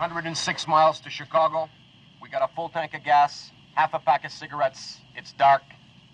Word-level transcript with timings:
106 0.00 0.68
miles 0.68 1.00
to 1.00 1.10
Chicago. 1.10 1.70
We 2.20 2.28
got 2.28 2.42
a 2.42 2.54
full 2.54 2.68
tank 2.68 2.92
of 2.94 3.02
gas, 3.02 3.50
half 3.74 3.94
a 3.94 3.98
pack 3.98 4.26
of 4.26 4.30
cigarettes. 4.30 5.00
It's 5.16 5.32
dark, 5.32 5.62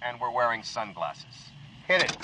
and 0.03 0.21
we're 0.21 0.31
wearing 0.31 0.63
sunglasses. 0.63 1.51
Hit 1.89 2.05
it. 2.05 2.17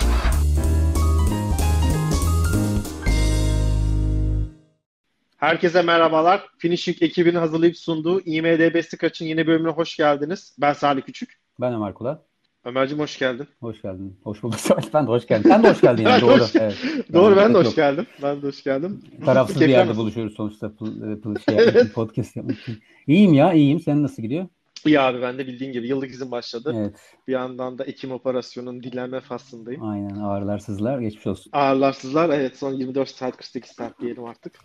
Herkese 5.37 5.81
merhabalar. 5.81 6.47
Finishing 6.57 7.03
ekibinin 7.03 7.39
hazırlayıp 7.39 7.77
sunduğu 7.77 8.21
IMDB 8.21 8.81
Scratch'ın 8.83 9.25
yeni 9.25 9.47
bölümüne 9.47 9.71
hoş 9.71 9.97
geldiniz. 9.97 10.55
Ben 10.57 10.73
Salih 10.73 11.01
Küçük. 11.01 11.39
Ben 11.59 11.73
Ömer 11.73 11.93
Kula. 11.93 12.28
Ömerciğim 12.65 13.03
hoş 13.03 13.19
geldin. 13.19 13.47
Hoş 13.59 13.81
geldin. 13.81 14.19
Hoş 14.23 14.43
bulduk. 14.43 14.59
Ben 14.93 15.07
de 15.07 15.09
hoş 15.09 15.27
geldin. 15.27 15.49
Sen 15.49 15.63
de 15.63 15.69
hoş 15.69 15.81
geldin 15.81 16.03
yani. 16.03 16.21
Doğru. 16.27 16.43
Evet. 16.55 16.75
Doğru 17.13 17.35
ben 17.35 17.53
de 17.53 17.57
hoş 17.57 17.75
geldim. 17.75 18.07
Ben 18.23 18.41
de 18.41 18.47
hoş 18.47 18.63
geldim. 18.63 19.03
Tarafsız 19.25 19.61
bir 19.61 19.69
yerde 19.69 19.95
buluşuyoruz 19.95 20.33
sonuçta 20.35 20.75
pıl, 20.75 21.21
pıl, 21.21 21.35
şey 21.49 21.69
için, 21.69 21.89
podcast 21.89 22.35
yapmak 22.35 22.59
için. 22.59 22.79
İyiyim 23.07 23.33
ya 23.33 23.53
iyiyim. 23.53 23.79
Senin 23.79 24.03
nasıl 24.03 24.21
gidiyor? 24.23 24.47
İyi 24.85 24.99
abi 24.99 25.21
ben 25.21 25.37
de 25.37 25.47
bildiğin 25.47 25.71
gibi 25.71 25.87
yıllık 25.87 26.09
izin 26.09 26.31
başladı. 26.31 26.73
Evet. 26.75 26.95
Bir 27.27 27.33
yandan 27.33 27.77
da 27.77 27.83
Ekim 27.83 28.11
operasyonun 28.11 28.83
dinlenme 28.83 29.19
faslındayım. 29.19 29.83
Aynen 29.83 30.15
ağırlarsızlar 30.15 30.99
geçmiş 30.99 31.27
olsun. 31.27 31.49
Ağırlarsızlar 31.53 32.29
evet 32.29 32.57
son 32.57 32.73
24 32.73 33.09
saat 33.09 33.37
48 33.37 33.71
saat 33.71 33.99
diyelim 34.01 34.23
artık. 34.23 34.59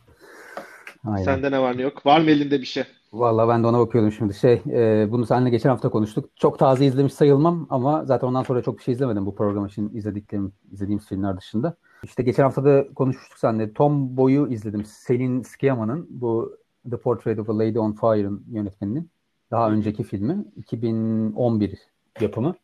Aynen. 1.05 1.25
Sende 1.25 1.51
ne 1.51 1.61
var 1.61 1.79
ne 1.79 1.83
yok? 1.83 2.07
Var 2.07 2.21
mı 2.21 2.31
elinde 2.31 2.61
bir 2.61 2.67
şey? 2.67 2.85
Vallahi 3.15 3.49
ben 3.49 3.63
de 3.63 3.67
ona 3.67 3.79
bakıyordum 3.79 4.13
şimdi. 4.13 4.35
Şey, 4.35 4.63
e, 4.67 5.07
bunu 5.11 5.27
seninle 5.27 5.51
geçen 5.51 5.71
hafta 5.71 5.89
konuştuk. 5.89 6.37
Çok 6.37 6.59
taze 6.59 6.87
izlemiş 6.87 7.15
sayılmam 7.15 7.67
ama 7.71 8.05
zaten 8.05 8.29
ondan 8.29 8.43
sonra 8.43 8.63
çok 8.63 8.79
bir 8.79 8.83
şey 8.83 8.95
izlemedim 8.95 9.27
bu 9.27 9.35
program 9.35 9.67
için 9.67 9.91
izlediklerim, 9.95 10.53
izlediğimiz 10.73 11.07
filmler 11.07 11.37
dışında. 11.37 11.77
İşte 12.03 12.23
geçen 12.23 12.43
hafta 12.43 12.65
da 12.65 12.87
konuşmuştuk 12.95 13.39
seninle. 13.39 13.73
Tom 13.73 14.17
Boy'u 14.17 14.49
izledim. 14.49 14.85
Selin 14.85 15.43
Sciamma'nın 15.43 16.07
bu 16.11 16.57
The 16.91 16.97
Portrait 16.97 17.39
of 17.39 17.51
a 17.51 17.59
Lady 17.59 17.79
on 17.79 17.93
Fire'ın 17.93 18.45
yönetmeninin. 18.51 19.11
Daha 19.51 19.71
önceki 19.71 20.03
filmi. 20.03 20.45
2011 20.57 21.79
yapımı. 22.21 22.55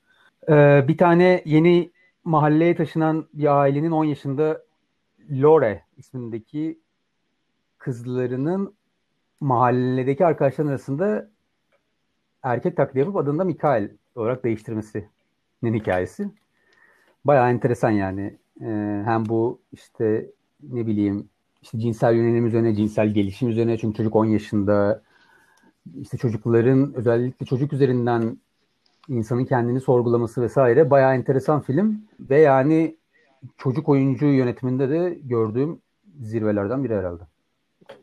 Ee, 0.48 0.84
bir 0.88 0.98
tane 0.98 1.42
yeni 1.44 1.90
mahalleye 2.24 2.76
taşınan 2.76 3.26
bir 3.34 3.60
ailenin 3.60 3.90
10 3.90 4.04
yaşında 4.04 4.62
Lore 5.30 5.84
ismindeki 5.96 6.78
kızlarının 7.78 8.74
mahalledeki 9.40 10.26
arkadaşların 10.26 10.70
arasında 10.70 11.30
erkek 12.42 12.76
taklidi 12.76 12.98
yapıp 12.98 13.16
adını 13.16 13.38
da 13.38 13.44
Mikael 13.44 13.90
olarak 14.14 14.44
değiştirmesinin 14.44 15.74
hikayesi. 15.74 16.30
Bayağı 17.24 17.50
enteresan 17.50 17.90
yani. 17.90 18.38
Ee, 18.60 19.02
hem 19.04 19.26
bu 19.28 19.60
işte 19.72 20.30
ne 20.62 20.86
bileyim 20.86 21.28
işte 21.62 21.78
cinsel 21.78 22.14
yönelim 22.14 22.46
üzerine, 22.46 22.74
cinsel 22.74 23.08
gelişim 23.14 23.48
üzerine 23.48 23.78
çünkü 23.78 23.96
çocuk 23.96 24.16
10 24.16 24.24
yaşında 24.24 25.02
işte 26.00 26.18
çocukların 26.18 26.94
özellikle 26.94 27.46
çocuk 27.46 27.72
üzerinden 27.72 28.38
insanın 29.08 29.44
kendini 29.44 29.80
sorgulaması 29.80 30.42
vesaire 30.42 30.90
bayağı 30.90 31.14
enteresan 31.14 31.60
film 31.60 32.02
ve 32.20 32.40
yani 32.40 32.96
çocuk 33.58 33.88
oyuncu 33.88 34.26
yönetiminde 34.26 34.90
de 34.90 35.18
gördüğüm 35.24 35.78
zirvelerden 36.20 36.84
biri 36.84 36.94
herhalde. 36.94 37.29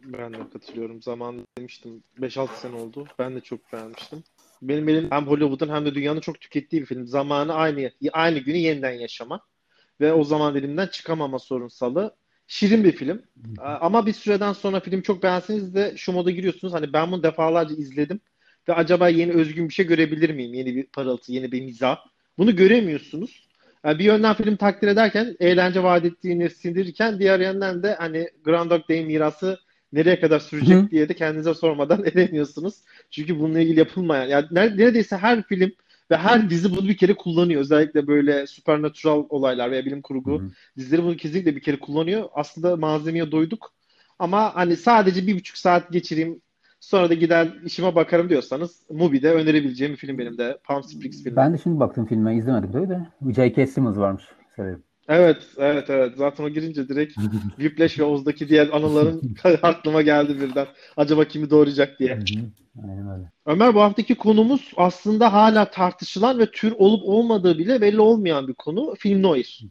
Ben 0.04 0.34
de 0.34 0.38
katılıyorum. 0.54 1.02
Zaman 1.02 1.48
demiştim. 1.58 2.04
5-6 2.20 2.56
sene 2.56 2.76
oldu. 2.76 3.08
Ben 3.20 3.36
de 3.36 3.42
çok 3.42 3.74
beğenmiştim. 3.74 4.24
Benim 4.62 4.90
elim 4.90 5.08
hem 5.12 5.28
Hollywood'un 5.28 5.70
hem 5.70 5.86
de 5.86 5.96
dünyanın 5.96 6.20
çok 6.20 6.42
tükettiği 6.42 6.82
bir 6.82 6.88
film. 6.88 7.08
Zamanı 7.08 7.54
aynı 7.54 7.92
aynı 8.14 8.40
günü 8.40 8.58
yeniden 8.58 8.92
yaşama 8.92 9.42
ve 10.02 10.14
o 10.14 10.24
zaman 10.24 10.56
dilimden 10.56 10.88
çıkamama 10.88 11.40
sorunsalı. 11.40 12.16
Şirin 12.48 12.84
bir 12.84 12.92
film. 12.92 13.22
Ama 13.60 14.06
bir 14.06 14.14
süreden 14.14 14.54
sonra 14.54 14.80
film 14.80 15.02
çok 15.02 15.24
beğenseniz 15.24 15.76
de 15.76 15.94
şu 15.98 16.12
moda 16.12 16.32
giriyorsunuz. 16.32 16.74
Hani 16.74 16.94
ben 16.94 17.12
bunu 17.12 17.24
defalarca 17.24 17.76
izledim 17.76 18.20
ve 18.70 18.74
acaba 18.74 19.10
yeni 19.10 19.32
özgün 19.32 19.70
bir 19.70 19.74
şey 19.74 19.88
görebilir 19.88 20.30
miyim? 20.30 20.54
Yeni 20.54 20.76
bir 20.76 20.84
parıltı, 20.84 21.32
yeni 21.32 21.52
bir 21.52 21.62
mizah. 21.62 21.98
Bunu 22.38 22.56
göremiyorsunuz. 22.56 23.48
Yani 23.84 24.00
bir 24.00 24.04
yönden 24.04 24.36
film 24.36 24.56
takdir 24.56 24.88
ederken, 24.88 25.36
eğlence 25.40 25.84
vaat 25.84 26.06
ettiğini 26.06 26.50
sindirirken 26.50 27.20
diğer 27.20 27.40
yönden 27.40 27.84
de 27.84 27.94
hani 27.94 28.30
Groundhog 28.44 28.90
Day 28.90 29.06
mirası 29.06 29.60
nereye 29.94 30.20
kadar 30.20 30.40
sürecek 30.40 30.78
Hı. 30.78 30.90
diye 30.92 31.10
de 31.10 31.14
kendinize 31.14 31.54
sormadan 31.54 32.04
edemiyorsunuz. 32.06 32.76
Çünkü 33.12 33.40
bununla 33.40 33.60
ilgili 33.60 33.80
yapılmayan, 33.80 34.26
yani 34.26 34.48
neredeyse 34.54 35.18
her 35.18 35.44
film 35.44 35.72
ve 36.12 36.18
her 36.18 36.50
dizi 36.50 36.72
bunu 36.72 36.88
bir 36.88 36.98
kere 36.98 37.14
kullanıyor. 37.14 37.62
Özellikle 37.62 38.08
böyle 38.08 38.48
supernatural 38.48 39.26
olaylar 39.30 39.72
veya 39.72 39.86
bilim 39.86 40.02
kurgu 40.02 40.42
Hı. 40.42 40.50
dizileri 40.78 41.04
bunu 41.04 41.18
kesinlikle 41.18 41.56
bir 41.56 41.62
kere 41.62 41.80
kullanıyor. 41.80 42.30
Aslında 42.34 42.76
malzemeye 42.76 43.32
doyduk. 43.32 43.74
Ama 44.20 44.56
hani 44.56 44.76
sadece 44.78 45.28
bir 45.28 45.36
buçuk 45.36 45.58
saat 45.58 45.92
geçireyim 45.92 46.42
sonra 46.80 47.10
da 47.10 47.14
gider 47.14 47.54
işime 47.66 47.96
bakarım 47.96 48.30
diyorsanız 48.30 48.82
Mubi'de 48.90 49.32
önerebileceğim 49.32 49.94
bir 49.94 49.98
film 49.98 50.18
benim 50.18 50.38
de. 50.38 50.58
Palm 50.64 50.84
Springs 50.84 51.24
filmi. 51.24 51.36
Ben 51.36 51.54
de 51.54 51.58
şimdi 51.58 51.80
baktım 51.80 52.06
filme 52.06 52.36
izlemedim 52.36 52.72
tabii 52.72 52.90
de. 52.90 53.00
J.K. 53.36 53.68
Simmons 53.68 53.98
varmış. 53.98 54.24
Severim. 54.56 54.84
Evet, 55.08 55.48
evet, 55.58 55.90
evet. 55.90 56.14
Zaten 56.18 56.44
o 56.44 56.50
girince 56.50 56.90
direkt 56.90 57.14
Whiplash 57.58 58.00
ve 58.00 58.04
Oz'daki 58.04 58.50
diğer 58.50 58.70
anıların 58.70 59.36
aklıma 59.62 60.02
geldi 60.02 60.42
birden. 60.42 60.68
Acaba 60.98 61.26
kimi 61.26 61.50
doğuracak 61.50 62.00
diye. 62.00 62.20
Aynen 62.84 63.10
öyle. 63.10 63.32
Ömer 63.46 63.76
bu 63.76 63.82
haftaki 63.82 64.16
konumuz 64.16 64.72
aslında 64.78 65.34
hala 65.34 65.72
tartışılan 65.72 66.40
ve 66.40 66.52
tür 66.52 66.72
olup 66.78 67.04
olmadığı 67.04 67.58
bile 67.58 67.82
belli 67.82 68.02
olmayan 68.02 68.48
bir 68.48 68.54
konu. 68.54 68.96
Film 69.00 69.24
noir. 69.24 69.64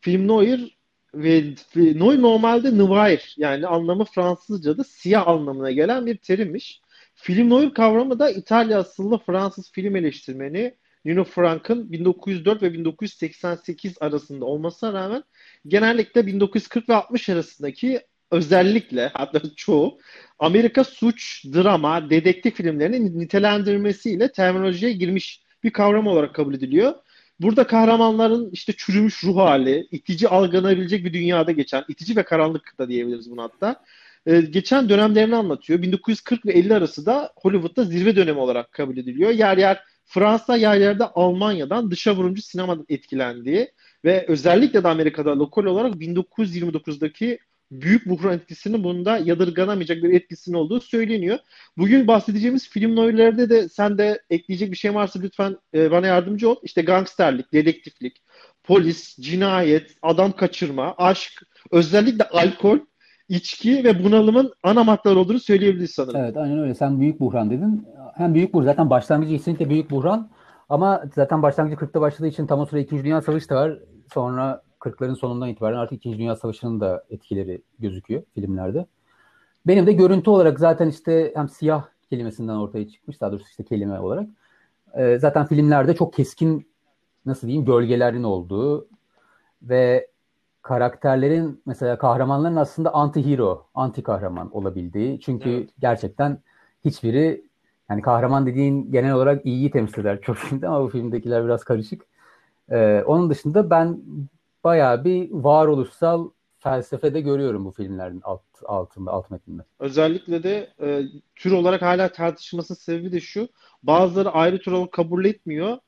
Film 0.00 0.28
noir 0.28 0.78
ve 1.14 1.54
noir 1.76 2.22
normalde 2.22 2.78
noir 2.78 3.34
yani 3.38 3.66
anlamı 3.66 4.04
Fransızca'da 4.04 4.84
siyah 4.84 5.28
anlamına 5.28 5.70
gelen 5.70 6.06
bir 6.06 6.16
terimmiş. 6.16 6.80
Film 7.14 7.50
noir 7.50 7.74
kavramı 7.74 8.18
da 8.18 8.30
İtalya 8.30 8.78
asıllı 8.78 9.18
Fransız 9.18 9.72
film 9.72 9.96
eleştirmeni 9.96 10.74
Nino 11.04 11.24
Frank'ın 11.24 11.92
1904 11.92 12.62
ve 12.62 12.72
1988 12.72 13.94
arasında 14.00 14.44
olmasına 14.44 14.92
rağmen 14.92 15.24
genellikle 15.66 16.26
1940 16.26 16.88
ve 16.88 16.94
60 16.94 17.28
arasındaki 17.28 18.00
özellikle 18.30 19.10
hatta 19.14 19.40
çoğu 19.56 19.98
Amerika 20.38 20.84
suç, 20.84 21.44
drama, 21.44 22.10
dedektif 22.10 22.54
filmlerinin 22.54 23.18
nitelendirmesiyle 23.18 24.32
terminolojiye 24.32 24.92
girmiş 24.92 25.42
bir 25.64 25.70
kavram 25.70 26.06
olarak 26.06 26.34
kabul 26.34 26.54
ediliyor. 26.54 26.94
Burada 27.40 27.66
kahramanların 27.66 28.50
işte 28.52 28.72
çürümüş 28.76 29.24
ruh 29.24 29.36
hali, 29.36 29.88
itici 29.90 30.28
algılanabilecek 30.28 31.04
bir 31.04 31.12
dünyada 31.12 31.52
geçen, 31.52 31.84
itici 31.88 32.16
ve 32.16 32.22
karanlık 32.22 32.78
da 32.78 32.88
diyebiliriz 32.88 33.30
bunu 33.30 33.42
hatta. 33.42 33.84
Ee, 34.26 34.40
geçen 34.40 34.88
dönemlerini 34.88 35.36
anlatıyor. 35.36 35.82
1940 35.82 36.46
ve 36.46 36.52
50 36.52 36.74
arası 36.74 37.06
da 37.06 37.32
Hollywood'da 37.36 37.84
zirve 37.84 38.16
dönemi 38.16 38.38
olarak 38.38 38.72
kabul 38.72 38.96
ediliyor. 38.96 39.30
Yer 39.30 39.58
yer 39.58 39.84
Fransa 40.12 40.56
yer 40.56 40.80
yerde 40.80 41.04
Almanya'dan 41.04 41.90
dışa 41.90 42.16
vurumcu 42.16 42.42
sinemadan 42.42 42.86
etkilendiği 42.88 43.72
ve 44.04 44.24
özellikle 44.28 44.84
de 44.84 44.88
Amerika'da 44.88 45.38
lokal 45.38 45.64
olarak 45.64 45.94
1929'daki 45.94 47.38
büyük 47.70 48.06
buhran 48.06 48.34
etkisinin 48.34 48.84
bunda 48.84 49.18
yadırganamayacak 49.18 50.02
bir 50.02 50.10
etkisinin 50.10 50.56
olduğu 50.56 50.80
söyleniyor. 50.80 51.38
Bugün 51.76 52.06
bahsedeceğimiz 52.06 52.68
film 52.68 52.96
noirlerde 52.96 53.50
de 53.50 53.68
sen 53.68 53.98
de 53.98 54.22
ekleyecek 54.30 54.70
bir 54.70 54.76
şey 54.76 54.94
varsa 54.94 55.20
lütfen 55.20 55.56
e, 55.74 55.90
bana 55.90 56.06
yardımcı 56.06 56.50
ol. 56.50 56.56
İşte 56.62 56.82
gangsterlik, 56.82 57.52
dedektiflik, 57.52 58.22
polis, 58.64 59.18
cinayet, 59.20 59.96
adam 60.02 60.32
kaçırma, 60.32 60.94
aşk, 60.98 61.42
özellikle 61.70 62.24
alkol 62.24 62.78
içki 63.32 63.84
ve 63.84 64.04
bunalımın 64.04 64.52
ana 64.62 64.84
maddeler 64.84 65.16
olduğunu 65.16 65.40
söyleyebiliriz 65.40 65.90
sanırım. 65.90 66.20
Evet 66.20 66.36
aynen 66.36 66.58
öyle. 66.58 66.74
Sen 66.74 67.00
büyük 67.00 67.20
buhran 67.20 67.50
dedin. 67.50 67.86
Hem 68.14 68.34
büyük 68.34 68.54
buhran 68.54 68.66
zaten 68.66 68.90
başlangıcı 68.90 69.36
kesinlikle 69.36 69.70
büyük 69.70 69.90
buhran. 69.90 70.30
Ama 70.68 71.04
zaten 71.14 71.42
başlangıcı 71.42 71.76
40'ta 71.76 72.00
başladığı 72.00 72.28
için 72.28 72.46
tam 72.46 72.60
o 72.60 72.66
sırada 72.66 72.82
2. 72.82 73.04
Dünya 73.04 73.22
Savaşı 73.22 73.48
da 73.48 73.54
var. 73.54 73.78
Sonra 74.14 74.62
40'ların 74.80 75.16
sonundan 75.16 75.48
itibaren 75.48 75.76
artık 75.76 76.06
2. 76.06 76.18
Dünya 76.18 76.36
Savaşı'nın 76.36 76.80
da 76.80 77.04
etkileri 77.10 77.62
gözüküyor 77.78 78.22
filmlerde. 78.34 78.86
Benim 79.66 79.86
de 79.86 79.92
görüntü 79.92 80.30
olarak 80.30 80.60
zaten 80.60 80.88
işte 80.88 81.32
hem 81.34 81.48
siyah 81.48 81.84
kelimesinden 82.10 82.54
ortaya 82.54 82.88
çıkmış 82.88 83.20
daha 83.20 83.32
doğrusu 83.32 83.48
işte 83.48 83.64
kelime 83.64 84.00
olarak. 84.00 84.28
Ee, 84.94 85.18
zaten 85.20 85.46
filmlerde 85.46 85.94
çok 85.94 86.12
keskin 86.12 86.68
nasıl 87.26 87.46
diyeyim 87.46 87.66
gölgelerin 87.66 88.22
olduğu 88.22 88.88
ve 89.62 90.11
karakterlerin 90.62 91.62
mesela 91.66 91.98
kahramanların 91.98 92.56
aslında 92.56 92.88
anti-hero, 92.88 93.62
anti 93.74 94.02
kahraman 94.02 94.56
olabildiği. 94.56 95.20
Çünkü 95.20 95.50
evet. 95.50 95.70
gerçekten 95.80 96.38
hiçbiri 96.84 97.44
yani 97.90 98.02
kahraman 98.02 98.46
dediğin 98.46 98.92
genel 98.92 99.12
olarak 99.12 99.46
iyiyi 99.46 99.70
temsil 99.70 100.00
eder 100.00 100.20
çok 100.20 100.36
filmde 100.36 100.68
ama 100.68 100.84
bu 100.84 100.88
filmdekiler 100.88 101.44
biraz 101.44 101.64
karışık. 101.64 102.02
Ee, 102.70 103.02
onun 103.06 103.30
dışında 103.30 103.70
ben 103.70 104.00
bayağı 104.64 105.04
bir 105.04 105.30
varoluşsal 105.30 106.30
felsefede 106.58 107.20
görüyorum 107.20 107.64
bu 107.64 107.70
filmlerin 107.70 108.20
alt, 108.24 108.42
altında, 108.64 109.10
alt 109.10 109.30
metninde. 109.30 109.62
Özellikle 109.78 110.42
de 110.42 110.68
e, 110.80 111.02
tür 111.36 111.52
olarak 111.52 111.82
hala 111.82 112.12
tartışmasının 112.12 112.78
sebebi 112.78 113.12
de 113.12 113.20
şu. 113.20 113.48
Bazıları 113.82 114.30
ayrı 114.30 114.60
tür 114.60 114.72
olarak 114.72 114.92
kabul 114.92 115.24
etmiyor 115.24 115.78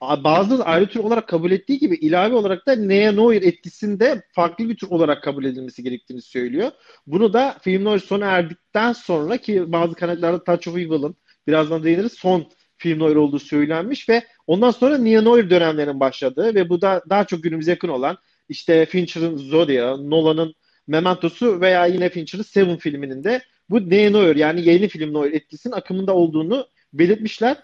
bazı 0.00 0.64
ayrı 0.64 0.86
tür 0.86 1.00
olarak 1.00 1.28
kabul 1.28 1.50
ettiği 1.50 1.78
gibi 1.78 1.94
ilave 1.94 2.34
olarak 2.34 2.66
da 2.66 2.76
Nea 2.76 3.12
Noir 3.12 3.42
etkisinde 3.42 4.22
farklı 4.32 4.68
bir 4.68 4.76
tür 4.76 4.90
olarak 4.90 5.22
kabul 5.22 5.44
edilmesi 5.44 5.82
gerektiğini 5.82 6.22
söylüyor. 6.22 6.70
Bunu 7.06 7.32
da 7.32 7.56
film 7.62 7.84
Noir 7.84 7.98
sona 7.98 8.26
erdikten 8.26 8.92
sonra 8.92 9.36
ki 9.36 9.72
bazı 9.72 9.94
kaynaklarda 9.94 10.44
Touch 10.44 10.68
of 10.68 10.76
Evil'ın 10.76 11.16
birazdan 11.46 11.84
değiniriz 11.84 12.12
son 12.12 12.46
film 12.76 12.98
Noir 12.98 13.16
olduğu 13.16 13.38
söylenmiş 13.38 14.08
ve 14.08 14.22
ondan 14.46 14.70
sonra 14.70 14.98
Neo 14.98 15.24
Noir 15.24 15.50
dönemlerinin 15.50 16.00
başladığı 16.00 16.54
ve 16.54 16.68
bu 16.68 16.80
da 16.80 17.02
daha 17.10 17.24
çok 17.24 17.42
günümüze 17.42 17.70
yakın 17.70 17.88
olan 17.88 18.18
işte 18.48 18.86
Fincher'ın 18.86 19.36
Zodiac, 19.36 20.02
Nolan'ın 20.02 20.54
Memento'su 20.86 21.60
veya 21.60 21.86
yine 21.86 22.08
Fincher'ın 22.08 22.42
Seven 22.42 22.76
filminin 22.76 23.24
de 23.24 23.42
bu 23.70 23.90
Neo 23.90 24.12
Noir 24.12 24.36
yani 24.36 24.68
yeni 24.68 24.88
film 24.88 25.12
Noir 25.12 25.32
etkisinin 25.32 25.74
akımında 25.74 26.14
olduğunu 26.14 26.66
belirtmişler. 26.92 27.56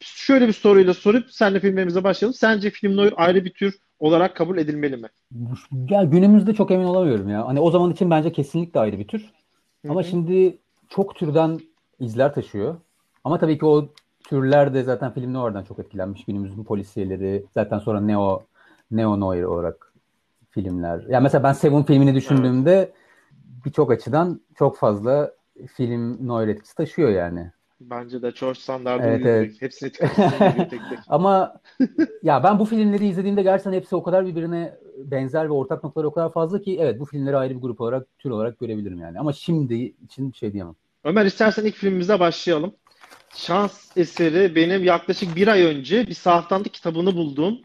Şöyle 0.00 0.48
bir 0.48 0.52
soruyla 0.52 0.94
sorup 0.94 1.30
senle 1.30 1.60
filmlerimize 1.60 2.04
başlayalım. 2.04 2.34
Sence 2.34 2.70
film 2.70 2.96
noir 2.96 3.14
ayrı 3.16 3.44
bir 3.44 3.52
tür 3.52 3.78
olarak 3.98 4.36
kabul 4.36 4.58
edilmeli 4.58 4.96
mi? 4.96 5.08
Ya 5.90 6.04
günümüzde 6.04 6.54
çok 6.54 6.70
emin 6.70 6.84
olamıyorum 6.84 7.28
ya. 7.28 7.46
Hani 7.46 7.60
o 7.60 7.70
zaman 7.70 7.92
için 7.92 8.10
bence 8.10 8.32
kesinlikle 8.32 8.80
ayrı 8.80 8.98
bir 8.98 9.08
tür. 9.08 9.20
Hı-hı. 9.20 9.92
Ama 9.92 10.02
şimdi 10.02 10.58
çok 10.88 11.16
türden 11.16 11.60
izler 12.00 12.34
taşıyor. 12.34 12.76
Ama 13.24 13.38
tabii 13.38 13.58
ki 13.58 13.66
o 13.66 13.88
türler 14.24 14.74
de 14.74 14.82
zaten 14.82 15.12
film 15.12 15.34
noir'dan 15.34 15.64
çok 15.64 15.78
etkilenmiş. 15.78 16.24
Günümüzün 16.24 16.64
polisiyeleri, 16.64 17.44
zaten 17.54 17.78
sonra 17.78 18.00
neo 18.00 18.42
neo 18.90 19.20
noir 19.20 19.42
olarak 19.42 19.92
filmler. 20.50 21.04
Yani 21.08 21.22
mesela 21.22 21.42
ben 21.42 21.52
Seven 21.52 21.82
filmini 21.82 22.14
düşündüğümde 22.14 22.74
evet. 22.74 22.94
birçok 23.64 23.90
açıdan 23.90 24.40
çok 24.54 24.76
fazla 24.76 25.34
film 25.76 26.28
noir 26.28 26.48
etkisi 26.48 26.74
taşıyor 26.74 27.10
yani. 27.10 27.50
Bence 27.80 28.22
de 28.22 28.32
George 28.40 28.60
Standard'ı 28.60 29.06
evet, 29.06 29.26
evet. 29.26 29.62
Hepsini 29.62 29.92
tek 29.92 30.70
tek. 30.70 30.80
Ama 31.08 31.60
ya 32.22 32.44
ben 32.44 32.58
bu 32.58 32.64
filmleri 32.64 33.08
izlediğimde 33.08 33.42
gerçekten 33.42 33.72
hepsi 33.72 33.96
o 33.96 34.02
kadar 34.02 34.26
birbirine 34.26 34.78
benzer 34.98 35.48
ve 35.48 35.52
ortak 35.52 35.84
noktaları 35.84 36.08
o 36.08 36.12
kadar 36.12 36.32
fazla 36.32 36.62
ki 36.62 36.78
evet 36.80 37.00
bu 37.00 37.04
filmleri 37.04 37.36
ayrı 37.36 37.56
bir 37.56 37.60
grup 37.60 37.80
olarak, 37.80 38.18
tür 38.18 38.30
olarak 38.30 38.58
görebilirim 38.58 39.00
yani. 39.00 39.18
Ama 39.18 39.32
şimdi 39.32 39.94
için 40.04 40.32
bir 40.32 40.36
şey 40.36 40.52
diyemem. 40.52 40.74
Ömer 41.04 41.26
istersen 41.26 41.64
ilk 41.64 41.74
filmimize 41.74 42.20
başlayalım. 42.20 42.74
Şans 43.36 43.96
eseri 43.96 44.54
benim 44.54 44.84
yaklaşık 44.84 45.36
bir 45.36 45.48
ay 45.48 45.62
önce 45.62 46.06
bir 46.06 46.14
sahaftandı 46.14 46.68
kitabını 46.68 47.14
bulduğum 47.14 47.58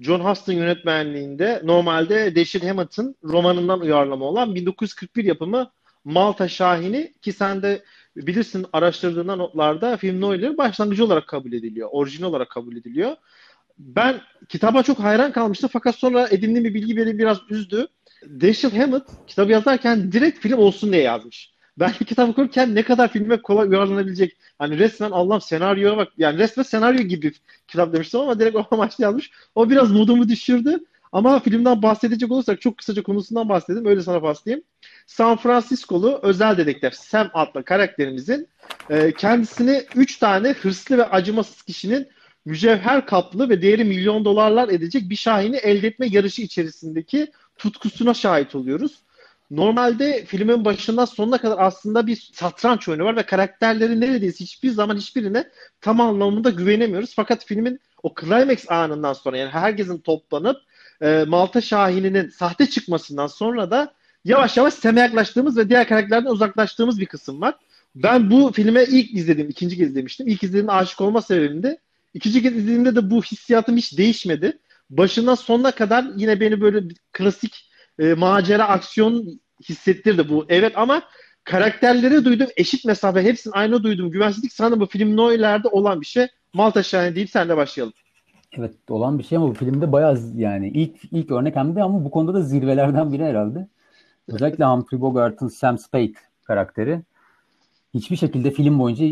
John 0.00 0.20
Huston 0.20 0.52
yönetmenliğinde 0.52 1.60
normalde 1.64 2.36
Dashiell 2.36 2.68
Hammett'ın 2.68 3.16
romanından 3.24 3.80
uyarlama 3.80 4.24
olan 4.24 4.54
1941 4.54 5.24
yapımı 5.24 5.70
Malta 6.04 6.48
Şahini 6.48 7.14
ki 7.22 7.32
sen 7.32 7.62
de 7.62 7.82
bilirsin 8.16 8.66
araştırdığında 8.72 9.36
notlarda 9.36 9.96
film 9.96 10.20
noir'lerin 10.20 10.58
başlangıcı 10.58 11.04
olarak 11.04 11.28
kabul 11.28 11.52
ediliyor. 11.52 11.88
Orijinal 11.92 12.28
olarak 12.28 12.50
kabul 12.50 12.76
ediliyor. 12.76 13.16
Ben 13.78 14.20
kitaba 14.48 14.82
çok 14.82 14.98
hayran 14.98 15.32
kalmıştım 15.32 15.70
fakat 15.72 15.94
sonra 15.94 16.28
edindiğim 16.30 16.64
bir 16.64 16.74
bilgi 16.74 16.96
beni 16.96 17.18
biraz 17.18 17.38
üzdü. 17.50 17.86
Dashiell 18.22 18.76
Hammett 18.76 19.02
kitabı 19.26 19.52
yazarken 19.52 20.12
direkt 20.12 20.38
film 20.38 20.58
olsun 20.58 20.92
diye 20.92 21.02
yazmış. 21.02 21.52
Ben 21.78 21.92
kitap 22.06 22.28
okurken 22.28 22.74
ne 22.74 22.82
kadar 22.82 23.08
filme 23.12 23.42
kolay 23.42 23.68
uyarlanabilecek. 23.68 24.36
Hani 24.58 24.78
resmen 24.78 25.10
Allah'ım 25.10 25.40
senaryoya 25.40 25.96
bak. 25.96 26.08
Yani 26.18 26.38
resmen 26.38 26.62
senaryo 26.62 27.02
gibi 27.02 27.32
kitap 27.68 27.92
demiştim 27.92 28.20
ama 28.20 28.40
direkt 28.40 28.56
o 28.56 28.66
amaçla 28.70 29.04
yazmış. 29.04 29.30
O 29.54 29.70
biraz 29.70 29.92
modumu 29.92 30.28
düşürdü. 30.28 30.84
Ama 31.12 31.40
filmden 31.40 31.82
bahsedecek 31.82 32.32
olursak 32.32 32.60
çok 32.60 32.78
kısaca 32.78 33.02
konusundan 33.02 33.48
bahsedeyim. 33.48 33.86
Öyle 33.86 34.02
sana 34.02 34.22
bahsedeyim. 34.22 34.62
San 35.06 35.36
Francisco'lu 35.36 36.20
özel 36.22 36.56
dedektif 36.56 36.94
Sam 36.94 37.30
adlı 37.34 37.64
karakterimizin 37.64 38.48
e, 38.90 39.12
kendisini 39.12 39.82
3 39.96 40.18
tane 40.18 40.52
hırslı 40.52 40.98
ve 40.98 41.04
acımasız 41.04 41.62
kişinin 41.62 42.08
mücevher 42.44 43.06
kaplı 43.06 43.48
ve 43.48 43.62
değeri 43.62 43.84
milyon 43.84 44.24
dolarlar 44.24 44.68
edecek 44.68 45.10
bir 45.10 45.16
şahini 45.16 45.56
elde 45.56 45.86
etme 45.86 46.06
yarışı 46.10 46.42
içerisindeki 46.42 47.32
tutkusuna 47.58 48.14
şahit 48.14 48.54
oluyoruz. 48.54 49.02
Normalde 49.50 50.24
filmin 50.24 50.64
başından 50.64 51.04
sonuna 51.04 51.38
kadar 51.38 51.58
aslında 51.58 52.06
bir 52.06 52.30
satranç 52.32 52.88
oyunu 52.88 53.04
var 53.04 53.16
ve 53.16 53.22
karakterlerin 53.22 54.00
neredeyse 54.00 54.44
hiçbir 54.44 54.70
zaman 54.70 54.96
hiçbirine 54.96 55.50
tam 55.80 56.00
anlamında 56.00 56.50
güvenemiyoruz. 56.50 57.12
Fakat 57.16 57.46
filmin 57.46 57.80
o 58.02 58.14
climax 58.20 58.70
anından 58.70 59.12
sonra 59.12 59.36
yani 59.36 59.50
herkesin 59.50 59.98
toplanıp 59.98 60.56
e, 61.02 61.24
Malta 61.28 61.60
Şahini'nin 61.60 62.28
sahte 62.28 62.70
çıkmasından 62.70 63.26
sonra 63.26 63.70
da 63.70 63.94
yavaş 64.24 64.56
yavaş 64.56 64.74
Sem'e 64.74 65.00
yaklaştığımız 65.00 65.56
ve 65.56 65.68
diğer 65.68 65.88
karakterlerden 65.88 66.30
uzaklaştığımız 66.30 67.00
bir 67.00 67.06
kısım 67.06 67.40
var. 67.40 67.54
Ben 67.94 68.30
bu 68.30 68.52
filme 68.52 68.84
ilk 68.84 69.14
izledim, 69.14 69.50
ikinci 69.50 69.76
kez 69.76 69.88
izlemiştim. 69.88 70.28
İlk 70.28 70.42
izlediğimde 70.42 70.72
aşık 70.72 71.00
olma 71.00 71.22
sebebim 71.22 71.62
de 71.62 71.78
ikinci 72.14 72.42
kez 72.42 72.56
izlediğimde 72.56 72.96
de 72.96 73.10
bu 73.10 73.22
hissiyatım 73.22 73.76
hiç 73.76 73.98
değişmedi. 73.98 74.58
Başından 74.90 75.34
sonuna 75.34 75.70
kadar 75.70 76.04
yine 76.16 76.40
beni 76.40 76.60
böyle 76.60 76.88
klasik 77.12 77.70
e, 77.98 78.14
macera 78.14 78.68
aksiyon 78.68 79.40
hissettirdi 79.68 80.28
bu. 80.28 80.46
Evet 80.48 80.72
ama 80.76 81.02
karakterlere 81.44 82.24
duydum 82.24 82.48
eşit 82.56 82.84
mesafe 82.84 83.22
hepsinin 83.22 83.54
aynı 83.54 83.82
duydum 83.82 84.10
güvensizlik 84.10 84.52
sanırım 84.52 84.80
bu 84.80 84.86
film 84.86 85.16
Noir'lerde 85.16 85.68
olan 85.68 86.00
bir 86.00 86.06
şey. 86.06 86.26
Malta 86.52 86.82
Şahane 86.82 87.14
deyip 87.14 87.30
senle 87.30 87.56
başlayalım. 87.56 87.94
Evet 88.58 88.74
olan 88.90 89.18
bir 89.18 89.24
şey 89.24 89.38
ama 89.38 89.48
bu 89.48 89.54
filmde 89.54 89.92
bayağı 89.92 90.18
yani 90.36 90.68
ilk 90.68 91.04
ilk 91.12 91.30
örnek 91.30 91.56
hem 91.56 91.76
de 91.76 91.82
ama 91.82 92.04
bu 92.04 92.10
konuda 92.10 92.34
da 92.34 92.42
zirvelerden 92.42 93.12
biri 93.12 93.24
herhalde. 93.24 93.68
Özellikle 94.28 94.64
Humphrey 94.64 95.00
Bogart'ın 95.00 95.48
Sam 95.48 95.78
Spade 95.78 96.12
karakteri 96.44 97.02
hiçbir 97.94 98.16
şekilde 98.16 98.50
film 98.50 98.78
boyunca 98.78 99.06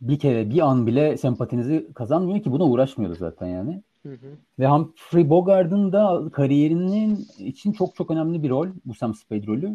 bir 0.00 0.18
kere 0.18 0.50
bir 0.50 0.60
an 0.60 0.86
bile 0.86 1.16
sempatinizi 1.16 1.86
kazanmıyor 1.94 2.42
ki 2.42 2.52
buna 2.52 2.64
uğraşmıyordu 2.64 3.14
zaten 3.14 3.46
yani. 3.46 3.82
Hı 4.02 4.12
hı. 4.12 4.26
Ve 4.58 4.66
Humphrey 4.66 5.30
Bogart'ın 5.30 5.92
da 5.92 6.22
kariyerinin 6.32 7.26
için 7.38 7.72
çok 7.72 7.96
çok 7.96 8.10
önemli 8.10 8.42
bir 8.42 8.50
rol 8.50 8.68
bu 8.84 8.94
Sam 8.94 9.14
Spade 9.14 9.46
rolü. 9.46 9.72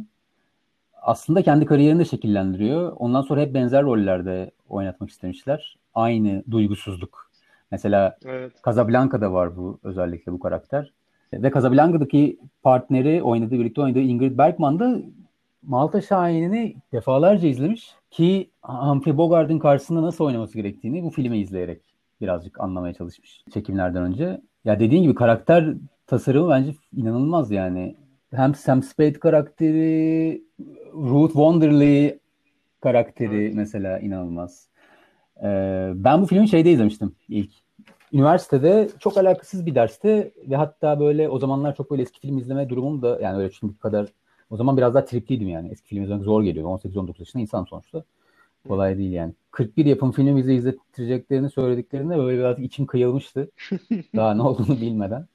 Aslında 1.01 1.41
kendi 1.41 1.65
kariyerini 1.65 1.99
de 1.99 2.05
şekillendiriyor. 2.05 2.93
Ondan 2.95 3.21
sonra 3.21 3.41
hep 3.41 3.53
benzer 3.53 3.83
rollerde 3.83 4.51
oynatmak 4.69 5.09
istemişler. 5.09 5.77
Aynı 5.93 6.43
duygusuzluk. 6.51 7.30
Mesela 7.71 8.17
evet. 8.25 8.51
Casablanca'da 8.65 9.33
var 9.33 9.57
bu 9.57 9.79
özellikle 9.83 10.31
bu 10.31 10.39
karakter. 10.39 10.93
Ve 11.33 11.51
Casablanca'daki 11.51 12.39
partneri 12.63 13.23
oynadığı, 13.23 13.59
birlikte 13.59 13.81
oynadığı 13.81 13.99
Ingrid 13.99 14.37
Bergman 14.37 14.79
da 14.79 15.01
Malta 15.63 16.01
Şahinini 16.01 16.75
defalarca 16.91 17.47
izlemiş 17.47 17.91
ki 18.11 18.49
Humphrey 18.61 19.17
Bogart'ın 19.17 19.59
karşısında 19.59 20.01
nasıl 20.01 20.25
oynaması 20.25 20.57
gerektiğini 20.57 21.03
bu 21.03 21.09
filmi 21.09 21.37
izleyerek 21.37 21.81
birazcık 22.21 22.59
anlamaya 22.59 22.93
çalışmış 22.93 23.43
çekimlerden 23.53 24.03
önce. 24.03 24.41
Ya 24.65 24.79
dediğin 24.79 25.03
gibi 25.03 25.15
karakter 25.15 25.73
tasarımı 26.07 26.49
bence 26.49 26.71
inanılmaz 26.95 27.51
yani. 27.51 27.95
Hem 28.33 28.55
Sam 28.55 28.83
Spade 28.83 29.13
karakteri, 29.13 30.43
Ruth 30.93 31.31
Wonderly 31.31 32.19
karakteri 32.81 33.43
evet. 33.43 33.55
mesela 33.55 33.99
inanılmaz. 33.99 34.67
Ee, 35.43 35.91
ben 35.95 36.21
bu 36.21 36.25
filmi 36.25 36.49
şeyde 36.49 36.71
izlemiştim 36.71 37.15
ilk 37.29 37.51
üniversitede 38.13 38.89
çok 38.99 39.17
alakasız 39.17 39.65
bir 39.65 39.75
derste 39.75 40.31
ve 40.49 40.55
hatta 40.55 40.99
böyle 40.99 41.29
o 41.29 41.39
zamanlar 41.39 41.75
çok 41.75 41.91
böyle 41.91 42.01
eski 42.01 42.19
film 42.19 42.37
izleme 42.37 42.69
durumum 42.69 43.01
da 43.01 43.19
yani 43.21 43.37
öyle 43.37 43.51
şimdiki 43.51 43.79
kadar 43.79 44.07
o 44.49 44.57
zaman 44.57 44.77
biraz 44.77 44.93
daha 44.93 45.05
tripliydim 45.05 45.47
yani. 45.47 45.69
Eski 45.69 45.87
film 45.87 46.03
izlemek 46.03 46.23
zor 46.23 46.43
geliyor. 46.43 46.65
18-19 46.65 47.19
yaşında 47.19 47.41
insan 47.41 47.63
sonuçta. 47.63 48.03
Kolay 48.67 48.97
değil 48.97 49.11
yani. 49.11 49.33
41 49.51 49.85
yapım 49.85 50.11
film 50.11 50.37
bize 50.37 50.53
izlettireceklerini 50.53 51.49
söylediklerinde 51.49 52.17
böyle 52.17 52.37
biraz 52.37 52.59
içim 52.59 52.85
kıyılmıştı. 52.85 53.51
Daha 54.15 54.33
ne 54.33 54.41
olduğunu 54.41 54.81
bilmeden. 54.81 55.27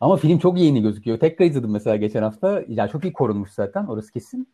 Ama 0.00 0.16
film 0.16 0.38
çok 0.38 0.58
yeni 0.58 0.82
gözüküyor. 0.82 1.18
Tekrar 1.18 1.46
izledim 1.46 1.70
mesela 1.70 1.96
geçen 1.96 2.22
hafta. 2.22 2.64
Yani 2.68 2.90
çok 2.90 3.04
iyi 3.04 3.12
korunmuş 3.12 3.50
zaten 3.50 3.86
orası 3.86 4.12
kesin. 4.12 4.48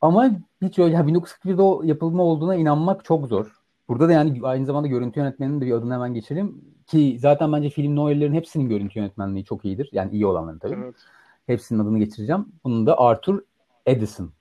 Ama 0.00 0.30
hiç 0.62 0.78
öyle 0.78 0.94
yani 0.94 1.12
1941'de 1.12 1.62
o 1.62 1.82
yapılma 1.82 2.22
olduğuna 2.22 2.56
inanmak 2.56 3.04
çok 3.04 3.28
zor. 3.28 3.61
Burada 3.88 4.08
da 4.08 4.12
yani 4.12 4.40
aynı 4.42 4.66
zamanda 4.66 4.88
görüntü 4.88 5.20
yönetmeninin 5.20 5.60
de 5.60 5.66
bir 5.66 5.72
adını 5.72 5.94
hemen 5.94 6.14
geçelim. 6.14 6.64
Ki 6.86 7.16
zaten 7.20 7.52
bence 7.52 7.70
film 7.70 7.96
Noir'lerin 7.96 8.34
hepsinin 8.34 8.68
görüntü 8.68 8.98
yönetmenliği 8.98 9.44
çok 9.44 9.64
iyidir. 9.64 9.88
Yani 9.92 10.12
iyi 10.12 10.26
olanların 10.26 10.58
tabii. 10.58 10.74
Evet. 10.74 10.94
Hepsinin 11.46 11.78
adını 11.78 11.98
geçireceğim. 11.98 12.46
Bunun 12.64 12.86
da 12.86 12.98
Arthur 12.98 13.42
Edison 13.86 14.32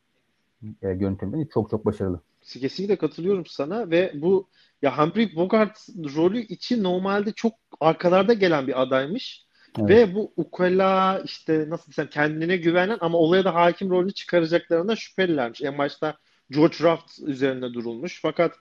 e, 0.63 0.93
görüntü 0.93 1.25
yönetmeni. 1.25 1.49
Çok 1.49 1.69
çok 1.69 1.85
başarılı. 1.85 2.19
Kesinlikle 2.41 2.95
katılıyorum 2.95 3.45
sana 3.45 3.89
ve 3.89 4.11
bu 4.15 4.47
ya 4.81 4.97
Humphrey 4.97 5.35
Bogart 5.35 5.87
rolü 6.15 6.41
için 6.41 6.83
normalde 6.83 7.31
çok 7.31 7.53
arkalarda 7.79 8.33
gelen 8.33 8.67
bir 8.67 8.81
adaymış. 8.81 9.45
Evet. 9.79 9.89
Ve 9.89 10.15
bu 10.15 10.33
ukala 10.37 11.21
işte 11.25 11.65
nasıl 11.69 11.91
desem 11.91 12.07
kendine 12.07 12.57
güvenen 12.57 12.97
ama 13.01 13.17
olaya 13.17 13.45
da 13.45 13.55
hakim 13.55 13.89
rolü 13.89 14.11
çıkaracaklarına 14.11 14.95
şüphelilermiş. 14.95 15.61
En 15.61 15.77
başta 15.77 16.17
George 16.49 16.75
Raft 16.81 17.19
üzerinde 17.19 17.73
durulmuş. 17.73 18.19
Fakat 18.21 18.51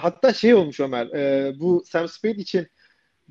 hatta 0.00 0.32
şey 0.32 0.54
olmuş 0.54 0.80
Ömer 0.80 1.06
e, 1.06 1.52
bu 1.60 1.84
Sam 1.86 2.08
Spade 2.08 2.36
için 2.36 2.66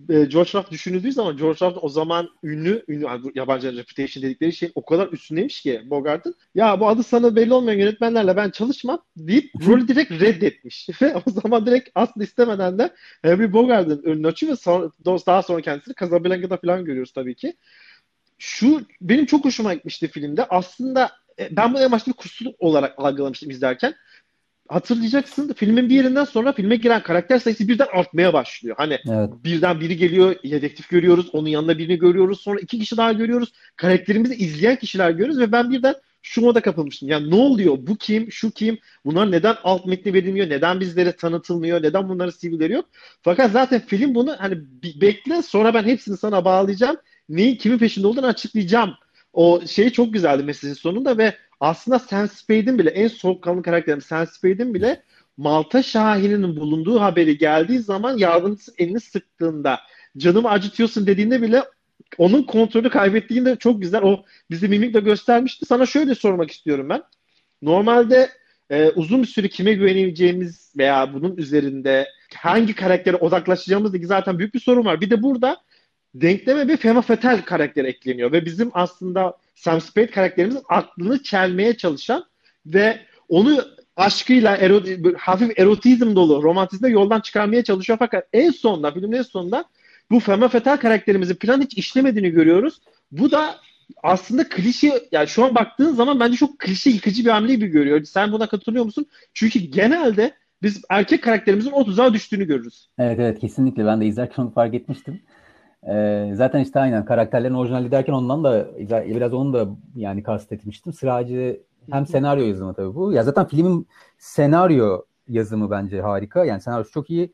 e, 0.10 0.26
George 0.26 0.50
Raft 0.56 0.72
düşünüldüğü 0.72 1.12
zaman 1.12 1.38
George 1.38 1.66
Raft 1.66 1.78
o 1.82 1.90
zaman 1.90 2.30
ünlü, 2.44 2.86
ünlü 2.88 3.04
yani 3.04 3.32
yabancı 3.36 3.78
reputation 3.78 4.24
dedikleri 4.24 4.54
şeyin 4.54 4.72
o 4.76 4.86
kadar 4.86 5.08
üstündeymiş 5.08 5.62
ki 5.62 5.82
Bogart'ın. 5.86 6.36
Ya 6.56 6.80
bu 6.80 6.88
adı 6.88 7.04
sana 7.04 7.36
belli 7.36 7.54
olmayan 7.54 7.80
yönetmenlerle 7.80 8.36
ben 8.36 8.50
çalışmam 8.50 9.02
deyip 9.18 9.52
rolü 9.68 9.88
direkt 9.88 10.12
reddetmiş. 10.12 10.90
Ve 11.02 11.16
o 11.16 11.32
zaman 11.32 11.66
direkt 11.66 11.90
aslında 11.96 12.24
istemeden 12.24 12.80
de 12.80 12.94
Henry 13.22 13.54
Bogart'ın 13.54 14.04
önünü 14.04 14.28
açıyor 14.28 14.52
ve 14.52 14.56
sonra, 14.56 14.92
daha 15.06 15.42
sonra 15.42 15.62
kendisini 15.62 15.96
Casablanca'da 16.00 16.58
falan 16.58 16.86
görüyoruz 16.86 17.12
tabii 17.12 17.36
ki. 17.36 17.54
Şu 18.38 18.82
benim 19.02 19.26
çok 19.26 19.46
hoşuma 19.46 19.74
gitmişti 19.74 20.08
filmde. 20.08 20.46
Aslında 20.46 21.12
e, 21.40 21.56
ben 21.56 21.74
bunu 21.74 21.84
en 21.84 21.92
başta 21.92 22.12
bir 22.12 22.18
kusurluk 22.18 22.56
olarak 22.60 22.94
algılamıştım 22.98 23.50
izlerken 23.50 23.96
hatırlayacaksın 24.68 25.54
filmin 25.54 25.90
bir 25.90 25.96
yerinden 25.96 26.24
sonra 26.24 26.54
filme 26.54 26.76
giren 26.76 27.04
karakter 27.04 27.40
sayısı 27.40 27.68
birden 27.68 27.88
artmaya 27.94 28.34
başlıyor. 28.34 28.76
Hani 28.80 29.00
evet. 29.10 29.30
birden 29.44 29.80
biri 29.80 29.98
geliyor, 29.98 30.36
yedektif 30.44 30.90
görüyoruz, 30.90 31.30
onun 31.34 31.48
yanında 31.48 31.78
birini 31.78 32.00
görüyoruz, 32.00 32.42
sonra 32.42 32.60
iki 32.60 32.80
kişi 32.80 32.98
daha 32.98 33.14
görüyoruz. 33.14 33.54
Karakterimizi 33.76 34.36
izleyen 34.36 34.76
kişiler 34.76 35.12
görüyoruz 35.12 35.40
ve 35.40 35.52
ben 35.52 35.72
birden 35.72 35.96
şu 36.22 36.42
moda 36.42 36.62
kapılmıştım. 36.62 37.10
Yani 37.10 37.32
ne 37.32 37.36
oluyor? 37.36 37.78
Bu 37.80 37.96
kim? 37.96 38.32
Şu 38.32 38.52
kim? 38.52 38.78
Bunlar 39.06 39.32
neden 39.32 39.56
alt 39.64 39.86
metni 39.86 40.14
verilmiyor? 40.14 40.50
Neden 40.50 40.80
bizlere 40.80 41.12
tanıtılmıyor? 41.12 41.84
Neden 41.84 42.10
bunların 42.10 42.34
CV'leri 42.40 42.74
yok? 42.74 42.86
Fakat 43.22 43.52
zaten 43.52 43.82
film 43.88 44.16
bunu 44.16 44.36
hani 44.40 44.58
bekle 45.02 45.42
sonra 45.42 45.74
ben 45.74 45.84
hepsini 45.84 46.18
sana 46.18 46.46
bağlayacağım. 46.46 46.98
Neyin 47.30 47.56
kimin 47.56 47.78
peşinde 47.78 48.08
olduğunu 48.08 48.26
açıklayacağım. 48.26 48.94
O 49.34 49.62
şey 49.68 49.90
çok 49.90 50.14
güzeldi 50.14 50.44
mesajın 50.44 50.74
sonunda 50.74 51.18
ve 51.18 51.34
aslında 51.60 52.00
Sam 52.00 52.28
Spade'in 52.28 52.80
bile 52.80 52.90
en 52.90 53.08
soğukkanlı 53.08 53.64
karakterim 53.64 54.02
Sam 54.02 54.28
Spade'in 54.28 54.74
bile 54.74 55.04
Malta 55.38 55.84
Şahin'in 55.84 56.56
bulunduğu 56.56 57.02
haberi 57.02 57.38
geldiği 57.38 57.80
zaman 57.80 58.18
yardımcısı 58.18 58.74
elini 58.78 59.00
sıktığında 59.00 59.80
canımı 60.18 60.50
acıtıyorsun 60.50 61.08
dediğinde 61.08 61.42
bile 61.42 61.64
onun 62.18 62.44
kontrolü 62.44 62.90
kaybettiğinde 62.90 63.56
çok 63.56 63.82
güzel 63.82 64.02
o 64.04 64.24
bizi 64.52 64.68
mimikle 64.68 65.00
göstermişti. 65.00 65.66
Sana 65.66 65.86
şöyle 65.86 66.16
sormak 66.16 66.52
istiyorum 66.52 66.90
ben. 66.90 67.04
Normalde 67.62 68.30
e, 68.70 68.90
uzun 68.90 69.22
bir 69.22 69.28
süre 69.28 69.48
kime 69.48 69.74
güveneceğimiz 69.74 70.74
veya 70.78 71.14
bunun 71.14 71.38
üzerinde 71.38 72.08
hangi 72.36 72.76
karaktere 72.76 73.16
odaklaşacağımız 73.16 73.96
ilgili 73.96 74.08
zaten 74.08 74.40
büyük 74.40 74.54
bir 74.54 74.60
sorun 74.60 74.86
var. 74.86 75.02
Bir 75.02 75.10
de 75.10 75.24
burada 75.24 75.58
denkleme 76.22 76.68
bir 76.68 76.78
fema 76.78 77.02
fatal 77.02 77.42
karakter 77.42 77.86
ekleniyor 77.86 78.32
ve 78.32 78.46
bizim 78.46 78.72
aslında 78.74 79.38
Sam 79.56 79.82
Spade 79.82 80.08
karakterimizin 80.08 80.62
aklını 80.70 81.24
çelmeye 81.24 81.78
çalışan 81.78 82.26
ve 82.66 83.00
onu 83.30 83.62
aşkıyla 83.96 84.58
ero, 84.58 84.82
hafif 85.18 85.60
erotizm 85.60 86.16
dolu 86.16 86.44
romantizme 86.44 86.90
yoldan 86.90 87.20
çıkarmaya 87.20 87.64
çalışıyor 87.64 88.00
fakat 88.00 88.28
en 88.34 88.52
sonunda 88.52 88.92
filmin 88.92 89.12
en 89.12 89.22
sonunda 89.22 89.66
bu 90.12 90.20
fema 90.20 90.48
fatal 90.48 90.78
karakterimizin 90.78 91.36
plan 91.36 91.62
hiç 91.62 91.78
işlemediğini 91.78 92.30
görüyoruz. 92.30 92.80
Bu 93.12 93.32
da 93.32 93.56
aslında 94.04 94.50
klişe 94.50 94.92
yani 95.12 95.28
şu 95.28 95.46
an 95.46 95.56
baktığın 95.56 95.94
zaman 95.94 96.20
bence 96.20 96.38
çok 96.38 96.60
klişe 96.60 96.90
yıkıcı 96.90 97.26
bir 97.26 97.30
hamle 97.30 97.56
gibi 97.56 97.68
görüyor. 97.68 98.04
Sen 98.04 98.32
buna 98.32 98.48
katılıyor 98.48 98.86
musun? 98.86 99.06
Çünkü 99.34 99.60
genelde 99.60 100.34
biz 100.64 100.82
erkek 100.90 101.24
karakterimizin 101.24 101.72
o 101.72 101.86
tuzağa 101.86 102.14
düştüğünü 102.14 102.48
görürüz. 102.48 102.90
Evet 103.00 103.20
evet 103.20 103.40
kesinlikle 103.40 103.86
ben 103.86 104.02
de 104.02 104.06
izlerken 104.06 104.50
fark 104.50 104.74
etmiştim. 104.74 105.22
Ee, 105.90 106.32
zaten 106.34 106.60
işte 106.60 106.80
aynen 106.80 107.06
karakterlerin 107.06 107.54
orijinali 107.54 107.92
derken 107.92 108.14
ondan 108.14 108.44
da 108.44 108.68
biraz 108.90 109.34
onu 109.34 109.54
da 109.54 109.68
yani 109.96 110.24
kastetmiştim. 110.24 110.94
Sıracı 110.94 111.62
hem 111.92 112.08
senaryo 112.08 112.44
yazımı 112.46 112.74
tabii 112.74 112.96
bu. 112.96 113.14
Ya 113.14 113.24
zaten 113.24 113.48
filmin 113.48 113.88
senaryo 114.18 115.02
yazımı 115.28 115.72
bence 115.72 116.02
harika. 116.02 116.46
Yani 116.46 116.62
senaryosu 116.62 116.92
çok 116.92 117.10
iyi. 117.10 117.34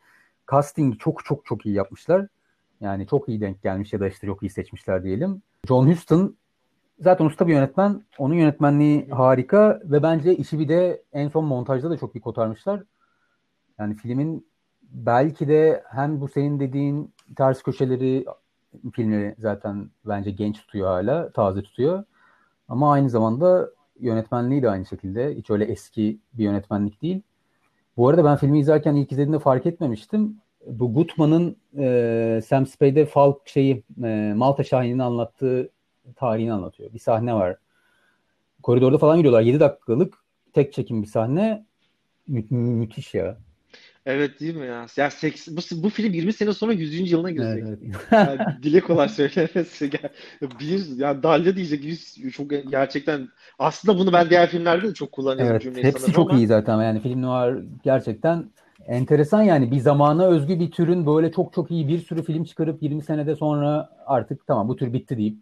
Casting 0.51 0.99
çok 0.99 1.25
çok 1.25 1.45
çok 1.45 1.65
iyi 1.65 1.75
yapmışlar. 1.75 2.27
Yani 2.81 3.07
çok 3.07 3.29
iyi 3.29 3.41
denk 3.41 3.63
gelmiş 3.63 3.93
ya 3.93 3.99
da 3.99 4.07
işte 4.07 4.27
çok 4.27 4.43
iyi 4.43 4.49
seçmişler 4.49 5.03
diyelim. 5.03 5.41
John 5.67 5.87
Huston 5.87 6.35
zaten 6.99 7.25
usta 7.25 7.47
bir 7.47 7.53
yönetmen. 7.53 8.01
Onun 8.17 8.33
yönetmenliği 8.33 9.09
harika 9.09 9.81
ve 9.83 10.03
bence 10.03 10.35
işi 10.35 10.59
bir 10.59 10.67
de 10.67 11.03
en 11.13 11.29
son 11.29 11.45
montajda 11.45 11.89
da 11.89 11.97
çok 11.97 12.15
iyi 12.15 12.21
kotarmışlar. 12.21 12.83
Yani 13.79 13.95
filmin 13.95 14.47
belki 14.83 15.47
de 15.47 15.83
hem 15.89 16.21
bu 16.21 16.27
senin 16.27 16.59
dediğin 16.59 17.13
ters 17.35 17.63
köşeleri 17.63 18.25
filmi 18.93 19.35
zaten 19.39 19.89
bence 20.05 20.31
genç 20.31 20.59
tutuyor 20.59 20.87
hala, 20.87 21.31
taze 21.31 21.61
tutuyor. 21.61 22.03
Ama 22.67 22.91
aynı 22.91 23.09
zamanda 23.09 23.69
yönetmenliği 23.99 24.61
de 24.61 24.69
aynı 24.69 24.85
şekilde. 24.85 25.35
Hiç 25.35 25.49
öyle 25.49 25.65
eski 25.65 26.19
bir 26.33 26.43
yönetmenlik 26.43 27.01
değil. 27.01 27.21
Bu 27.97 28.09
arada 28.09 28.25
ben 28.25 28.37
filmi 28.37 28.59
izlerken 28.59 28.95
ilk 28.95 29.11
izlediğimde 29.11 29.39
fark 29.39 29.65
etmemiştim. 29.65 30.37
Bu 30.67 30.93
Gutman'ın 30.93 31.57
e, 31.77 32.41
Sam 32.45 32.65
Spade'e 32.65 33.05
Falk 33.05 33.47
şeyi 33.47 33.83
e, 34.03 34.33
Malta 34.35 34.63
Şahin'in 34.63 34.99
anlattığı 34.99 35.69
tarihini 36.15 36.53
anlatıyor. 36.53 36.93
Bir 36.93 36.99
sahne 36.99 37.33
var. 37.33 37.57
Koridorda 38.63 38.97
falan 38.97 39.15
yürüyorlar. 39.15 39.41
7 39.41 39.59
dakikalık 39.59 40.17
tek 40.53 40.73
çekim 40.73 41.01
bir 41.01 41.07
sahne. 41.07 41.65
Mü- 42.27 42.47
müthiş 42.51 43.13
ya. 43.13 43.37
Evet 44.05 44.39
değil 44.39 44.55
mi 44.55 44.65
ya? 44.65 44.85
Ya 44.97 45.11
seks, 45.11 45.47
bu, 45.47 45.83
bu 45.83 45.89
film 45.89 46.13
20 46.13 46.33
sene 46.33 46.53
sonra 46.53 46.73
100. 46.73 47.11
yılına 47.11 47.31
girecek. 47.31 47.63
Evet, 47.67 47.79
evet. 47.83 47.95
yani 48.11 48.63
dile 48.63 48.79
kolay 48.79 49.09
söylemesi. 49.09 49.91
Bir, 50.59 50.97
ya 50.97 51.23
dalga 51.23 51.55
diyecek 51.55 51.83
100 51.83 52.31
çok 52.33 52.49
gerçekten 52.49 53.29
aslında 53.59 53.99
bunu 53.99 54.13
ben 54.13 54.29
diğer 54.29 54.49
filmlerde 54.49 54.87
de 54.87 54.93
çok 54.93 55.11
kullanıyorum 55.11 55.51
evet, 55.51 55.61
cümleyi 55.61 55.85
Hepsi 55.85 56.11
çok 56.11 56.31
ama... 56.31 56.39
iyi 56.39 56.47
zaten 56.47 56.81
yani 56.81 57.01
film 57.01 57.21
noir 57.21 57.63
gerçekten 57.83 58.51
enteresan 58.87 59.41
yani 59.41 59.71
bir 59.71 59.79
zamana 59.79 60.27
özgü 60.27 60.59
bir 60.59 60.71
türün 60.71 61.05
böyle 61.05 61.31
çok 61.31 61.53
çok 61.53 61.71
iyi 61.71 61.87
bir 61.87 61.99
sürü 61.99 62.23
film 62.23 62.43
çıkarıp 62.43 62.83
20 62.83 63.01
senede 63.03 63.35
sonra 63.35 63.89
artık 64.05 64.47
tamam 64.47 64.67
bu 64.67 64.75
tür 64.75 64.93
bitti 64.93 65.17
deyip 65.17 65.37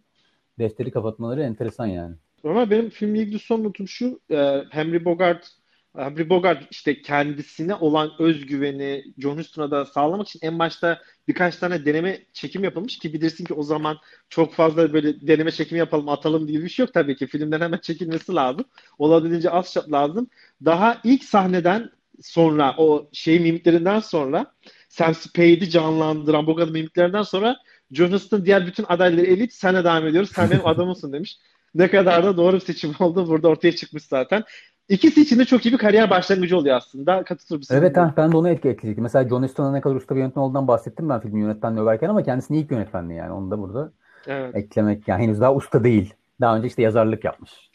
defteri 0.60 0.92
kapatmaları 0.92 1.44
enteresan 1.44 1.86
yani. 1.86 2.16
Ama 2.44 2.70
benim 2.70 2.90
filmle 2.90 3.20
ilgili 3.20 3.40
son 3.40 3.64
notum 3.64 3.88
şu. 3.88 4.20
E, 4.32 4.64
Henry 4.70 5.06
Bogart 5.06 5.59
Humphrey 5.94 6.30
Bogart 6.30 6.64
işte 6.72 7.02
kendisine 7.02 7.76
olan 7.76 8.12
özgüveni 8.20 9.04
John 9.18 9.38
Huston'a 9.38 9.72
da 9.72 9.86
sağlamak 9.86 10.28
için 10.28 10.40
en 10.44 10.60
başta 10.60 11.02
birkaç 11.28 11.56
tane 11.56 11.86
deneme 11.86 12.26
çekim 12.34 12.64
yapılmış 12.64 12.98
ki 13.00 13.14
bilirsin 13.14 13.46
ki 13.46 13.54
o 13.54 13.64
zaman 13.64 13.98
çok 14.30 14.54
fazla 14.54 14.94
böyle 14.94 15.28
deneme 15.28 15.52
çekimi 15.52 15.80
yapalım 15.80 16.10
atalım 16.10 16.48
diye 16.48 16.62
bir 16.64 16.70
şey 16.70 16.86
yok 16.86 16.94
tabii 16.94 17.16
ki. 17.16 17.28
Filmden 17.28 17.62
hemen 17.62 17.78
çekilmesi 17.78 18.36
lazım. 18.36 18.66
Olabildiğince 18.98 19.50
az 19.50 19.74
şart 19.74 19.92
lazım. 19.92 20.28
Daha 20.66 21.02
ilk 21.04 21.24
sahneden 21.24 21.90
sonra 22.22 22.76
o 22.78 23.10
şey 23.14 23.40
mimiklerinden 23.40 24.00
sonra 24.00 24.54
Sam 24.90 25.16
Spade'i 25.16 25.70
canlandıran 25.70 26.48
Bogart 26.48 26.72
mimiklerinden 26.72 27.24
sonra 27.24 27.58
John 27.92 28.12
Huston 28.12 28.46
diğer 28.46 28.68
bütün 28.68 28.86
adayları 28.90 29.26
elip 29.26 29.54
senle 29.54 29.84
devam 29.84 30.08
ediyoruz. 30.08 30.32
Sen 30.34 30.52
benim 30.52 30.68
adamımsın 30.68 31.14
demiş. 31.14 31.38
Ne 31.76 31.90
kadar 31.90 32.24
da 32.24 32.38
doğru 32.38 32.56
bir 32.56 32.62
seçim 32.62 32.96
oldu. 33.00 33.28
Burada 33.28 33.48
ortaya 33.48 33.76
çıkmış 33.76 34.04
zaten. 34.04 34.44
İkisi 34.90 35.22
için 35.22 35.40
de 35.40 35.46
çok 35.46 35.66
iyi 35.66 35.72
bir 35.72 35.78
kariyer 35.78 36.10
başlangıcı 36.10 36.58
oluyor 36.58 36.78
aslında. 36.78 37.24
Katılır 37.24 37.58
mısın? 37.58 37.76
Evet 37.76 37.98
ha, 37.98 38.14
ben 38.18 38.32
de 38.32 38.38
onu 38.38 38.50
ekleyecektim. 38.50 39.04
Mesela 39.04 39.30
John 39.30 39.44
Huston'a 39.44 39.72
ne 39.72 39.82
kadar 39.82 39.96
usta 39.96 40.16
bir 40.16 40.20
yönetmen 40.20 40.44
olduğundan 40.44 40.68
bahsettim 40.68 41.10
ben 41.10 41.20
filmin 41.20 41.42
yönetmenliği 41.42 41.84
överken 41.84 42.10
ama 42.10 42.24
kendisini 42.24 42.58
ilk 42.58 42.72
yönetmenliği 42.72 43.20
yani. 43.20 43.32
Onu 43.32 43.52
da 43.52 43.60
burada 43.60 43.92
evet. 44.28 44.56
eklemek 44.56 45.08
yani 45.08 45.24
henüz 45.24 45.42
daha 45.42 45.56
usta 45.56 45.84
değil. 45.84 46.14
Daha 46.42 46.58
önce 46.58 46.68
işte 46.68 46.82
yazarlık 46.82 47.24
yapmış 47.24 47.70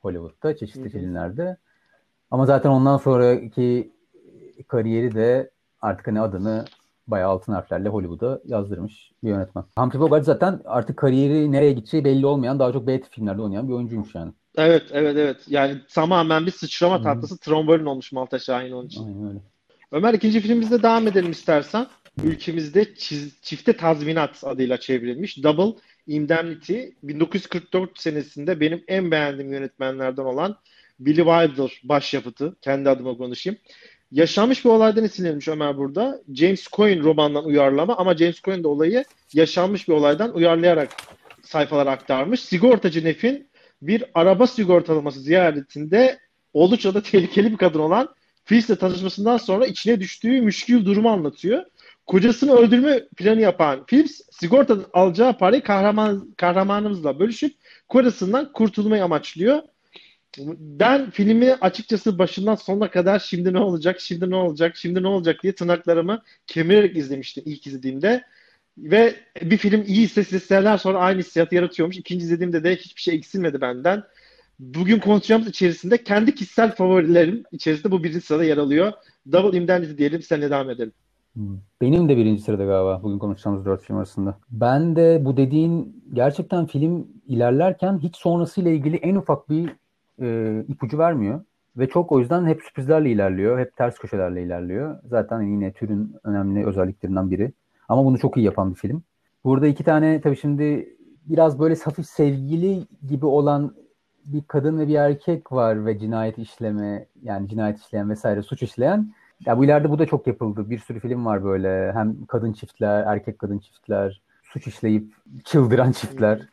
Hollywood'da 0.00 0.56
çeşitli 0.56 0.80
Hı-hı. 0.80 0.88
filmlerde. 0.88 1.56
Ama 2.30 2.46
zaten 2.46 2.70
ondan 2.70 2.96
sonraki 2.96 3.92
kariyeri 4.68 5.14
de 5.14 5.50
artık 5.80 6.06
hani 6.06 6.20
adını 6.20 6.64
bayağı 7.06 7.30
altın 7.30 7.52
harflerle 7.52 7.88
Hollywood'a 7.88 8.40
yazdırmış 8.44 9.12
bir 9.24 9.28
yönetmen. 9.28 9.64
Humphrey 9.78 10.00
Bogart 10.00 10.24
zaten 10.24 10.60
artık 10.64 10.96
kariyeri 10.96 11.52
nereye 11.52 11.72
gideceği 11.72 12.04
belli 12.04 12.26
olmayan 12.26 12.58
daha 12.58 12.72
çok 12.72 12.86
B 12.86 13.00
filmlerde 13.10 13.42
oynayan 13.42 13.68
bir 13.68 13.72
oyuncuymuş 13.72 14.14
yani. 14.14 14.32
Evet 14.56 14.82
evet 14.92 15.16
evet. 15.16 15.36
Yani 15.48 15.76
tamamen 15.94 16.46
bir 16.46 16.50
sıçrama 16.50 17.02
tahtası 17.02 17.38
trombolin 17.38 17.84
olmuş 17.84 18.12
Malta 18.12 18.38
Şahin 18.38 18.72
onun 18.72 18.86
için. 18.86 19.04
Aynen 19.04 19.28
öyle. 19.28 19.38
Ömer 19.92 20.14
ikinci 20.14 20.40
filmimizde 20.40 20.82
devam 20.82 21.08
edelim 21.08 21.30
istersen. 21.30 21.86
Ülkemizde 22.24 22.94
çiz, 22.94 23.42
çifte 23.42 23.72
tazminat 23.72 24.44
adıyla 24.44 24.80
çevrilmiş 24.80 25.42
Double 25.42 25.80
Indemnity 26.06 26.84
1944 27.02 28.00
senesinde 28.00 28.60
benim 28.60 28.84
en 28.88 29.10
beğendiğim 29.10 29.52
yönetmenlerden 29.52 30.24
olan 30.24 30.56
Billy 31.00 31.16
Wilder 31.16 31.80
başyapıtı. 31.84 32.56
Kendi 32.62 32.90
adıma 32.90 33.16
konuşayım. 33.16 33.58
Yaşanmış 34.12 34.64
bir 34.64 34.70
olaydan 34.70 35.04
esinlenmiş 35.04 35.48
Ömer 35.48 35.76
burada. 35.76 36.22
James 36.34 36.68
Coyne 36.68 37.02
romandan 37.02 37.44
uyarlama 37.44 37.96
ama 37.96 38.16
James 38.16 38.40
Coyne 38.40 38.62
de 38.64 38.68
olayı 38.68 39.04
yaşanmış 39.32 39.88
bir 39.88 39.92
olaydan 39.92 40.34
uyarlayarak 40.34 40.90
sayfalara 41.42 41.90
aktarmış. 41.90 42.40
Sigortacı 42.40 43.04
Nef'in 43.04 43.48
bir 43.82 44.04
araba 44.14 44.46
sigortalaması 44.46 45.20
ziyaretinde 45.20 46.18
oldukça 46.52 46.94
da 46.94 47.02
tehlikeli 47.02 47.52
bir 47.52 47.56
kadın 47.56 47.78
olan 47.78 48.08
Phyllis'le 48.44 48.78
tanışmasından 48.80 49.36
sonra 49.36 49.66
içine 49.66 50.00
düştüğü 50.00 50.40
müşkül 50.40 50.84
durumu 50.84 51.10
anlatıyor. 51.10 51.64
Kocasını 52.06 52.52
öldürme 52.52 53.08
planı 53.16 53.40
yapan 53.40 53.86
Phillips 53.86 54.20
sigortadan 54.30 54.86
alacağı 54.92 55.38
parayı 55.38 55.62
kahraman, 55.62 56.34
kahramanımızla 56.36 57.18
bölüşüp 57.18 57.54
kocasından 57.88 58.52
kurtulmayı 58.52 59.04
amaçlıyor. 59.04 59.62
Ben 60.58 61.10
filmi 61.10 61.52
açıkçası 61.52 62.18
başından 62.18 62.54
sonuna 62.54 62.90
kadar 62.90 63.18
şimdi 63.18 63.52
ne 63.52 63.58
olacak, 63.58 64.00
şimdi 64.00 64.30
ne 64.30 64.36
olacak, 64.36 64.76
şimdi 64.76 65.02
ne 65.02 65.06
olacak 65.08 65.42
diye 65.42 65.54
tırnaklarımı 65.54 66.22
kemirerek 66.46 66.96
izlemiştim 66.96 67.44
ilk 67.46 67.66
izlediğimde. 67.66 68.24
Ve 68.78 69.14
bir 69.42 69.56
film 69.56 69.82
iyi 69.86 70.04
ise 70.04 70.24
seneler 70.24 70.76
sonra 70.76 70.98
aynı 70.98 71.18
hissiyatı 71.18 71.54
yaratıyormuş. 71.54 71.96
İkinci 71.96 72.24
izlediğimde 72.24 72.64
de 72.64 72.76
hiçbir 72.76 73.00
şey 73.00 73.14
eksilmedi 73.14 73.60
benden. 73.60 74.02
Bugün 74.58 74.98
konuşacağımız 74.98 75.48
içerisinde 75.48 76.04
kendi 76.04 76.34
kişisel 76.34 76.74
favorilerim 76.74 77.44
içerisinde 77.52 77.92
bu 77.92 78.04
birinci 78.04 78.20
sırada 78.20 78.44
yer 78.44 78.56
alıyor. 78.56 78.92
Double 79.32 79.58
Indemnity 79.58 79.96
diyelim, 79.96 80.22
senle 80.22 80.50
devam 80.50 80.70
edelim. 80.70 80.92
Benim 81.80 82.08
de 82.08 82.16
birinci 82.16 82.42
sırada 82.42 82.64
galiba 82.64 83.02
bugün 83.02 83.18
konuşacağımız 83.18 83.64
dört 83.64 83.82
film 83.82 83.96
arasında. 83.96 84.38
Ben 84.50 84.96
de 84.96 85.24
bu 85.24 85.36
dediğin 85.36 86.04
gerçekten 86.12 86.66
film 86.66 87.06
ilerlerken 87.26 87.98
hiç 87.98 88.16
sonrasıyla 88.16 88.70
ilgili 88.70 88.96
en 88.96 89.14
ufak 89.14 89.50
bir 89.50 89.70
e, 90.22 90.64
ipucu 90.68 90.98
vermiyor. 90.98 91.40
Ve 91.76 91.88
çok 91.88 92.12
o 92.12 92.20
yüzden 92.20 92.46
hep 92.46 92.62
sürprizlerle 92.62 93.10
ilerliyor. 93.10 93.58
Hep 93.58 93.76
ters 93.76 93.98
köşelerle 93.98 94.42
ilerliyor. 94.42 94.98
Zaten 95.04 95.42
yine 95.42 95.72
türün 95.72 96.16
önemli 96.24 96.66
özelliklerinden 96.66 97.30
biri. 97.30 97.52
Ama 97.88 98.04
bunu 98.04 98.18
çok 98.18 98.36
iyi 98.36 98.46
yapan 98.46 98.70
bir 98.70 98.78
film. 98.78 99.02
Burada 99.44 99.66
iki 99.66 99.84
tane 99.84 100.20
tabii 100.20 100.36
şimdi 100.36 100.96
biraz 101.26 101.58
böyle 101.58 101.74
hafif 101.74 102.06
sevgili 102.06 102.86
gibi 103.08 103.26
olan 103.26 103.74
bir 104.26 104.42
kadın 104.42 104.78
ve 104.78 104.88
bir 104.88 104.94
erkek 104.94 105.52
var 105.52 105.86
ve 105.86 105.98
cinayet 105.98 106.38
işleme 106.38 107.06
yani 107.22 107.48
cinayet 107.48 107.78
işleyen 107.78 108.10
vesaire 108.10 108.42
suç 108.42 108.62
işleyen. 108.62 109.12
Ya 109.46 109.58
bu 109.58 109.64
ileride 109.64 109.90
bu 109.90 109.98
da 109.98 110.06
çok 110.06 110.26
yapıldı. 110.26 110.70
Bir 110.70 110.78
sürü 110.78 111.00
film 111.00 111.26
var 111.26 111.44
böyle. 111.44 111.92
Hem 111.92 112.26
kadın 112.26 112.52
çiftler, 112.52 113.04
erkek 113.06 113.38
kadın 113.38 113.58
çiftler, 113.58 114.22
suç 114.42 114.66
işleyip 114.66 115.14
çıldıran 115.44 115.92
çiftler. 115.92 116.48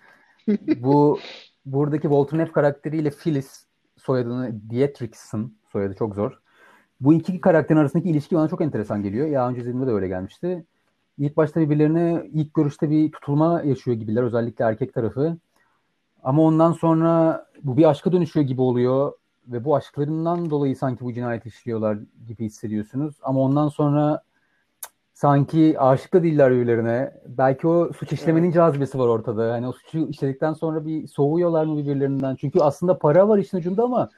bu 0.78 1.20
buradaki 1.66 2.02
Walter 2.02 2.38
Neff 2.38 2.52
karakteriyle 2.52 3.10
Phyllis 3.10 3.66
soyadını 3.98 4.70
Dietrichson 4.70 5.54
soyadı 5.72 5.96
çok 5.96 6.16
zor. 6.16 6.40
Bu 7.02 7.14
iki 7.14 7.42
karakterin 7.42 7.80
arasındaki 7.80 8.10
ilişki 8.10 8.36
bana 8.36 8.48
çok 8.48 8.62
enteresan 8.62 9.04
geliyor. 9.04 9.28
Ya 9.28 9.50
önce 9.50 9.62
izlediğimde 9.62 9.88
de 9.88 9.92
öyle 9.92 10.08
gelmişti. 10.08 10.66
İlk 11.18 11.38
başta 11.38 11.62
birbirlerine 11.62 12.30
ilk 12.34 12.54
görüşte 12.54 12.90
bir 12.90 13.12
tutulma 13.12 13.62
yaşıyor 13.62 13.98
gibiler. 13.98 14.24
Özellikle 14.24 14.66
erkek 14.66 14.94
tarafı. 14.94 15.38
Ama 16.24 16.42
ondan 16.42 16.72
sonra 16.72 17.46
bu 17.64 17.78
bir 17.78 17.90
aşka 17.90 18.12
dönüşüyor 18.12 18.46
gibi 18.46 18.62
oluyor 18.62 19.14
ve 19.48 19.66
bu 19.66 19.76
aşklarından 19.76 20.50
dolayı 20.50 20.76
sanki 20.76 21.06
bu 21.06 21.14
cinayet 21.14 21.46
işliyorlar 21.46 21.98
gibi 22.28 22.46
hissediyorsunuz. 22.46 23.16
Ama 23.24 23.40
ondan 23.40 23.70
sonra 23.70 24.24
sanki 25.14 25.80
aşık 25.80 26.14
da 26.14 26.24
değiller 26.24 26.52
birbirlerine. 26.52 27.14
Belki 27.28 27.68
o 27.68 27.94
suç 27.94 28.14
işlemenin 28.14 28.46
evet. 28.46 28.56
cazibesi 28.56 29.00
var 29.00 29.08
ortada. 29.08 29.54
Hani 29.54 29.68
o 29.68 29.72
suçu 29.72 30.08
işledikten 30.08 30.54
sonra 30.54 30.86
bir 30.86 31.08
soğuyorlar 31.08 31.66
mı 31.66 31.78
birbirlerinden? 31.78 32.36
Çünkü 32.36 32.60
aslında 32.60 32.98
para 32.98 33.30
var 33.30 33.38
işin 33.38 33.58
ucunda 33.58 33.84
ama 33.84 34.10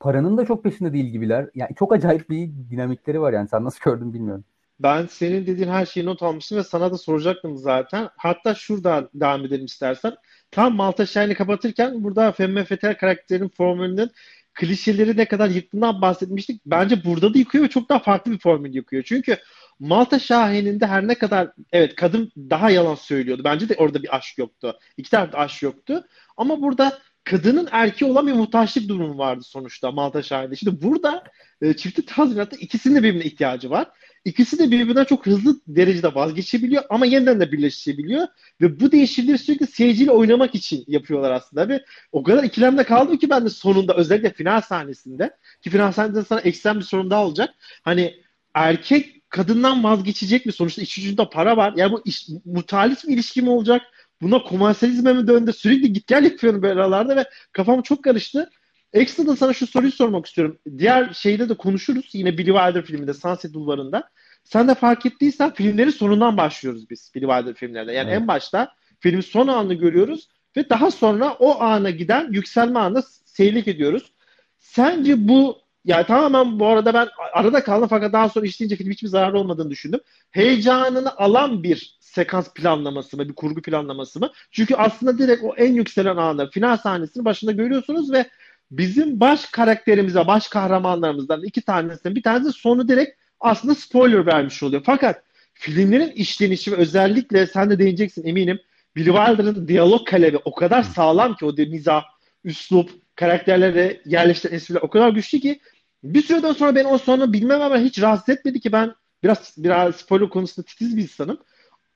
paranın 0.00 0.36
da 0.36 0.44
çok 0.46 0.64
peşinde 0.64 0.92
değil 0.92 1.06
gibiler. 1.06 1.50
Yani 1.54 1.74
çok 1.74 1.92
acayip 1.92 2.30
bir 2.30 2.50
dinamikleri 2.70 3.20
var 3.20 3.32
yani. 3.32 3.48
Sen 3.48 3.64
nasıl 3.64 3.80
gördün 3.84 4.12
bilmiyorum. 4.12 4.44
Ben 4.80 5.06
senin 5.06 5.46
dediğin 5.46 5.68
her 5.68 5.86
şeyi 5.86 6.06
not 6.06 6.22
almıştım 6.22 6.58
ve 6.58 6.64
sana 6.64 6.92
da 6.92 6.98
soracaktım 6.98 7.56
zaten. 7.56 8.08
Hatta 8.16 8.54
şurada 8.54 9.10
devam 9.14 9.44
edelim 9.44 9.64
istersen. 9.64 10.14
Tam 10.50 10.74
Malta 10.76 11.06
Shine'i 11.06 11.34
kapatırken 11.34 12.04
burada 12.04 12.32
Femme 12.32 12.64
Fetel 12.64 12.96
karakterinin 12.98 13.48
formülünün 13.48 14.10
klişeleri 14.54 15.16
ne 15.16 15.24
kadar 15.24 15.48
yıktığından 15.48 16.02
bahsetmiştik. 16.02 16.62
Bence 16.66 17.04
burada 17.04 17.34
da 17.34 17.38
yıkıyor 17.38 17.64
ve 17.64 17.68
çok 17.68 17.88
daha 17.88 17.98
farklı 17.98 18.32
bir 18.32 18.38
formül 18.38 18.74
yıkıyor. 18.74 19.02
Çünkü 19.02 19.36
Malta 19.78 20.18
Şahin'inde 20.18 20.86
her 20.86 21.08
ne 21.08 21.14
kadar 21.14 21.50
evet 21.72 21.94
kadın 21.94 22.32
daha 22.36 22.70
yalan 22.70 22.94
söylüyordu. 22.94 23.42
Bence 23.44 23.68
de 23.68 23.74
orada 23.78 24.02
bir 24.02 24.16
aşk 24.16 24.38
yoktu. 24.38 24.78
İki 24.96 25.10
tarafta 25.10 25.38
aşk 25.38 25.62
yoktu. 25.62 26.04
Ama 26.36 26.62
burada 26.62 26.98
kadının 27.24 27.68
erkeği 27.72 28.10
olan 28.10 28.26
bir 28.26 28.32
muhtaçlık 28.32 28.88
durumu 28.88 29.18
vardı 29.18 29.42
sonuçta 29.44 29.90
Malta 29.90 30.22
Şahin'de. 30.22 30.56
Şimdi 30.56 30.82
burada 30.82 31.24
e, 31.62 31.74
çifti 31.76 32.06
tazminatta 32.06 32.56
ikisinin 32.56 32.96
de 32.96 33.02
birbirine 33.02 33.24
ihtiyacı 33.24 33.70
var. 33.70 33.88
İkisi 34.24 34.58
de 34.58 34.70
birbirinden 34.70 35.04
çok 35.04 35.26
hızlı 35.26 35.60
derecede 35.66 36.14
vazgeçebiliyor 36.14 36.82
ama 36.90 37.06
yeniden 37.06 37.40
de 37.40 37.52
birleşebiliyor. 37.52 38.26
Ve 38.60 38.80
bu 38.80 38.92
değişiklikleri 38.92 39.38
sürekli 39.38 39.66
seyirciyle 39.66 40.10
oynamak 40.10 40.54
için 40.54 40.84
yapıyorlar 40.86 41.30
aslında. 41.30 41.68
Ve 41.68 41.84
o 42.12 42.22
kadar 42.22 42.44
ikilemde 42.44 42.84
kaldım 42.84 43.16
ki 43.18 43.30
ben 43.30 43.44
de 43.44 43.50
sonunda 43.50 43.94
özellikle 43.96 44.32
final 44.32 44.60
sahnesinde 44.60 45.36
ki 45.62 45.70
final 45.70 45.92
sahnesinde 45.92 46.24
sana 46.24 46.40
ekstrem 46.40 46.78
bir 46.78 46.84
sorun 46.84 47.10
daha 47.10 47.26
olacak. 47.26 47.54
Hani 47.82 48.14
erkek 48.54 49.30
kadından 49.30 49.84
vazgeçecek 49.84 50.46
mi? 50.46 50.52
Sonuçta 50.52 50.82
iş 50.82 50.98
ucunda 50.98 51.30
para 51.30 51.56
var. 51.56 51.74
Yani 51.76 51.92
bu 51.92 52.02
iş, 52.04 52.28
mutalif 52.44 53.04
bir 53.04 53.12
ilişki 53.12 53.42
mi 53.42 53.50
olacak? 53.50 53.82
Buna 54.22 54.42
komensalizme 54.42 55.12
mi 55.12 55.26
döndü? 55.26 55.52
Sürekli 55.52 55.92
git 55.92 56.06
gel 56.06 56.24
yapıyorum 56.24 56.62
böyle 56.62 56.80
aralarda 56.80 57.16
ve 57.16 57.24
kafam 57.52 57.82
çok 57.82 58.04
karıştı. 58.04 58.50
Ekstra 58.94 59.26
da 59.26 59.36
sana 59.36 59.52
şu 59.52 59.66
soruyu 59.66 59.92
sormak 59.92 60.26
istiyorum. 60.26 60.58
Diğer 60.78 61.12
şeyde 61.14 61.48
de 61.48 61.54
konuşuruz. 61.54 62.10
Yine 62.12 62.38
Billy 62.38 62.52
Wilder 62.52 62.84
filminde 62.84 63.14
Sunset 63.14 63.54
Bulvarı'nda. 63.54 64.10
Sen 64.44 64.68
de 64.68 64.74
fark 64.74 65.06
ettiysen 65.06 65.54
filmlerin 65.54 65.90
sonundan 65.90 66.36
başlıyoruz 66.36 66.90
biz 66.90 67.12
Billy 67.14 67.26
Wilder 67.26 67.54
filmlerde. 67.54 67.92
Yani 67.92 68.10
evet. 68.10 68.20
en 68.20 68.28
başta 68.28 68.74
filmin 69.00 69.20
son 69.20 69.48
anını 69.48 69.74
görüyoruz 69.74 70.28
ve 70.56 70.70
daha 70.70 70.90
sonra 70.90 71.32
o 71.32 71.60
ana 71.60 71.90
giden 71.90 72.32
yükselme 72.32 72.78
anına 72.78 73.02
seyirlik 73.24 73.68
ediyoruz. 73.68 74.12
Sence 74.58 75.28
bu 75.28 75.58
yani 75.84 76.06
tamamen 76.06 76.60
bu 76.60 76.66
arada 76.66 76.94
ben 76.94 77.08
arada 77.32 77.64
kaldım 77.64 77.88
fakat 77.88 78.12
daha 78.12 78.28
sonra 78.28 78.46
işleyince 78.46 78.76
film 78.76 78.90
hiçbir 78.90 79.08
zararı 79.08 79.38
olmadığını 79.38 79.70
düşündüm. 79.70 80.00
Heyecanını 80.30 81.16
alan 81.16 81.62
bir 81.62 81.96
sekans 82.00 82.54
planlaması 82.54 83.16
mı, 83.16 83.28
bir 83.28 83.34
kurgu 83.34 83.62
planlaması 83.62 84.20
mı? 84.20 84.30
Çünkü 84.50 84.74
aslında 84.74 85.18
direkt 85.18 85.44
o 85.44 85.54
en 85.56 85.72
yükselen 85.72 86.16
anda 86.16 86.50
final 86.50 86.76
sahnesini 86.76 87.24
başında 87.24 87.52
görüyorsunuz 87.52 88.12
ve 88.12 88.30
bizim 88.78 89.20
baş 89.20 89.46
karakterimize, 89.46 90.26
baş 90.26 90.48
kahramanlarımızdan 90.48 91.42
iki 91.44 91.62
tanesinin 91.62 92.16
bir 92.16 92.22
tanesi 92.22 92.52
sonu 92.52 92.88
direkt 92.88 93.20
aslında 93.40 93.74
spoiler 93.74 94.26
vermiş 94.26 94.62
oluyor. 94.62 94.82
Fakat 94.86 95.22
filmlerin 95.52 96.10
işlenişi 96.10 96.72
ve 96.72 96.76
özellikle 96.76 97.46
sen 97.46 97.70
de 97.70 97.78
değineceksin 97.78 98.26
eminim 98.26 98.58
Billy 98.96 99.12
Wilder'ın 99.12 99.68
diyalog 99.68 100.06
kalebi 100.08 100.38
o 100.44 100.54
kadar 100.54 100.82
sağlam 100.82 101.36
ki 101.36 101.44
o 101.44 101.52
mizah, 101.52 102.04
üslup, 102.44 102.90
karakterlere 103.16 104.00
yerleştiren 104.04 104.54
espriler 104.54 104.80
o 104.82 104.90
kadar 104.90 105.08
güçlü 105.08 105.40
ki 105.40 105.60
bir 106.04 106.22
süreden 106.22 106.52
sonra 106.52 106.74
ben 106.74 106.84
o 106.84 106.98
sonu 106.98 107.32
bilmem 107.32 107.62
ama 107.62 107.78
hiç 107.78 108.02
rahatsız 108.02 108.28
etmedi 108.28 108.60
ki 108.60 108.72
ben 108.72 108.94
biraz 109.22 109.54
biraz 109.58 109.96
spoiler 109.96 110.28
konusunda 110.28 110.66
titiz 110.66 110.96
bir 110.96 111.02
insanım. 111.02 111.38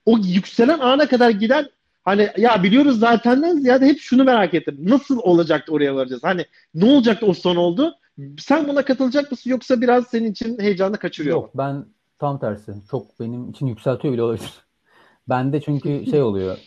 O 0.04 0.18
yükselen 0.18 0.78
ana 0.78 1.08
kadar 1.08 1.30
giden 1.30 1.68
Hani 2.08 2.28
ya 2.36 2.62
biliyoruz 2.62 2.98
zatenden 2.98 3.56
ziyade 3.56 3.86
hep 3.86 3.98
şunu 3.98 4.24
merak 4.24 4.54
ettim. 4.54 4.76
Nasıl 4.80 5.18
olacaktı 5.22 5.72
oraya 5.72 5.96
varacağız? 5.96 6.24
Hani 6.24 6.44
ne 6.74 6.84
olacaktı 6.84 7.26
o 7.26 7.34
son 7.34 7.56
oldu? 7.56 7.94
Sen 8.38 8.68
buna 8.68 8.84
katılacak 8.84 9.30
mısın 9.30 9.50
yoksa 9.50 9.80
biraz 9.80 10.06
senin 10.06 10.32
için 10.32 10.58
heyecanı 10.58 10.98
kaçırıyor 10.98 11.36
Yok 11.36 11.54
mu? 11.54 11.58
ben 11.58 11.84
tam 12.18 12.38
tersi. 12.38 12.72
Çok 12.90 13.20
benim 13.20 13.50
için 13.50 13.66
yükseltiyor 13.66 14.14
bile 14.14 14.22
olabilir. 14.22 14.52
Ben 15.28 15.52
de 15.52 15.60
çünkü 15.60 16.06
şey 16.10 16.22
oluyor. 16.22 16.58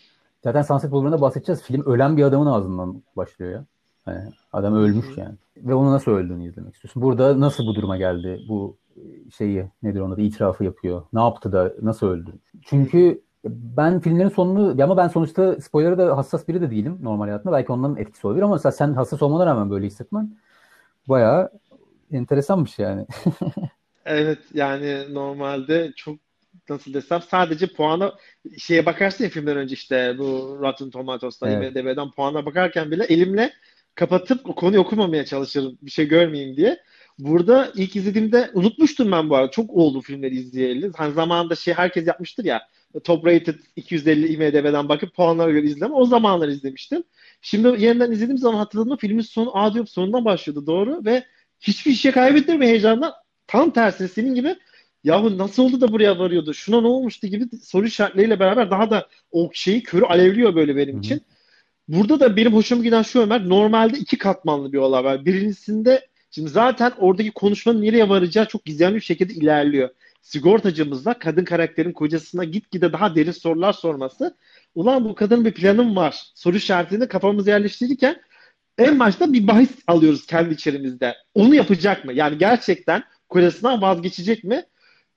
Zaten 0.43 0.61
Sunset 0.61 0.91
Boulevard'da 0.91 1.21
bahsedeceğiz. 1.21 1.63
Film 1.63 1.85
ölen 1.85 2.17
bir 2.17 2.23
adamın 2.23 2.45
ağzından 2.45 3.03
başlıyor 3.15 3.51
ya. 3.51 3.65
Hani 4.05 4.19
adam 4.53 4.75
ölmüş 4.75 5.17
yani. 5.17 5.35
Ve 5.57 5.73
onu 5.73 5.91
nasıl 5.91 6.11
öldüğünü 6.11 6.47
izlemek 6.47 6.75
istiyorsun. 6.75 7.01
Burada 7.01 7.39
nasıl 7.39 7.65
bu 7.65 7.75
duruma 7.75 7.97
geldi? 7.97 8.41
Bu 8.49 8.77
şeyi 9.37 9.65
nedir 9.83 9.99
ona 9.99 10.17
da 10.17 10.21
itirafı 10.21 10.63
yapıyor. 10.63 11.03
Ne 11.13 11.21
yaptı 11.21 11.51
da 11.51 11.73
nasıl 11.81 12.07
öldü? 12.07 12.31
Çünkü 12.61 13.21
ben 13.45 13.99
filmlerin 13.99 14.29
sonunu 14.29 14.83
ama 14.83 14.97
ben 14.97 15.07
sonuçta 15.07 15.61
spoiler'a 15.61 15.97
da 15.97 16.17
hassas 16.17 16.47
biri 16.47 16.61
de 16.61 16.71
değilim 16.71 16.99
normal 17.01 17.25
hayatımda. 17.25 17.57
Belki 17.57 17.71
onların 17.71 17.97
etkisi 17.97 18.27
olabilir 18.27 18.43
ama 18.43 18.55
mesela 18.55 18.71
sen 18.71 18.93
hassas 18.93 19.21
olmana 19.21 19.45
rağmen 19.45 19.69
böyle 19.69 19.85
hissetmen 19.85 20.37
bayağı 21.09 21.51
enteresanmış 22.11 22.79
yani. 22.79 23.05
evet 24.05 24.39
yani 24.53 25.13
normalde 25.13 25.91
çok 25.95 26.19
nasıl 26.69 26.93
desem 26.93 27.21
sadece 27.21 27.67
puana 27.67 28.13
şeye 28.57 28.85
bakarsın 28.85 29.23
ya 29.23 29.29
filmden 29.29 29.57
önce 29.57 29.73
işte 29.73 30.15
bu 30.17 30.57
Rotten 30.61 30.89
Tomatoes'tan 30.89 31.51
evet. 31.51 31.75
IMDb'den 31.75 32.11
puana 32.11 32.45
bakarken 32.45 32.91
bile 32.91 33.03
elimle 33.03 33.53
kapatıp 33.95 34.49
o 34.49 34.55
konuyu 34.55 34.81
okumamaya 34.81 35.25
çalışırım 35.25 35.77
bir 35.81 35.91
şey 35.91 36.07
görmeyeyim 36.07 36.57
diye. 36.57 36.77
Burada 37.19 37.71
ilk 37.75 37.95
izlediğimde 37.95 38.51
unutmuştum 38.53 39.11
ben 39.11 39.29
bu 39.29 39.35
arada. 39.35 39.51
Çok 39.51 39.69
oldu 39.69 40.01
filmleri 40.01 40.35
izleyeli. 40.35 40.91
Hani 40.95 41.13
zamanında 41.13 41.55
şey 41.55 41.73
herkes 41.73 42.07
yapmıştır 42.07 42.45
ya 42.45 42.61
top 43.03 43.25
rated 43.25 43.55
250 43.75 44.27
IMDB'den 44.33 44.89
bakıp 44.89 45.13
puanlara 45.13 45.51
göre 45.51 45.65
izleme. 45.65 45.93
O 45.93 46.05
zamanlar 46.05 46.47
izlemiştim. 46.47 47.03
Şimdi 47.41 47.83
yeniden 47.83 48.11
izlediğim 48.11 48.37
zaman 48.37 48.57
hatırladım 48.57 48.97
filmin 48.97 49.21
sonu 49.21 49.57
A 49.57 49.73
diyor 49.73 49.85
sonundan 49.85 50.25
başlıyordu 50.25 50.67
doğru 50.67 51.05
ve 51.05 51.23
hiçbir 51.59 51.93
şey 51.93 52.11
kaybettirme 52.11 52.67
heyecandan 52.67 53.13
tam 53.47 53.71
tersine 53.71 54.07
senin 54.07 54.35
gibi 54.35 54.55
yahu 55.03 55.37
nasıl 55.37 55.63
oldu 55.63 55.81
da 55.81 55.91
buraya 55.91 56.19
varıyordu 56.19 56.53
şuna 56.53 56.81
ne 56.81 56.87
olmuştu 56.87 57.27
gibi 57.27 57.45
soru 57.63 57.85
işaretleriyle 57.85 58.39
beraber 58.39 58.71
daha 58.71 58.89
da 58.89 59.07
o 59.31 59.49
şeyi 59.53 59.83
körü 59.83 60.05
alevliyor 60.05 60.55
böyle 60.55 60.75
benim 60.75 60.93
Hı-hı. 60.93 61.01
için. 61.01 61.21
Burada 61.87 62.19
da 62.19 62.35
benim 62.35 62.53
hoşuma 62.53 62.83
giden 62.83 63.01
şu 63.01 63.21
Ömer 63.21 63.49
normalde 63.49 63.97
iki 63.97 64.17
katmanlı 64.17 64.73
bir 64.73 64.77
olay 64.77 65.03
var. 65.03 65.25
Birincisinde 65.25 66.07
şimdi 66.31 66.49
zaten 66.49 66.91
oradaki 66.97 67.31
konuşmanın 67.31 67.81
nereye 67.81 68.09
varacağı 68.09 68.45
çok 68.45 68.65
gizemli 68.65 68.95
bir 68.95 69.01
şekilde 69.01 69.33
ilerliyor 69.33 69.89
sigortacımızla 70.21 71.19
kadın 71.19 71.45
karakterin 71.45 71.91
kocasına 71.91 72.43
gitgide 72.43 72.93
daha 72.93 73.15
derin 73.15 73.31
sorular 73.31 73.73
sorması. 73.73 74.37
Ulan 74.75 75.05
bu 75.05 75.15
kadının 75.15 75.45
bir 75.45 75.53
planım 75.53 75.95
var. 75.95 76.31
Soru 76.35 76.57
işaretini 76.57 77.07
kafamıza 77.07 77.51
yerleştirirken 77.51 78.21
en 78.77 78.99
başta 78.99 79.33
bir 79.33 79.47
bahis 79.47 79.71
alıyoruz 79.87 80.25
kendi 80.25 80.53
içerimizde. 80.53 81.15
Onu 81.33 81.55
yapacak 81.55 82.05
mı? 82.05 82.13
Yani 82.13 82.37
gerçekten 82.37 83.03
kocasından 83.29 83.81
vazgeçecek 83.81 84.43
mi? 84.43 84.65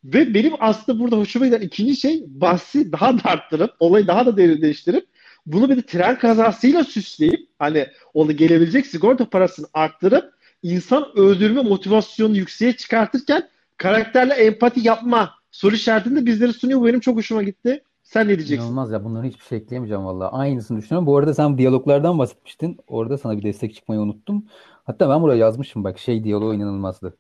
Ve 0.04 0.34
benim 0.34 0.52
aslında 0.60 0.98
burada 0.98 1.16
hoşuma 1.16 1.46
giden 1.46 1.60
ikinci 1.60 1.96
şey 1.96 2.24
bahsi 2.26 2.92
daha 2.92 3.18
da 3.18 3.20
arttırıp, 3.24 3.70
olayı 3.80 4.06
daha 4.06 4.26
da 4.26 4.36
derinleştirip 4.36 5.06
bunu 5.46 5.70
bir 5.70 5.76
de 5.76 5.82
tren 5.82 6.18
kazasıyla 6.18 6.84
süsleyip 6.84 7.48
hani 7.58 7.86
onu 8.14 8.32
gelebilecek 8.32 8.86
sigorta 8.86 9.30
parasını 9.30 9.66
arttırıp 9.74 10.34
insan 10.62 11.18
öldürme 11.18 11.62
motivasyonunu 11.62 12.36
yükseğe 12.36 12.72
çıkartırken 12.72 13.48
karakterle 13.76 14.34
empati 14.34 14.86
yapma 14.88 15.30
soru 15.50 15.74
işaretini 15.74 16.26
bizlere 16.26 16.52
sunuyor. 16.52 16.80
Bu 16.80 16.86
benim 16.86 17.00
çok 17.00 17.16
hoşuma 17.16 17.42
gitti. 17.42 17.82
Sen 18.02 18.24
ne 18.24 18.28
diyeceksin? 18.28 18.56
İnanılmaz 18.56 18.92
ya 18.92 19.04
bunların 19.04 19.28
hiçbir 19.28 19.44
şey 19.44 19.58
ekleyemeyeceğim 19.58 20.04
valla. 20.04 20.32
Aynısını 20.32 20.78
düşünüyorum. 20.78 21.06
Bu 21.06 21.16
arada 21.16 21.34
sen 21.34 21.58
diyaloglardan 21.58 22.18
bahsetmiştin. 22.18 22.78
Orada 22.86 23.18
sana 23.18 23.36
bir 23.36 23.42
destek 23.42 23.74
çıkmayı 23.74 24.00
unuttum. 24.00 24.44
Hatta 24.84 25.10
ben 25.10 25.22
buraya 25.22 25.36
yazmışım 25.36 25.84
bak 25.84 25.98
şey 25.98 26.24
diyaloğu 26.24 26.54
inanılmazdı. 26.54 27.16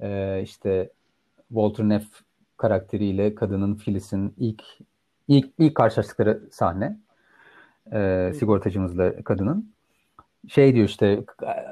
Ee, 0.00 0.40
işte 0.44 0.90
Walter 1.48 1.88
Neff 1.88 2.06
karakteriyle 2.56 3.34
kadının 3.34 3.76
Phyllis'in 3.76 4.34
ilk 4.36 4.62
ilk 5.28 5.50
ilk 5.58 5.74
karşılaştıkları 5.74 6.42
sahne. 6.50 6.98
Ee, 7.92 8.32
sigortacımızla 8.38 9.22
kadının. 9.22 9.72
Şey 10.48 10.74
diyor 10.74 10.88
işte 10.88 11.24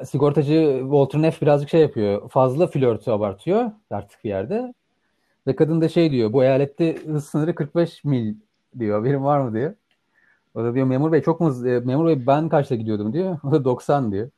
sigortacı 0.04 0.78
Walter 0.82 1.22
Neff 1.22 1.42
birazcık 1.42 1.70
şey 1.70 1.80
yapıyor. 1.80 2.28
Fazla 2.28 2.66
flörtü 2.66 3.10
abartıyor 3.10 3.70
artık 3.90 4.24
bir 4.24 4.28
yerde. 4.28 4.74
Ve 5.46 5.56
kadın 5.56 5.80
da 5.80 5.88
şey 5.88 6.10
diyor 6.10 6.32
bu 6.32 6.44
eyalette 6.44 6.96
hız 6.96 7.26
sınırı 7.26 7.54
45 7.54 8.04
mil 8.04 8.34
diyor. 8.78 8.98
Haberin 8.98 9.24
var 9.24 9.40
mı 9.40 9.54
diyor. 9.54 9.74
O 10.54 10.64
da 10.64 10.74
diyor 10.74 10.86
memur 10.86 11.12
bey 11.12 11.22
çok 11.22 11.40
mu 11.40 11.48
hızlı? 11.48 11.82
Memur 11.84 12.06
bey 12.06 12.26
ben 12.26 12.48
kaçta 12.48 12.74
gidiyordum 12.74 13.12
diyor. 13.12 13.38
O 13.44 13.52
da 13.52 13.64
90 13.64 14.12
diyor. 14.12 14.30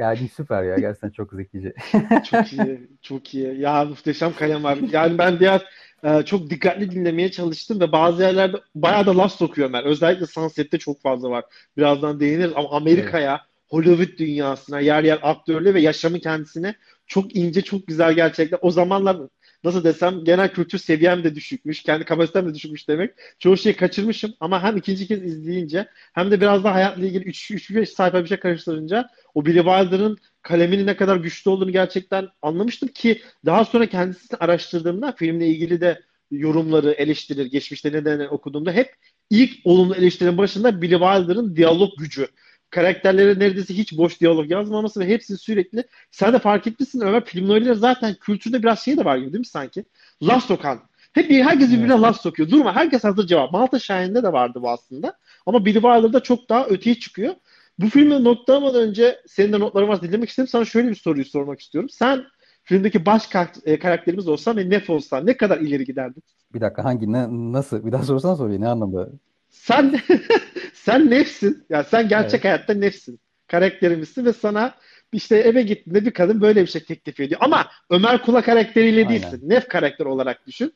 Yani 0.00 0.28
süper 0.36 0.62
ya 0.62 0.76
gerçekten 0.76 1.10
çok 1.10 1.32
zekice. 1.32 1.74
çok 2.30 2.52
iyi, 2.52 2.88
çok 3.02 3.34
iyi. 3.34 3.60
Ya 3.60 3.84
muhteşem 3.84 4.32
kalem 4.32 4.64
var. 4.64 4.78
Yani 4.92 5.18
ben 5.18 5.40
diğer 5.40 5.64
e, 6.04 6.22
çok 6.22 6.50
dikkatli 6.50 6.90
dinlemeye 6.90 7.30
çalıştım 7.30 7.80
ve 7.80 7.92
bazı 7.92 8.22
yerlerde 8.22 8.56
bayağı 8.74 9.06
da 9.06 9.18
laf 9.18 9.32
sokuyor 9.32 9.68
Ömer. 9.68 9.84
Özellikle 9.84 10.26
Sunset'te 10.26 10.78
çok 10.78 11.02
fazla 11.02 11.30
var. 11.30 11.44
Birazdan 11.76 12.20
değiniriz 12.20 12.52
ama 12.56 12.70
Amerika'ya, 12.70 13.30
evet. 13.30 13.54
Hollywood 13.68 14.18
dünyasına, 14.18 14.80
yer 14.80 15.04
yer 15.04 15.18
aktörlüğü 15.22 15.74
ve 15.74 15.80
yaşamı 15.80 16.20
kendisine 16.20 16.74
çok 17.06 17.36
ince, 17.36 17.62
çok 17.62 17.86
güzel 17.86 18.14
gerçekten. 18.14 18.58
O 18.62 18.70
zamanlar 18.70 19.16
nasıl 19.64 19.84
desem 19.84 20.24
genel 20.24 20.52
kültür 20.52 20.78
seviyem 20.78 21.24
de 21.24 21.34
düşükmüş. 21.34 21.82
Kendi 21.82 22.04
kapasitem 22.04 22.48
de 22.48 22.54
düşükmüş 22.54 22.88
demek. 22.88 23.10
Çoğu 23.38 23.56
şeyi 23.56 23.76
kaçırmışım 23.76 24.34
ama 24.40 24.62
hem 24.62 24.76
ikinci 24.76 25.06
kez 25.06 25.22
izleyince 25.22 25.88
hem 26.12 26.30
de 26.30 26.40
biraz 26.40 26.64
daha 26.64 26.74
hayatla 26.74 27.06
ilgili 27.06 27.24
3-5 27.24 27.86
sayfa 27.86 28.22
bir 28.22 28.28
şey 28.28 28.36
karıştırınca 28.36 29.08
o 29.34 29.46
Billy 29.46 29.58
Wilder'ın 29.58 30.18
kaleminin 30.42 30.86
ne 30.86 30.96
kadar 30.96 31.16
güçlü 31.16 31.50
olduğunu 31.50 31.72
gerçekten 31.72 32.28
anlamıştım 32.42 32.88
ki 32.88 33.22
daha 33.46 33.64
sonra 33.64 33.86
kendisini 33.86 34.38
araştırdığımda 34.38 35.12
filmle 35.12 35.46
ilgili 35.46 35.80
de 35.80 36.00
yorumları, 36.30 36.90
eleştirileri, 36.90 37.50
geçmişte 37.50 37.92
nedenleri 37.92 38.28
okuduğumda 38.28 38.72
hep 38.72 38.94
ilk 39.30 39.52
olumlu 39.64 39.94
eleştirinin 39.94 40.38
başında 40.38 40.82
Billy 40.82 40.98
Wilder'ın 40.98 41.56
diyalog 41.56 41.90
gücü 41.98 42.28
karakterlere 42.74 43.38
neredeyse 43.38 43.74
hiç 43.74 43.98
boş 43.98 44.20
diyalog 44.20 44.50
yazmaması 44.50 45.00
ve 45.00 45.08
hepsi 45.08 45.36
sürekli 45.36 45.84
sen 46.10 46.32
de 46.32 46.38
fark 46.38 46.66
etmişsin 46.66 47.00
Ömer 47.00 47.24
filmleriyle 47.24 47.74
zaten 47.74 48.14
kültürde 48.20 48.62
biraz 48.62 48.80
şey 48.80 48.96
de 48.96 49.04
var 49.04 49.16
gibi 49.16 49.32
değil 49.32 49.40
mi 49.40 49.46
sanki? 49.46 49.84
Laf 50.22 50.44
sokan. 50.44 50.80
Hep 51.12 51.30
bir, 51.30 51.44
herkes 51.44 51.68
birbirine 51.68 51.92
evet. 51.92 52.02
laf 52.02 52.20
sokuyor. 52.20 52.50
Durma 52.50 52.76
herkes 52.76 53.04
hazır 53.04 53.26
cevap. 53.26 53.52
Malta 53.52 53.78
Şahin'de 53.78 54.22
de 54.22 54.32
vardı 54.32 54.58
bu 54.62 54.70
aslında. 54.70 55.16
Ama 55.46 55.64
Billy 55.64 55.74
Wilder'da 55.74 56.20
çok 56.20 56.48
daha 56.48 56.66
öteye 56.66 56.94
çıkıyor. 56.94 57.34
Bu 57.78 57.86
filmi 57.86 58.24
notlamadan 58.24 58.82
önce 58.82 59.20
senin 59.26 59.52
de 59.52 59.60
notların 59.60 59.88
varsa 59.88 60.02
dinlemek 60.02 60.28
istedim. 60.28 60.48
Sana 60.48 60.64
şöyle 60.64 60.88
bir 60.88 60.94
soruyu 60.94 61.24
sormak 61.24 61.60
istiyorum. 61.60 61.90
Sen 61.90 62.24
filmdeki 62.62 63.06
baş 63.06 63.28
e, 63.64 63.78
karakterimiz 63.78 64.28
olsan 64.28 64.56
ve 64.56 64.70
Nef 64.70 64.90
olsan 64.90 65.26
ne 65.26 65.36
kadar 65.36 65.58
ileri 65.58 65.84
giderdin? 65.84 66.22
Bir 66.54 66.60
dakika 66.60 66.84
hangi 66.84 67.12
ne 67.12 67.26
nasıl? 67.30 67.86
Bir 67.86 67.92
daha 67.92 68.02
sorsana 68.02 68.36
soruyu 68.36 68.60
ne 68.60 68.68
anlamda? 68.68 69.08
Sen 69.54 70.00
sen 70.74 71.10
nefsin. 71.10 71.66
Yani 71.70 71.84
sen 71.90 72.08
gerçek 72.08 72.32
evet. 72.32 72.44
hayatta 72.44 72.74
nefsin. 72.74 73.20
Karakterimizsin 73.46 74.24
ve 74.24 74.32
sana 74.32 74.74
işte 75.12 75.36
eve 75.36 75.62
gittiğinde 75.62 76.04
bir 76.04 76.10
kadın 76.10 76.40
böyle 76.40 76.62
bir 76.62 76.66
şey 76.66 76.84
teklif 76.84 77.20
ediyor. 77.20 77.40
Ama 77.44 77.66
Ömer 77.90 78.22
Kula 78.22 78.42
karakteriyle 78.42 79.00
Aynen. 79.00 79.10
değilsin. 79.10 79.40
Nef 79.42 79.68
karakter 79.68 80.06
olarak 80.06 80.46
düşün. 80.46 80.74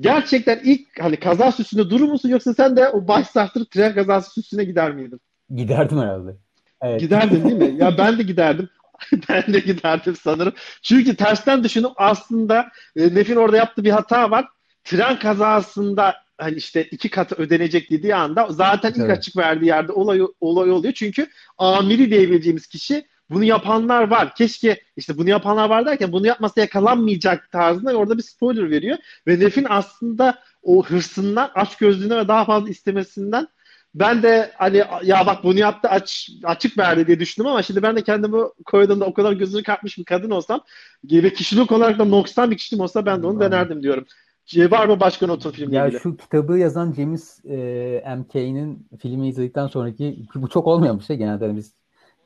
Gerçekten 0.00 0.60
ilk 0.64 1.00
hani 1.00 1.16
kaza 1.16 1.52
süsünde 1.52 1.90
durur 1.90 2.08
musun 2.08 2.28
yoksa 2.28 2.54
sen 2.54 2.76
de 2.76 2.88
o 2.88 3.08
baş 3.08 3.26
sartır 3.26 3.64
tren 3.64 3.94
kazası 3.94 4.30
süsüne 4.30 4.64
gider 4.64 4.92
miydin? 4.92 5.20
Giderdim 5.54 5.98
herhalde. 5.98 6.36
Evet. 6.82 7.00
Giderdin 7.00 7.44
değil 7.44 7.72
mi? 7.72 7.82
Ya 7.82 7.98
ben 7.98 8.18
de 8.18 8.22
giderdim. 8.32 8.68
ben 9.28 9.54
de 9.54 9.58
giderdim 9.58 10.16
sanırım. 10.16 10.52
Çünkü 10.82 11.16
tersten 11.16 11.64
düşünüp 11.64 11.92
aslında 11.96 12.68
e, 12.96 13.14
Nef'in 13.14 13.36
orada 13.36 13.56
yaptığı 13.56 13.84
bir 13.84 13.90
hata 13.90 14.30
var. 14.30 14.46
Tren 14.84 15.18
kazasında 15.18 16.23
hani 16.38 16.56
işte 16.56 16.84
iki 16.84 17.08
katı 17.08 17.34
ödenecek 17.34 17.90
dediği 17.90 18.14
anda 18.14 18.46
zaten 18.50 18.90
ilk 18.90 18.98
evet. 18.98 19.18
açık 19.18 19.36
verdiği 19.36 19.66
yerde 19.66 19.92
olay, 19.92 20.20
olay 20.40 20.70
oluyor. 20.70 20.94
Çünkü 20.94 21.26
amiri 21.58 22.10
diyebileceğimiz 22.10 22.66
kişi 22.66 23.06
bunu 23.30 23.44
yapanlar 23.44 24.10
var. 24.10 24.34
Keşke 24.34 24.80
işte 24.96 25.18
bunu 25.18 25.30
yapanlar 25.30 25.68
var 25.68 25.86
derken 25.86 26.12
bunu 26.12 26.26
yapmasa 26.26 26.60
yakalanmayacak 26.60 27.50
tarzında 27.50 27.96
orada 27.96 28.18
bir 28.18 28.22
spoiler 28.22 28.70
veriyor. 28.70 28.98
Ve 29.26 29.40
Nef'in 29.40 29.66
aslında 29.68 30.38
o 30.62 30.86
hırsından, 30.86 31.50
aç 31.54 31.76
gözlüğüne 31.76 32.16
ve 32.16 32.28
daha 32.28 32.44
fazla 32.44 32.68
istemesinden 32.68 33.48
ben 33.94 34.22
de 34.22 34.52
hani 34.56 34.76
ya 35.02 35.26
bak 35.26 35.44
bunu 35.44 35.58
yaptı 35.58 35.88
aç, 35.88 36.30
açık 36.44 36.78
verdi 36.78 37.06
diye 37.06 37.20
düşündüm 37.20 37.50
ama 37.50 37.62
şimdi 37.62 37.82
ben 37.82 37.96
de 37.96 38.02
kendimi 38.02 38.42
koyduğumda 38.64 39.04
o 39.04 39.14
kadar 39.14 39.32
gözünü 39.32 39.62
kapmış 39.62 39.98
bir 39.98 40.04
kadın 40.04 40.30
olsam 40.30 40.64
ve 41.04 41.32
kişilik 41.32 41.72
olarak 41.72 41.98
da 41.98 42.04
noksan 42.04 42.50
bir 42.50 42.56
kişiyim 42.56 42.80
olsa 42.82 43.06
ben 43.06 43.22
de 43.22 43.26
onu 43.26 43.40
denerdim 43.40 43.82
diyorum. 43.82 44.06
Şey 44.46 44.70
var 44.70 44.86
mı 44.86 45.00
başka 45.00 45.26
notun 45.26 45.50
filmle 45.50 45.76
ya 45.76 45.86
ilgili? 45.86 46.00
Şu 46.00 46.16
kitabı 46.16 46.58
yazan 46.58 46.92
James 46.92 47.44
e, 47.44 48.16
MK'nin 48.18 48.86
filmi 48.98 49.28
izledikten 49.28 49.66
sonraki 49.66 50.26
bu 50.34 50.48
çok 50.48 50.66
olmayan 50.66 50.98
bir 50.98 51.04
şey. 51.04 51.16
Genelde 51.16 51.46
hani 51.46 51.56
biz 51.56 51.74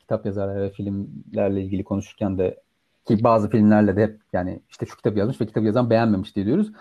kitap 0.00 0.26
yazarları 0.26 0.62
ve 0.62 0.70
filmlerle 0.70 1.62
ilgili 1.62 1.84
konuşurken 1.84 2.38
de 2.38 2.60
ki 3.04 3.24
bazı 3.24 3.50
filmlerle 3.50 3.96
de 3.96 4.02
hep 4.02 4.20
yani 4.32 4.60
işte 4.70 4.86
şu 4.86 4.96
kitabı 4.96 5.18
yazmış 5.18 5.40
ve 5.40 5.46
kitabı 5.46 5.66
yazan 5.66 5.90
beğenmemiş 5.90 6.36
diye 6.36 6.46
diyoruz. 6.46 6.72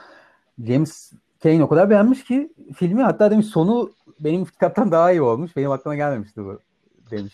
James 0.68 1.14
Kane 1.44 1.64
o 1.64 1.70
kadar 1.70 1.90
beğenmiş 1.90 2.24
ki 2.24 2.54
filmi 2.76 3.04
hatta 3.04 3.32
demiş 3.32 3.46
sonu 3.46 3.92
benim 4.20 4.46
kitaptan 4.46 4.92
daha 4.92 5.12
iyi 5.12 5.22
olmuş. 5.22 5.56
Benim 5.56 5.72
aklıma 5.72 5.96
gelmemişti 5.96 6.46
bu 6.46 6.60
demiş. 7.12 7.34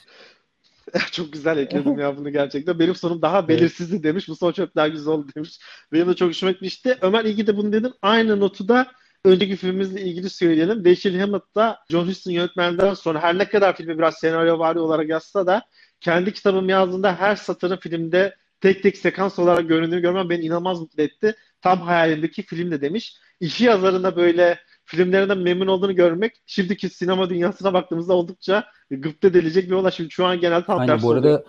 çok 1.11 1.33
güzel 1.33 1.57
ekledim 1.57 1.99
ya 1.99 2.17
bunu 2.17 2.31
gerçekten. 2.31 2.79
Benim 2.79 2.95
sonum 2.95 3.21
daha 3.21 3.47
belirsizdi 3.47 4.03
demiş. 4.03 4.27
Bu 4.27 4.35
son 4.35 4.51
çok 4.51 4.75
daha 4.75 4.87
güzel 4.87 5.13
oldu 5.13 5.27
demiş. 5.35 5.59
Benim 5.93 6.07
de 6.09 6.13
çok 6.13 6.29
hoşuma 6.29 6.51
gitmişti. 6.51 6.97
Ömer 7.01 7.25
iyi 7.25 7.47
de 7.47 7.57
bunu 7.57 7.73
dedim. 7.73 7.93
Aynı 8.01 8.39
notu 8.39 8.67
da 8.67 8.91
önceki 9.25 9.55
filmimizle 9.55 10.01
ilgili 10.01 10.29
söyleyelim. 10.29 10.85
Dashiell 10.85 11.19
Hammett 11.19 11.55
da 11.55 11.79
John 11.89 12.07
Huston 12.07 12.31
yönetmeninden 12.31 12.93
sonra 12.93 13.23
her 13.23 13.37
ne 13.37 13.49
kadar 13.49 13.75
filmi 13.75 13.97
biraz 13.97 14.15
senaryo 14.15 14.59
vari 14.59 14.79
olarak 14.79 15.09
yazsa 15.09 15.47
da 15.47 15.61
kendi 16.01 16.33
kitabım 16.33 16.69
yazdığında 16.69 17.15
her 17.15 17.35
satırın 17.35 17.77
filmde 17.77 18.35
tek 18.61 18.83
tek 18.83 18.97
sekans 18.97 19.39
olarak 19.39 19.69
göründüğünü 19.69 20.01
görmem 20.01 20.29
beni 20.29 20.45
inanılmaz 20.45 20.79
mutlu 20.79 21.03
etti. 21.03 21.35
Tam 21.61 21.81
hayalimdeki 21.81 22.43
filmde 22.43 22.81
demiş. 22.81 23.17
İşi 23.39 23.63
yazarında 23.63 24.15
böyle 24.15 24.59
filmlerinden 24.85 25.37
memnun 25.37 25.67
olduğunu 25.67 25.95
görmek 25.95 26.41
şimdiki 26.45 26.89
sinema 26.89 27.29
dünyasına 27.29 27.73
baktığımızda 27.73 28.13
oldukça 28.13 28.63
gıpta 28.91 29.27
edilecek 29.27 29.69
bir 29.69 29.75
olay. 29.75 29.91
Şimdi 29.91 30.11
şu 30.11 30.25
an 30.25 30.39
genel 30.39 30.63
tam 30.63 30.85
tersi 30.85 31.05
Bu 31.05 31.11
arada 31.11 31.27
oluyor. 31.27 31.43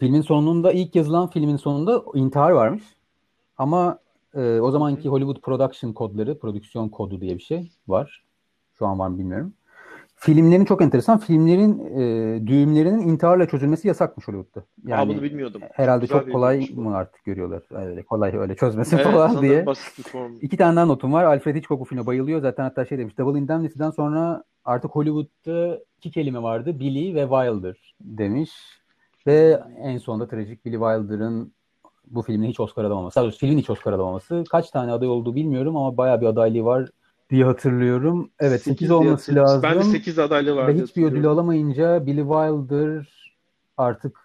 filmin 0.00 0.22
sonunda 0.22 0.72
ilk 0.72 0.94
yazılan 0.94 1.30
filmin 1.30 1.56
sonunda 1.56 2.04
intihar 2.14 2.50
varmış. 2.50 2.82
Ama 3.58 3.98
e, 4.34 4.60
o 4.60 4.70
zamanki 4.70 5.08
Hollywood 5.08 5.40
Production 5.40 5.92
kodları, 5.92 6.38
prodüksiyon 6.38 6.88
kodu 6.88 7.20
diye 7.20 7.38
bir 7.38 7.42
şey 7.42 7.70
var. 7.88 8.24
Şu 8.78 8.86
an 8.86 8.98
var 8.98 9.08
mı 9.08 9.18
bilmiyorum. 9.18 9.54
Filmlerin 10.16 10.64
çok 10.64 10.82
enteresan. 10.82 11.18
Filmlerin 11.18 11.78
e, 11.78 12.46
düğümlerinin 12.46 13.08
intiharla 13.08 13.48
çözülmesi 13.48 13.88
yasakmış 13.88 14.28
Hollywood'da. 14.28 14.64
Yani 14.84 15.00
Aa, 15.00 15.08
bunu 15.08 15.22
bilmiyordum. 15.22 15.62
Herhalde 15.72 16.04
Güzel 16.04 16.20
çok 16.20 16.32
kolay 16.32 16.70
mı 16.74 16.96
artık 16.96 17.24
görüyorlar. 17.24 17.62
Öyle 17.70 18.02
kolay 18.02 18.36
öyle 18.36 18.56
çözmesi 18.56 18.96
evet, 19.00 19.06
falan 19.06 19.42
diye. 19.42 19.64
İki 20.40 20.56
tane 20.56 20.76
daha 20.76 20.84
notum 20.84 21.12
var. 21.12 21.24
Alfred 21.24 21.56
Hitchcock 21.56 21.80
bu 21.80 21.84
filme 21.84 22.06
bayılıyor. 22.06 22.40
Zaten 22.40 22.64
hatta 22.64 22.84
şey 22.84 22.98
demiş. 22.98 23.18
Double 23.18 23.38
Indemnity'den 23.38 23.90
sonra 23.90 24.44
artık 24.64 24.90
Hollywood'da 24.90 25.80
iki 25.98 26.10
kelime 26.10 26.42
vardı. 26.42 26.80
Billy 26.80 27.14
ve 27.14 27.22
Wilder 27.22 27.94
demiş. 28.00 28.50
Ve 29.26 29.60
en 29.82 29.98
sonunda 29.98 30.28
trajik 30.28 30.64
Billy 30.64 30.76
Wilder'ın 30.76 31.52
bu 32.06 32.22
filmin 32.22 32.48
hiç 32.48 32.60
Oscar 32.60 32.84
alamaması. 32.84 33.14
Sadece 33.14 33.36
filmin 33.36 33.58
hiç 33.58 33.70
Oscar 33.70 33.92
alamaması. 33.92 34.44
Kaç 34.50 34.70
tane 34.70 34.92
aday 34.92 35.08
olduğu 35.08 35.34
bilmiyorum 35.34 35.76
ama 35.76 35.96
bayağı 35.96 36.20
bir 36.20 36.26
adaylığı 36.26 36.64
var 36.64 36.88
diye 37.30 37.44
hatırlıyorum. 37.44 38.30
Evet 38.40 38.62
8, 38.62 38.72
8 38.72 38.90
olması 38.90 39.34
lazım. 39.34 39.62
Ben 39.62 39.78
de 39.78 39.82
8 39.82 40.18
adaylı 40.18 40.56
var. 40.56 40.68
Ve 40.68 40.74
hiçbir 40.74 41.04
ödül 41.04 41.26
alamayınca 41.26 42.06
Billy 42.06 42.20
Wilder 42.20 43.08
artık 43.76 44.18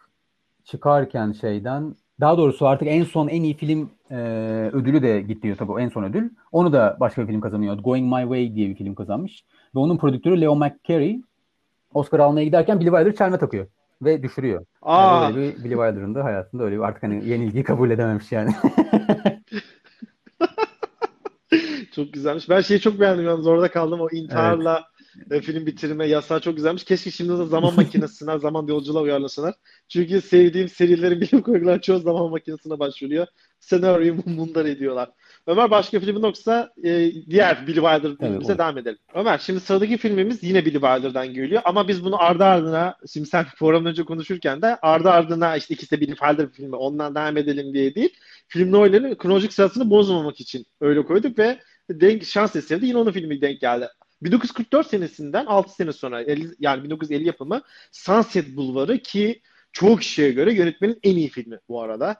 çıkarken 0.64 1.32
şeyden 1.32 1.96
daha 2.20 2.38
doğrusu 2.38 2.68
artık 2.68 2.88
en 2.88 3.04
son 3.04 3.28
en 3.28 3.44
iyi 3.44 3.54
film 3.54 3.90
e, 4.12 4.16
ödülü 4.74 5.02
de 5.02 5.22
gitti 5.22 5.56
tabii 5.60 5.72
o 5.72 5.80
en 5.80 5.90
son 5.90 6.04
ödül. 6.04 6.30
Onu 6.52 6.74
da 6.74 6.98
başka 7.00 7.22
bir 7.22 7.28
film 7.28 7.42
kazanıyor. 7.42 7.78
Going 7.78 8.14
My 8.14 8.22
Way 8.22 8.56
diye 8.56 8.70
bir 8.70 8.76
film 8.76 8.96
kazanmış. 8.96 9.44
Ve 9.76 9.80
onun 9.80 9.98
prodüktörü 9.98 10.42
Leo 10.42 10.56
McCarey 10.56 11.22
Oscar 11.94 12.20
almaya 12.20 12.46
giderken 12.46 12.80
Billy 12.80 12.90
Wilder 12.90 13.16
çelme 13.16 13.38
takıyor 13.38 13.68
ve 14.02 14.24
düşürüyor. 14.24 14.66
Aa. 14.82 15.24
Yani 15.24 15.38
öyle 15.38 15.48
bir 15.48 15.64
Billy 15.64 15.74
Wilder'ın 15.74 16.16
da 16.16 16.24
hayatında 16.24 16.64
öyle 16.64 16.76
bir 16.76 16.82
artık 16.82 17.04
hani 17.04 17.30
yenilgiyi 17.30 17.64
kabul 17.64 17.92
edememiş 17.92 18.32
yani. 18.32 18.52
Çok 22.00 22.14
güzelmiş. 22.14 22.50
Ben 22.50 22.62
şeyi 22.62 22.80
çok 22.80 23.00
beğendim 23.00 23.26
yalnız 23.26 23.48
orada 23.48 23.72
kaldım. 23.72 24.02
O 24.02 24.08
intiharla 24.12 24.86
evet. 25.32 25.44
film 25.44 25.66
bitirme 25.66 26.06
yasağı 26.08 26.40
çok 26.40 26.56
güzelmiş. 26.56 26.84
Keşke 26.84 27.12
şimdi 27.12 27.40
de 27.40 27.46
zaman 27.46 27.76
makinesine, 27.76 28.40
zaman 28.40 28.68
yolculuğa 28.68 29.02
uyarlasalar. 29.02 29.54
Çünkü 29.90 30.22
sevdiğim 30.22 30.70
serilerin 30.70 31.22
bilim 31.22 31.42
kurguları 31.42 31.82
çoğu 31.82 32.00
zaman 32.00 32.30
makinesine 32.30 32.80
başvuruyor. 32.80 33.28
Senaryoyu 33.60 34.16
mundar 34.26 34.66
ediyorlar. 34.66 35.10
Ömer 35.48 35.72
başka 35.72 36.00
filmin 36.00 36.24
yoksa 36.24 36.74
e, 36.84 37.12
diğer 37.30 37.68
Billy 37.68 37.76
Wilder 37.76 38.18
filmimize 38.18 38.52
evet, 38.52 38.60
devam 38.60 38.78
edelim. 38.78 38.98
Ömer 39.14 39.38
şimdi 39.38 39.60
sıradaki 39.60 39.98
filmimiz 39.98 40.44
yine 40.44 40.66
Billy 40.66 40.74
Wilder'dan 40.74 41.34
geliyor 41.34 41.62
ama 41.66 41.88
biz 41.88 42.04
bunu 42.04 42.22
ardı 42.22 42.44
ardına 42.44 42.96
şimdi 43.14 43.30
sen 43.30 43.46
programdan 43.58 43.92
önce 43.92 44.04
konuşurken 44.04 44.62
de 44.62 44.76
ardı 44.82 45.10
ardına 45.10 45.58
işte 45.58 45.74
ikisi 45.74 45.92
de 45.92 46.02
Billy 46.02 46.16
Wilder 46.16 46.50
filmi 46.50 46.76
ondan 46.76 47.16
devam 47.16 47.38
edelim 47.38 47.74
diye 47.74 47.96
değil. 47.96 48.10
Film 48.48 48.72
Noel'in 48.72 49.16
kronolojik 49.16 49.54
sırasını 49.54 49.90
bozmamak 49.90 50.40
için 50.40 50.66
öyle 50.82 51.04
koyduk 51.06 51.40
ve 51.40 51.60
denk 51.90 52.26
şans 52.26 52.56
eseri 52.56 52.82
de 52.82 52.86
yine 52.86 52.98
onun 52.98 53.12
filmi 53.12 53.42
denk 53.42 53.62
geldi. 53.62 53.88
1944 54.22 54.88
senesinden 54.88 55.46
6 55.46 55.74
sene 55.74 55.94
sonra 55.94 56.26
yani 56.60 56.84
1950 56.84 57.28
yapımı 57.28 57.62
Sunset 57.92 58.56
Bulvarı 58.56 58.98
ki 58.98 59.42
çoğu 59.72 59.98
kişiye 59.98 60.32
göre 60.32 60.54
yönetmenin 60.54 61.00
en 61.04 61.16
iyi 61.16 61.30
filmi 61.30 61.60
bu 61.70 61.82
arada 61.82 62.16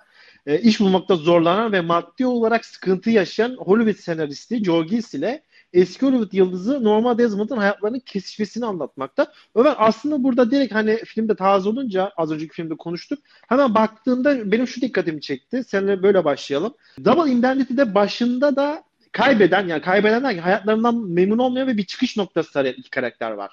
e, 0.46 0.60
iş 0.60 0.80
bulmakta 0.80 1.16
zorlanan 1.16 1.72
ve 1.72 1.82
maddi 1.82 2.26
olarak 2.26 2.66
sıkıntı 2.66 3.10
yaşayan 3.10 3.56
Hollywood 3.56 4.04
senaristi 4.04 4.64
Joe 4.64 4.84
Gill 4.84 5.04
ile 5.14 5.44
eski 5.74 6.06
Hollywood 6.06 6.34
yıldızı 6.34 6.84
Norma 6.84 7.18
Desmond'ın 7.18 7.58
hayatlarının 7.58 8.00
kesişmesini 8.00 8.66
anlatmakta. 8.66 9.34
Ömer 9.56 9.76
aslında 9.78 10.24
burada 10.24 10.52
direkt 10.52 10.74
hani 10.74 10.98
filmde 11.06 11.36
taze 11.36 11.70
olunca 11.70 12.12
az 12.18 12.32
önceki 12.32 12.54
filmde 12.54 12.78
konuştuk. 12.78 13.20
Hemen 13.48 13.76
baktığımda 13.76 14.52
benim 14.52 14.68
şu 14.68 14.82
dikkatimi 14.82 15.22
çekti. 15.22 15.64
Seninle 15.64 16.04
böyle 16.04 16.26
başlayalım. 16.26 16.74
Double 17.06 17.32
Indemnity'de 17.32 17.96
başında 17.96 18.56
da 18.56 18.84
kaybeden 19.12 19.68
yani 19.68 19.82
kaybedenler 19.82 20.38
hayatlarından 20.38 20.96
memnun 20.96 21.38
olmayan 21.38 21.68
ve 21.68 21.78
bir 21.78 21.86
çıkış 21.86 22.18
noktası 22.18 22.60
arayan 22.60 22.76
iki 22.76 22.90
karakter 22.90 23.32
var. 23.32 23.52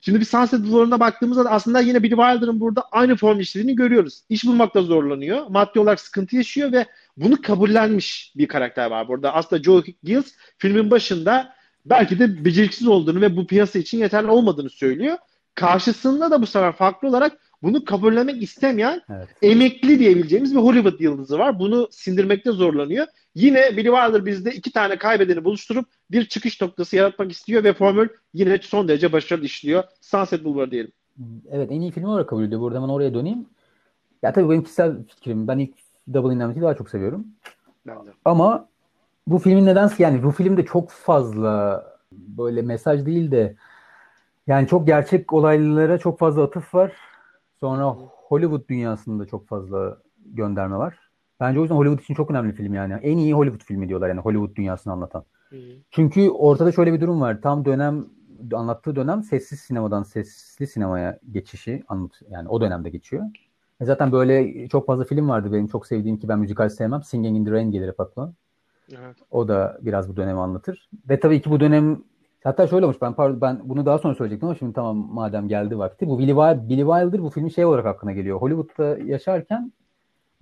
Şimdi 0.00 0.20
bir 0.20 0.24
Sunset 0.24 0.60
Boulevard'ına 0.60 1.00
baktığımızda 1.00 1.44
da 1.44 1.50
aslında 1.50 1.80
yine 1.80 2.02
Billy 2.02 2.14
Wilder'ın 2.16 2.60
burada 2.60 2.84
aynı 2.92 3.16
form 3.16 3.40
işlediğini 3.40 3.76
görüyoruz. 3.76 4.22
İş 4.28 4.44
bulmakta 4.44 4.82
zorlanıyor. 4.82 5.46
Maddi 5.46 5.80
olarak 5.80 6.00
sıkıntı 6.00 6.36
yaşıyor 6.36 6.72
ve 6.72 6.86
bunu 7.16 7.42
kabullenmiş 7.42 8.32
bir 8.36 8.48
karakter 8.48 8.90
var 8.90 9.08
burada. 9.08 9.34
Aslında 9.34 9.62
Joe 9.62 9.82
Gills 10.02 10.32
filmin 10.58 10.90
başında 10.90 11.54
belki 11.84 12.18
de 12.18 12.44
beceriksiz 12.44 12.88
olduğunu 12.88 13.20
ve 13.20 13.36
bu 13.36 13.46
piyasa 13.46 13.78
için 13.78 13.98
yeterli 13.98 14.30
olmadığını 14.30 14.70
söylüyor. 14.70 15.18
Karşısında 15.54 16.30
da 16.30 16.42
bu 16.42 16.46
sefer 16.46 16.72
farklı 16.72 17.08
olarak 17.08 17.38
bunu 17.62 17.84
kabullenmek 17.84 18.42
istemeyen 18.42 19.02
evet. 19.10 19.28
emekli 19.42 19.98
diyebileceğimiz 19.98 20.54
bir 20.54 20.60
Hollywood 20.60 21.00
yıldızı 21.00 21.38
var. 21.38 21.58
Bunu 21.58 21.88
sindirmekte 21.90 22.52
zorlanıyor. 22.52 23.06
Yine 23.34 23.76
Billy 23.76 23.88
Wilder 23.88 24.26
bizde 24.26 24.52
iki 24.52 24.72
tane 24.72 24.98
kaybedeni 24.98 25.44
buluşturup 25.44 25.86
bir 26.10 26.24
çıkış 26.24 26.60
noktası 26.60 26.96
yaratmak 26.96 27.32
istiyor 27.32 27.64
ve 27.64 27.72
formül 27.72 28.08
yine 28.34 28.58
son 28.58 28.88
derece 28.88 29.12
başarılı 29.12 29.44
işliyor. 29.44 29.84
Sunset 30.00 30.44
Boulevard 30.44 30.70
diyelim. 30.70 30.92
Evet 31.50 31.72
en 31.72 31.80
iyi 31.80 31.90
film 31.90 32.04
olarak 32.04 32.28
kabul 32.28 32.44
ediyor. 32.44 32.60
Burada 32.60 32.78
hemen 32.78 32.88
oraya 32.88 33.14
döneyim. 33.14 33.46
Ya 34.22 34.32
tabii 34.32 34.50
benim 34.50 34.62
kişisel 34.62 35.04
fikrim. 35.04 35.48
Ben 35.48 35.58
ilk 35.58 35.74
Double 36.12 36.34
Indemnity'yi 36.34 36.62
daha 36.62 36.74
çok 36.74 36.90
seviyorum. 36.90 37.26
Ben 37.86 38.06
de. 38.06 38.10
Ama 38.24 38.68
bu 39.26 39.38
filmin 39.38 39.66
nedense 39.66 40.02
yani 40.02 40.22
bu 40.22 40.30
filmde 40.30 40.64
çok 40.64 40.90
fazla 40.90 41.84
böyle 42.12 42.62
mesaj 42.62 43.06
değil 43.06 43.30
de 43.30 43.56
yani 44.46 44.68
çok 44.68 44.86
gerçek 44.86 45.32
olaylara 45.32 45.98
çok 45.98 46.18
fazla 46.18 46.42
atıf 46.42 46.74
var. 46.74 46.92
Sonra 47.60 47.84
Hollywood 48.28 48.68
dünyasında 48.68 49.26
çok 49.26 49.48
fazla 49.48 49.98
gönderme 50.26 50.76
var. 50.76 50.98
Bence 51.42 51.58
o 51.58 51.62
yüzden 51.62 51.76
Hollywood 51.76 52.02
için 52.02 52.14
çok 52.14 52.30
önemli 52.30 52.52
film 52.52 52.74
yani. 52.74 52.92
En 52.92 53.18
iyi 53.18 53.34
Hollywood 53.34 53.64
filmi 53.64 53.88
diyorlar 53.88 54.08
yani 54.08 54.20
Hollywood 54.20 54.56
dünyasını 54.56 54.92
anlatan. 54.92 55.24
Hı. 55.50 55.56
Çünkü 55.90 56.30
ortada 56.30 56.72
şöyle 56.72 56.92
bir 56.92 57.00
durum 57.00 57.20
var. 57.20 57.42
Tam 57.42 57.64
dönem 57.64 58.04
anlattığı 58.54 58.96
dönem 58.96 59.22
sessiz 59.22 59.60
sinemadan 59.60 60.02
sesli 60.02 60.66
sinemaya 60.66 61.18
geçişi 61.32 61.82
anlat 61.88 62.12
yani 62.30 62.48
o 62.48 62.60
dönemde 62.60 62.90
geçiyor. 62.90 63.24
E 63.80 63.84
zaten 63.84 64.12
böyle 64.12 64.68
çok 64.68 64.86
fazla 64.86 65.04
film 65.04 65.28
vardı 65.28 65.52
benim 65.52 65.66
çok 65.66 65.86
sevdiğim 65.86 66.18
ki 66.18 66.28
ben 66.28 66.38
müzikal 66.38 66.68
sevmem. 66.68 67.02
Singing 67.02 67.36
in 67.36 67.44
the 67.44 67.50
Rain 67.50 67.70
gelir 67.70 67.88
hep 67.88 68.00
aklıma. 68.00 68.32
Evet. 68.90 69.16
O 69.30 69.48
da 69.48 69.78
biraz 69.80 70.08
bu 70.08 70.16
dönemi 70.16 70.40
anlatır. 70.40 70.88
Ve 71.08 71.20
tabii 71.20 71.42
ki 71.42 71.50
bu 71.50 71.60
dönem 71.60 72.02
Hatta 72.44 72.66
şöyle 72.66 72.84
olmuş 72.84 73.02
ben 73.02 73.14
pardon 73.14 73.40
ben 73.40 73.60
bunu 73.64 73.86
daha 73.86 73.98
sonra 73.98 74.14
söyleyecektim 74.14 74.48
ama 74.48 74.58
şimdi 74.58 74.72
tamam 74.72 74.96
madem 74.96 75.48
geldi 75.48 75.78
vakti. 75.78 76.08
Bu 76.08 76.18
Billy, 76.18 76.28
Wilder, 76.28 76.68
Billy 76.68 76.80
Wilder 76.80 77.22
bu 77.22 77.30
filmin 77.30 77.48
şey 77.48 77.64
olarak 77.64 77.86
aklına 77.86 78.12
geliyor. 78.12 78.40
Hollywood'da 78.40 78.98
yaşarken 79.04 79.72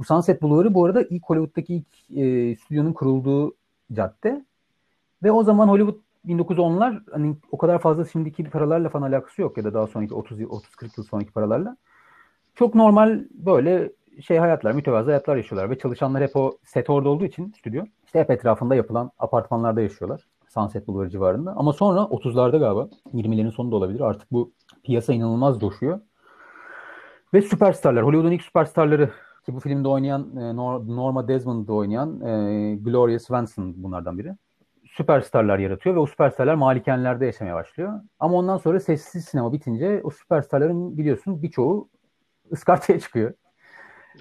bu 0.00 0.04
Sunset 0.04 0.42
Boulevard'ı 0.42 0.74
bu 0.74 0.84
arada 0.84 1.02
ilk 1.02 1.24
Hollywood'daki 1.24 1.74
ilk 1.74 2.18
e, 2.18 2.56
stüdyonun 2.56 2.92
kurulduğu 2.92 3.54
cadde. 3.92 4.44
Ve 5.22 5.32
o 5.32 5.42
zaman 5.42 5.68
Hollywood 5.68 5.98
1910'lar 6.26 7.02
hani 7.12 7.36
o 7.50 7.58
kadar 7.58 7.78
fazla 7.78 8.04
şimdiki 8.04 8.44
paralarla 8.44 8.88
falan 8.88 9.08
alakası 9.08 9.42
yok 9.42 9.56
ya 9.56 9.64
da 9.64 9.74
daha 9.74 9.86
sonraki 9.86 10.14
30 10.14 10.40
30 10.42 10.74
40 10.76 10.98
yıl 10.98 11.04
sonraki 11.04 11.32
paralarla. 11.32 11.76
Çok 12.54 12.74
normal 12.74 13.24
böyle 13.32 13.92
şey 14.22 14.38
hayatlar, 14.38 14.72
mütevazı 14.72 15.10
hayatlar 15.10 15.36
yaşıyorlar 15.36 15.70
ve 15.70 15.78
çalışanlar 15.78 16.22
hep 16.22 16.36
o 16.36 16.58
set 16.64 16.90
orada 16.90 17.08
olduğu 17.08 17.24
için 17.24 17.54
stüdyo 17.58 17.84
işte 18.06 18.20
hep 18.20 18.30
etrafında 18.30 18.74
yapılan 18.74 19.10
apartmanlarda 19.18 19.80
yaşıyorlar. 19.80 20.26
Sunset 20.48 20.86
Boulevard 20.88 21.10
civarında. 21.10 21.52
Ama 21.56 21.72
sonra 21.72 22.00
30'larda 22.00 22.58
galiba 22.58 22.88
20'lerin 23.14 23.50
sonunda 23.50 23.76
olabilir. 23.76 24.00
Artık 24.00 24.32
bu 24.32 24.52
piyasa 24.84 25.12
inanılmaz 25.12 25.60
coşuyor. 25.60 26.00
Ve 27.34 27.42
süperstarlar, 27.42 28.04
Hollywood'un 28.04 28.32
ilk 28.32 28.42
süperstarları 28.42 29.10
ki 29.42 29.55
bu 29.55 29.61
filmde 29.61 29.88
oynayan 29.88 30.37
e, 30.37 30.57
Norma 30.57 31.29
Desmond'da 31.29 31.72
oynayan 31.72 32.20
e, 32.20 32.76
Gloria 32.76 33.18
Swanson 33.18 33.74
bunlardan 33.76 34.18
biri. 34.18 34.35
Süperstarlar 34.87 35.59
yaratıyor 35.59 35.94
ve 35.96 36.00
o 36.00 36.07
süperstarlar 36.07 36.55
malikanelerde 36.55 37.26
yaşamaya 37.26 37.55
başlıyor. 37.55 38.00
Ama 38.20 38.35
ondan 38.35 38.57
sonra 38.57 38.81
sessiz 38.81 39.24
sinema 39.24 39.53
bitince 39.53 40.00
o 40.05 40.11
süperstarların 40.11 40.98
biliyorsun 40.98 41.42
birçoğu 41.42 41.88
ıskartaya 42.53 43.00
çıkıyor. 43.00 43.33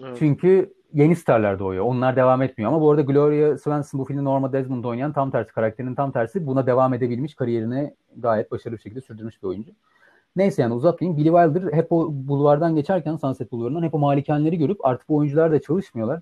Evet. 0.03 0.15
Çünkü 0.19 0.73
yeni 0.93 1.15
starlar 1.15 1.60
doğuyor. 1.60 1.86
Onlar 1.86 2.15
devam 2.15 2.41
etmiyor. 2.41 2.71
Ama 2.71 2.82
bu 2.82 2.91
arada 2.91 3.01
Gloria 3.01 3.58
Swanson 3.58 3.99
bu 3.99 4.05
filmde 4.05 4.23
Norma 4.23 4.53
Desmond 4.53 4.84
oynayan 4.84 5.13
tam 5.13 5.32
tersi 5.32 5.53
karakterinin 5.53 5.95
tam 5.95 6.12
tersi 6.12 6.47
buna 6.47 6.67
devam 6.67 6.93
edebilmiş 6.93 7.36
kariyerine 7.36 7.95
gayet 8.17 8.51
başarılı 8.51 8.77
bir 8.77 8.82
şekilde 8.82 9.01
sürdürmüş 9.01 9.43
bir 9.43 9.47
oyuncu. 9.47 9.71
Neyse 10.35 10.61
yani 10.61 10.73
uzatmayayım. 10.73 11.17
Billy 11.17 11.29
Wilder 11.29 11.73
hep 11.73 11.91
o 11.91 12.09
bulvardan 12.11 12.75
geçerken 12.75 13.15
Sunset 13.15 13.51
Bulvarı'ndan 13.51 13.83
hep 13.83 13.93
o 13.93 13.99
malikaneleri 13.99 14.57
görüp 14.57 14.85
artık 14.85 15.09
bu 15.09 15.15
oyuncular 15.15 15.51
da 15.51 15.61
çalışmıyorlar. 15.61 16.21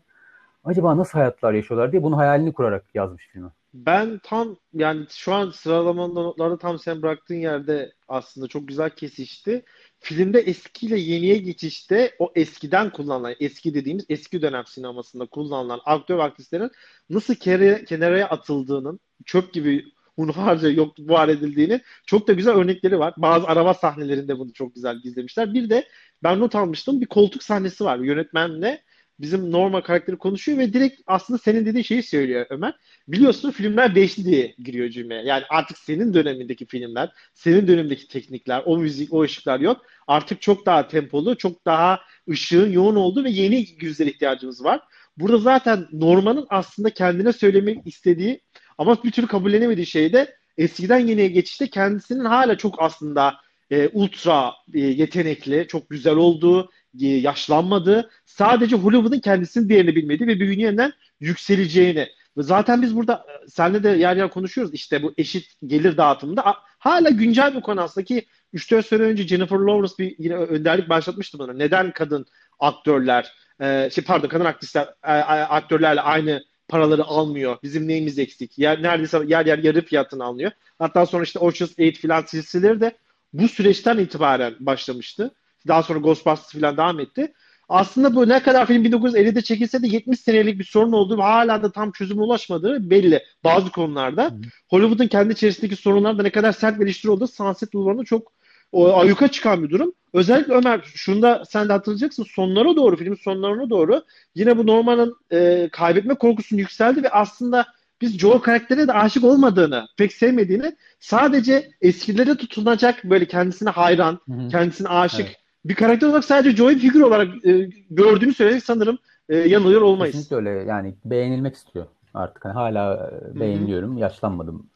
Acaba 0.64 0.98
nasıl 0.98 1.20
hayatlar 1.20 1.54
yaşıyorlar 1.54 1.92
diye 1.92 2.04
bunu 2.04 2.18
hayalini 2.18 2.54
kurarak 2.54 2.86
yazmış 2.94 3.28
filmi. 3.28 3.50
Ben 3.74 4.20
tam 4.24 4.58
yani 4.74 5.06
şu 5.10 5.34
an 5.34 5.50
sıralama 5.50 6.08
notlarda 6.08 6.58
tam 6.58 6.80
sen 6.80 7.02
bıraktığın 7.02 7.36
yerde 7.36 7.94
aslında 8.08 8.48
çok 8.48 8.68
güzel 8.68 8.90
kesişti 8.90 9.64
filmde 10.00 10.40
eskiyle 10.40 11.00
yeniye 11.00 11.38
geçişte 11.38 12.16
o 12.20 12.32
eskiden 12.36 12.90
kullanılan, 12.90 13.36
eski 13.40 13.74
dediğimiz 13.74 14.06
eski 14.10 14.42
dönem 14.42 14.66
sinemasında 14.66 15.26
kullanılan 15.26 15.80
aktör 15.86 16.20
aktrislerin 16.20 16.72
nasıl 17.10 17.36
kere, 17.36 17.86
kenara 17.86 18.26
atıldığının, 18.26 19.00
çöp 19.26 19.54
gibi 19.54 19.86
hunharca 20.18 20.70
yok 20.70 21.00
var 21.00 21.30
edildiğini 21.30 21.82
çok 22.06 22.28
da 22.28 22.34
güzel 22.34 22.54
örnekleri 22.54 23.00
var. 23.00 23.14
Bazı 23.18 23.48
araba 23.48 23.74
sahnelerinde 23.74 24.40
bunu 24.40 24.54
çok 24.54 24.76
güzel 24.76 24.98
gizlemişler. 25.02 25.54
Bir 25.54 25.70
de 25.70 25.88
ben 26.24 26.40
not 26.40 26.56
almıştım 26.56 27.02
bir 27.02 27.06
koltuk 27.06 27.44
sahnesi 27.44 27.84
var. 27.86 28.00
Yönetmenle 28.00 28.84
bizim 29.20 29.52
normal 29.52 29.82
karakteri 29.82 30.18
konuşuyor 30.18 30.58
ve 30.58 30.74
direkt 30.74 31.02
aslında 31.08 31.40
senin 31.40 31.66
dediğin 31.66 31.84
şeyi 31.84 32.04
söylüyor 32.04 32.46
Ömer. 32.50 32.74
Biliyorsun 33.08 33.52
filmler 33.52 33.96
beşli 33.96 34.26
diye 34.26 34.56
giriyor 34.64 34.90
cümleye. 34.90 35.24
Yani 35.24 35.44
artık 35.50 35.78
senin 35.78 36.14
dönemindeki 36.14 36.66
filmler, 36.66 37.10
senin 37.34 37.68
dönemindeki 37.68 38.08
teknikler, 38.08 38.64
o 38.66 38.78
müzik, 38.78 39.14
o 39.14 39.22
ışıklar 39.22 39.60
yok. 39.60 39.82
Artık 40.08 40.42
çok 40.42 40.66
daha 40.66 40.88
tempolu, 40.88 41.38
çok 41.38 41.66
daha 41.66 42.00
ışığın 42.30 42.72
yoğun 42.72 42.96
olduğu 42.96 43.24
ve 43.24 43.30
yeni 43.30 43.66
yüzlere 43.82 44.10
ihtiyacımız 44.10 44.64
var. 44.64 44.82
Burada 45.18 45.38
zaten 45.38 45.88
Norman'ın 45.92 46.46
aslında 46.50 46.90
kendine 46.90 47.34
söylemek 47.34 47.88
istediği 47.88 48.42
ama 48.78 49.04
bir 49.04 49.12
türlü 49.12 49.28
kabullenemediği 49.28 49.86
şey 49.86 50.14
de 50.14 50.36
eskiden 50.58 51.00
yeniye 51.00 51.28
geçişte 51.28 51.68
kendisinin 51.68 52.26
hala 52.26 52.58
çok 52.58 52.82
aslında 52.82 53.36
e, 53.72 53.88
ultra 53.88 54.54
e, 54.74 54.80
yetenekli, 54.80 55.66
çok 55.68 55.90
güzel 55.90 56.16
olduğu, 56.16 56.70
e, 57.02 57.08
yaşlanmadığı, 57.08 58.10
sadece 58.26 58.76
Hollywood'un 58.76 59.20
kendisinin 59.20 59.70
değerini 59.70 59.96
bilmediği 59.96 60.28
ve 60.28 60.40
bir 60.40 60.46
gün 60.46 60.60
yeniden 60.60 60.94
yükseleceğini. 61.20 62.08
Zaten 62.38 62.82
biz 62.82 62.96
burada 62.96 63.14
e, 63.14 63.48
seninle 63.48 63.84
de 63.84 63.90
yer 63.90 64.18
yer 64.18 64.30
konuşuyoruz 64.30 64.74
işte 64.74 65.04
bu 65.04 65.14
eşit 65.18 65.46
gelir 65.66 65.98
dağıtımında 65.98 66.56
hala 66.80 67.10
güncel 67.10 67.56
bir 67.56 67.62
konu 67.62 67.82
aslında 67.82 68.06
ki 68.06 68.26
3-4 68.54 68.84
sene 68.84 69.02
önce 69.02 69.28
Jennifer 69.28 69.58
Lawrence 69.58 69.94
bir 70.00 70.16
yine 70.20 70.36
önderlik 70.36 70.90
başlatmıştı 70.90 71.40
bana. 71.40 71.54
Neden 71.54 71.92
kadın 71.92 72.26
aktörler, 72.60 73.34
e, 73.62 73.90
şey 73.90 74.04
pardon 74.04 74.28
kadın 74.28 74.46
aktrisler 74.46 74.88
e, 75.04 75.12
aktörlerle 75.12 76.02
aynı 76.02 76.44
paraları 76.68 77.04
almıyor. 77.04 77.58
Bizim 77.64 77.88
neyimiz 77.88 78.20
eksik? 78.20 78.60
Yer, 78.60 78.84
neredeyse 78.84 79.20
yer 79.28 79.46
yer 79.46 79.58
yarı 79.58 79.82
fiyatını 79.82 80.24
alıyor. 80.24 80.52
Hatta 80.80 81.06
sonra 81.06 81.24
işte 81.24 81.40
Ocean's 81.40 81.72
8 81.76 82.02
filan 82.02 82.22
silsileleri 82.22 82.82
de 82.82 82.98
bu 83.34 83.48
süreçten 83.48 83.98
itibaren 83.98 84.56
başlamıştı. 84.60 85.32
Daha 85.68 85.84
sonra 85.84 86.00
Ghostbusters 86.00 86.52
falan 86.62 86.78
devam 86.78 87.00
etti. 87.00 87.34
aslında 87.70 88.16
bu 88.16 88.30
ne 88.30 88.44
kadar 88.44 88.66
film 88.68 88.86
1950'de 88.86 89.42
çekilse 89.42 89.82
de 89.84 89.88
70 89.88 90.20
senelik 90.20 90.60
bir 90.60 90.64
sorun 90.64 90.92
olduğu 90.92 91.18
ve 91.18 91.22
hala 91.22 91.64
da 91.64 91.72
tam 91.72 91.92
çözüme 91.92 92.22
ulaşmadığı 92.22 92.90
belli 92.90 93.24
bazı 93.44 93.72
konularda. 93.72 94.32
Hollywood'un 94.70 95.08
kendi 95.08 95.34
içerisindeki 95.34 95.76
sorunlarda 95.76 96.24
ne 96.24 96.30
kadar 96.30 96.52
sert 96.52 96.80
bir 96.80 96.86
eleştiri 96.86 97.12
olduğu 97.12 97.28
Sunset 97.28 97.74
Boulevard'da 97.74 98.04
çok 98.04 98.34
o, 98.72 98.98
ayuka 98.98 99.28
çıkan 99.28 99.64
bir 99.64 99.70
durum. 99.70 99.94
Özellikle 100.14 100.54
Ömer 100.54 100.82
şunda 100.96 101.44
sen 101.46 101.70
de 101.70 101.74
hatırlayacaksın 101.74 102.26
sonlara 102.30 102.76
doğru 102.76 102.96
filmin 102.96 103.16
sonlarına 103.16 103.70
doğru 103.70 104.02
yine 104.36 104.58
bu 104.58 104.68
Norman'ın 104.68 105.16
e, 105.32 105.70
kaybetme 105.72 106.16
korkusunun 106.16 106.60
yükseldi 106.60 107.04
ve 107.04 107.10
aslında 107.10 107.66
biz 108.02 108.20
Joel 108.20 108.40
karakterine 108.40 108.88
de 108.88 108.94
aşık 108.94 109.24
olmadığını, 109.24 109.86
pek 109.98 110.14
sevmediğini 110.14 110.76
sadece 111.00 111.72
eskilere 111.82 112.36
tutunacak 112.36 113.04
böyle 113.04 113.26
kendisine 113.26 113.70
hayran, 113.70 114.20
Hı-hı. 114.28 114.50
kendisine 114.50 114.88
aşık 114.88 115.26
evet. 115.26 115.36
bir 115.66 115.76
karakter 115.76 116.08
olarak 116.08 116.26
sadece 116.26 116.58
Joel 116.58 116.80
figür 116.80 117.02
olarak 117.02 117.46
e, 117.46 117.70
gördüğünü 117.90 118.34
söyledik 118.34 118.64
sanırım 118.64 118.98
e, 119.30 119.38
yanılıyor 119.38 119.82
olmayız. 119.82 120.16
Kesinlikle 120.16 120.36
öyle 120.36 120.64
yani 120.70 120.96
beğenilmek 121.06 121.56
istiyor 121.56 121.86
artık. 122.14 122.46
Hani 122.46 122.54
hala 122.54 123.12
beğeniliyorum, 123.36 123.92
Hı-hı. 123.92 124.00
yaşlanmadım 124.00 124.70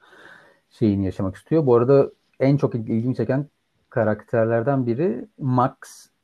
şeyini 0.69 1.05
yaşamak 1.05 1.35
istiyor. 1.35 1.65
Bu 1.65 1.75
arada 1.75 2.11
en 2.39 2.57
çok 2.57 2.75
ilgimi 2.75 3.15
çeken 3.15 3.47
karakterlerden 3.91 4.87
biri 4.87 5.25
Max 5.37 5.77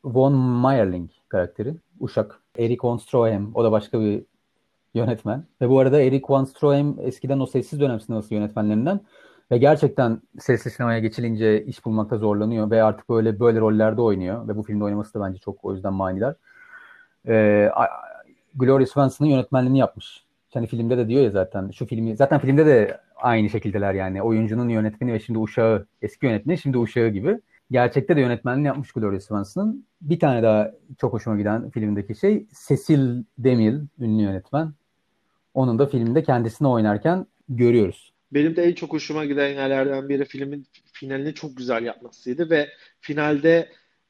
von 0.04 0.34
Meyerling 0.64 1.10
karakteri. 1.30 1.76
Uşak. 2.00 2.40
Erik 2.58 2.84
von 2.84 2.98
Stroheim. 2.98 3.52
O 3.56 3.64
da 3.64 3.72
başka 3.72 4.00
bir 4.02 4.24
yönetmen. 4.94 5.44
Ve 5.62 5.70
bu 5.70 5.80
arada 5.80 6.02
Erik 6.02 6.30
von 6.30 6.44
Stroheim 6.44 6.96
eskiden 7.00 7.40
o 7.40 7.46
sessiz 7.46 7.80
dönem 7.80 8.00
sineması 8.00 8.34
yönetmenlerinden 8.34 9.00
ve 9.52 9.58
gerçekten 9.58 10.22
sesli 10.40 10.72
sinemaya 10.72 11.00
geçilince 11.00 11.66
iş 11.66 11.86
bulmakta 11.86 12.18
zorlanıyor 12.18 12.72
ve 12.72 12.84
artık 12.84 13.10
böyle 13.10 13.40
böyle 13.40 13.60
rollerde 13.60 14.02
oynuyor 14.02 14.48
ve 14.48 14.56
bu 14.56 14.64
filmde 14.64 14.84
oynaması 14.84 15.14
da 15.14 15.26
bence 15.26 15.40
çok 15.40 15.66
o 15.66 15.74
yüzden 15.74 15.94
manidar. 15.94 16.36
Ee, 17.28 17.72
Gloria 18.56 18.86
Swanson'ın 18.86 19.30
yönetmenliğini 19.30 19.80
yapmış. 19.80 20.24
Hani 20.54 20.68
filmde 20.68 20.98
de 20.98 21.08
diyor 21.08 21.24
ya 21.24 21.30
zaten 21.30 21.72
şu 21.72 21.86
filmi 21.86 22.16
zaten 22.16 22.40
filmde 22.40 22.66
de 22.66 23.02
aynı 23.16 23.50
şekildeler 23.50 23.94
yani 23.94 24.22
oyuncunun 24.22 24.70
yönetmeni 24.70 25.14
ve 25.14 25.20
şimdi 25.20 25.40
uşağı 25.40 25.88
eski 26.02 26.26
yönetmeni 26.26 26.58
şimdi 26.58 26.78
uşağı 26.78 27.08
gibi. 27.08 27.40
Gerçekte 27.72 28.16
de 28.16 28.22
yönetmenliğini 28.22 28.68
yapmış 28.68 28.92
Gloria 28.92 29.20
Swanson'ın. 29.20 29.86
Bir 30.02 30.20
tane 30.20 30.44
daha 30.44 30.72
çok 31.02 31.14
hoşuma 31.14 31.38
giden 31.38 31.70
filmdeki 31.70 32.16
şey 32.16 32.46
Cecil 32.68 33.24
DeMille 33.38 33.82
ünlü 34.00 34.24
yönetmen. 34.24 34.74
Onun 35.54 35.80
da 35.80 35.86
filmde 35.86 36.24
kendisini 36.24 36.68
oynarken 36.68 37.26
görüyoruz. 37.50 38.14
Benim 38.32 38.56
de 38.56 38.64
en 38.64 38.74
çok 38.74 38.94
hoşuma 38.94 39.26
giden 39.26 39.48
yerlerden 39.48 40.10
biri 40.10 40.26
filmin 40.26 40.68
finalini 40.94 41.34
çok 41.34 41.58
güzel 41.58 41.84
yapmasıydı 41.84 42.50
ve 42.50 42.70
finalde 43.00 43.70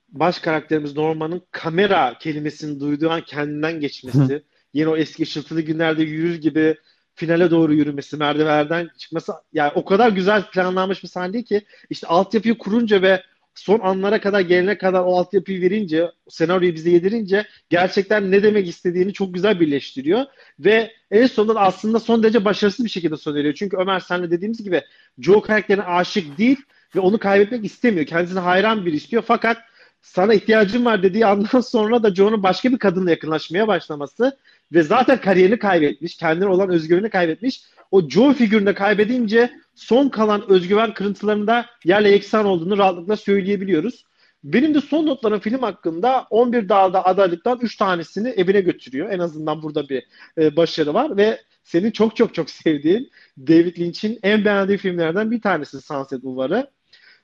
baş 0.09 0.39
karakterimiz 0.39 0.95
Norman'ın 0.97 1.41
kamera 1.51 2.17
kelimesini 2.19 2.79
duyduğu 2.79 3.09
an 3.09 3.21
kendinden 3.21 3.79
geçmesi, 3.79 4.43
yine 4.73 4.87
o 4.87 4.97
eski 4.97 5.23
ışıltılı 5.23 5.61
günlerde 5.61 6.03
yürür 6.03 6.41
gibi 6.41 6.75
finale 7.15 7.51
doğru 7.51 7.73
yürümesi, 7.73 8.17
merdivenlerden 8.17 8.89
çıkması 8.97 9.33
yani 9.53 9.71
o 9.75 9.85
kadar 9.85 10.09
güzel 10.09 10.49
planlanmış 10.51 11.03
bir 11.03 11.07
sahne 11.07 11.43
ki 11.43 11.61
işte 11.89 12.07
altyapıyı 12.07 12.57
kurunca 12.57 13.01
ve 13.01 13.23
son 13.57 13.79
anlara 13.79 14.21
kadar 14.21 14.39
gelene 14.41 14.77
kadar 14.77 14.99
o 14.99 15.17
altyapıyı 15.17 15.61
verince, 15.61 16.11
senaryoyu 16.29 16.75
bize 16.75 16.89
yedirince 16.89 17.45
gerçekten 17.69 18.31
ne 18.31 18.43
demek 18.43 18.67
istediğini 18.67 19.13
çok 19.13 19.33
güzel 19.33 19.59
birleştiriyor. 19.59 20.25
Ve 20.59 20.91
en 21.11 21.27
sonunda 21.27 21.59
aslında 21.59 21.99
son 21.99 22.23
derece 22.23 22.45
başarısız 22.45 22.85
bir 22.85 22.89
şekilde 22.89 23.17
sona 23.17 23.39
eriyor. 23.39 23.53
Çünkü 23.53 23.77
Ömer 23.77 23.99
senle 23.99 24.31
dediğimiz 24.31 24.63
gibi 24.63 24.81
Joe 25.19 25.41
karakterine 25.41 25.83
aşık 25.83 26.37
değil 26.37 26.57
ve 26.95 26.99
onu 26.99 27.17
kaybetmek 27.17 27.65
istemiyor. 27.65 28.05
Kendisine 28.05 28.39
hayran 28.39 28.85
bir 28.85 28.93
istiyor. 28.93 29.23
Fakat 29.27 29.57
sana 30.01 30.33
ihtiyacım 30.33 30.85
var 30.85 31.03
dediği 31.03 31.25
andan 31.25 31.61
sonra 31.61 32.03
da 32.03 32.15
Joe'nun 32.15 32.43
başka 32.43 32.71
bir 32.71 32.77
kadınla 32.77 33.09
yakınlaşmaya 33.09 33.67
başlaması 33.67 34.37
ve 34.71 34.83
zaten 34.83 35.21
kariyerini 35.21 35.59
kaybetmiş, 35.59 36.17
kendine 36.17 36.47
olan 36.47 36.69
özgüvenini 36.69 37.09
kaybetmiş. 37.09 37.61
O 37.91 38.09
Joe 38.09 38.33
figüründe 38.33 38.73
kaybedince 38.73 39.51
son 39.75 40.09
kalan 40.09 40.49
özgüven 40.49 40.93
kırıntılarında 40.93 41.65
yerle 41.85 42.11
yeksan 42.11 42.45
olduğunu 42.45 42.77
rahatlıkla 42.77 43.17
söyleyebiliyoruz. 43.17 44.03
Benim 44.43 44.73
de 44.73 44.81
son 44.81 45.05
notlarım 45.05 45.39
film 45.39 45.59
hakkında 45.59 46.27
11 46.29 46.69
dağda 46.69 47.05
adaylıktan 47.05 47.59
3 47.61 47.77
tanesini 47.77 48.29
evine 48.29 48.61
götürüyor. 48.61 49.09
En 49.11 49.19
azından 49.19 49.63
burada 49.63 49.89
bir 49.89 50.03
e, 50.37 50.55
başarı 50.55 50.93
var 50.93 51.17
ve 51.17 51.41
senin 51.63 51.91
çok 51.91 52.15
çok 52.15 52.33
çok 52.33 52.49
sevdiğin 52.49 53.11
David 53.37 53.77
Lynch'in 53.79 54.19
en 54.23 54.45
beğendiği 54.45 54.77
filmlerden 54.77 55.31
bir 55.31 55.41
tanesi 55.41 55.81
Sunset 55.81 56.23
Bulvarı. 56.23 56.69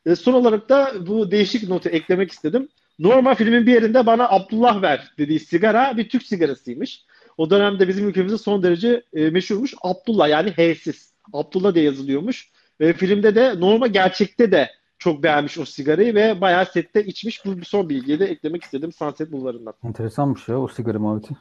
E, 0.05 0.15
son 0.15 0.33
olarak 0.33 0.69
da 0.69 0.93
bu 1.07 1.31
değişik 1.31 1.69
notu 1.69 1.89
eklemek 1.89 2.31
istedim. 2.31 2.69
Normal 2.99 3.35
filmin 3.35 3.67
bir 3.67 3.73
yerinde 3.73 4.05
bana 4.05 4.29
Abdullah 4.29 4.81
ver 4.81 5.13
dediği 5.17 5.39
sigara 5.39 5.97
bir 5.97 6.09
Türk 6.09 6.23
sigarasıymış. 6.23 7.05
O 7.37 7.49
dönemde 7.49 7.87
bizim 7.87 8.09
ülkemizde 8.09 8.37
son 8.37 8.63
derece 8.63 9.03
e, 9.13 9.29
meşhurmuş. 9.29 9.73
Abdullah 9.81 10.29
yani 10.29 10.51
H'siz. 10.51 11.13
Abdullah 11.33 11.75
diye 11.75 11.85
yazılıyormuş. 11.85 12.51
Ve 12.79 12.93
filmde 12.93 13.35
de 13.35 13.59
normal 13.59 13.87
gerçekte 13.87 14.51
de 14.51 14.69
çok 14.97 15.23
beğenmiş 15.23 15.57
o 15.57 15.65
sigarayı 15.65 16.15
ve 16.15 16.41
bayağı 16.41 16.65
sette 16.65 17.05
içmiş. 17.05 17.45
Bu 17.45 17.65
son 17.65 17.89
bilgiyi 17.89 18.19
de 18.19 18.25
eklemek 18.25 18.63
istedim 18.63 18.91
Sunset 18.91 19.31
Bulvarı'ndan. 19.31 19.73
Enteresanmış 19.83 20.47
ya 20.47 20.59
o 20.59 20.67
sigara 20.67 20.99
muhabbeti. 20.99 21.33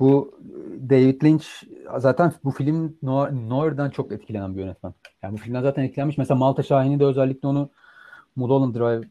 Bu 0.00 0.38
David 0.90 1.22
Lynch 1.22 1.46
zaten 1.98 2.32
bu 2.44 2.50
film 2.50 2.96
Noir'dan 3.48 3.90
çok 3.90 4.12
etkilenen 4.12 4.56
bir 4.56 4.60
yönetmen. 4.60 4.94
Yani 5.22 5.32
bu 5.32 5.36
filmden 5.36 5.62
zaten 5.62 5.82
etkilenmiş. 5.82 6.18
Mesela 6.18 6.38
Malta 6.38 6.62
Şahin'i 6.62 7.00
de 7.00 7.04
özellikle 7.04 7.48
onu 7.48 7.70
Mulholland 8.36 8.74
Drive 8.74 9.08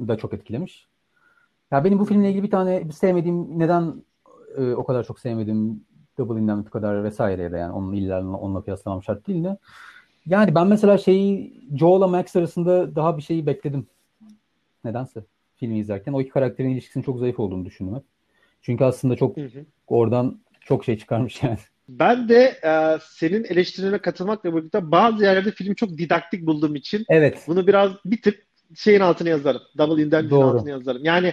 da 0.00 0.16
çok 0.16 0.34
etkilemiş. 0.34 0.86
Ya 1.70 1.84
benim 1.84 1.98
bu 1.98 2.04
filmle 2.04 2.28
ilgili 2.28 2.42
bir 2.42 2.50
tane 2.50 2.92
sevmediğim 2.92 3.58
neden 3.58 3.94
e, 4.56 4.74
o 4.74 4.84
kadar 4.84 5.04
çok 5.04 5.20
sevmediğim 5.20 5.84
Double 6.18 6.40
Indemnity 6.40 6.70
kadar 6.70 7.04
vesaire 7.04 7.52
de 7.52 7.56
yani 7.56 7.72
onun 7.72 7.92
illa 7.92 8.20
onunla 8.20 8.62
kıyaslamam 8.62 9.02
şart 9.02 9.26
değil 9.26 9.44
de. 9.44 9.56
Yani 10.26 10.54
ben 10.54 10.66
mesela 10.66 10.98
şeyi 10.98 11.60
Joel'la 11.78 12.06
Max 12.06 12.36
arasında 12.36 12.96
daha 12.96 13.16
bir 13.16 13.22
şeyi 13.22 13.46
bekledim. 13.46 13.86
Nedense 14.84 15.24
filmi 15.56 15.78
izlerken. 15.78 16.12
O 16.12 16.20
iki 16.20 16.30
karakterin 16.30 16.70
ilişkisinin 16.70 17.04
çok 17.04 17.18
zayıf 17.18 17.40
olduğunu 17.40 17.64
düşündüm 17.64 18.02
Çünkü 18.62 18.84
aslında 18.84 19.16
çok 19.16 19.36
hı 19.36 19.40
hı. 19.40 19.64
oradan 19.86 20.40
çok 20.60 20.84
şey 20.84 20.98
çıkarmış 20.98 21.42
yani. 21.42 21.58
Ben 21.88 22.28
de 22.28 22.58
e, 22.64 22.98
senin 23.10 23.44
eleştirilerine 23.44 23.98
katılmakla 23.98 24.56
birlikte 24.56 24.90
bazı 24.90 25.24
yerlerde 25.24 25.50
filmi 25.50 25.76
çok 25.76 25.90
didaktik 25.90 26.46
bulduğum 26.46 26.74
için 26.74 27.04
evet. 27.08 27.44
bunu 27.46 27.66
biraz 27.66 27.90
bir 28.04 28.22
tık 28.22 28.46
şeyin 28.74 29.00
altına 29.00 29.28
yazarım. 29.28 29.62
Double 29.78 30.02
Indemnity'nin 30.02 30.40
altına 30.40 30.70
yazarım. 30.70 31.04
Yani 31.04 31.32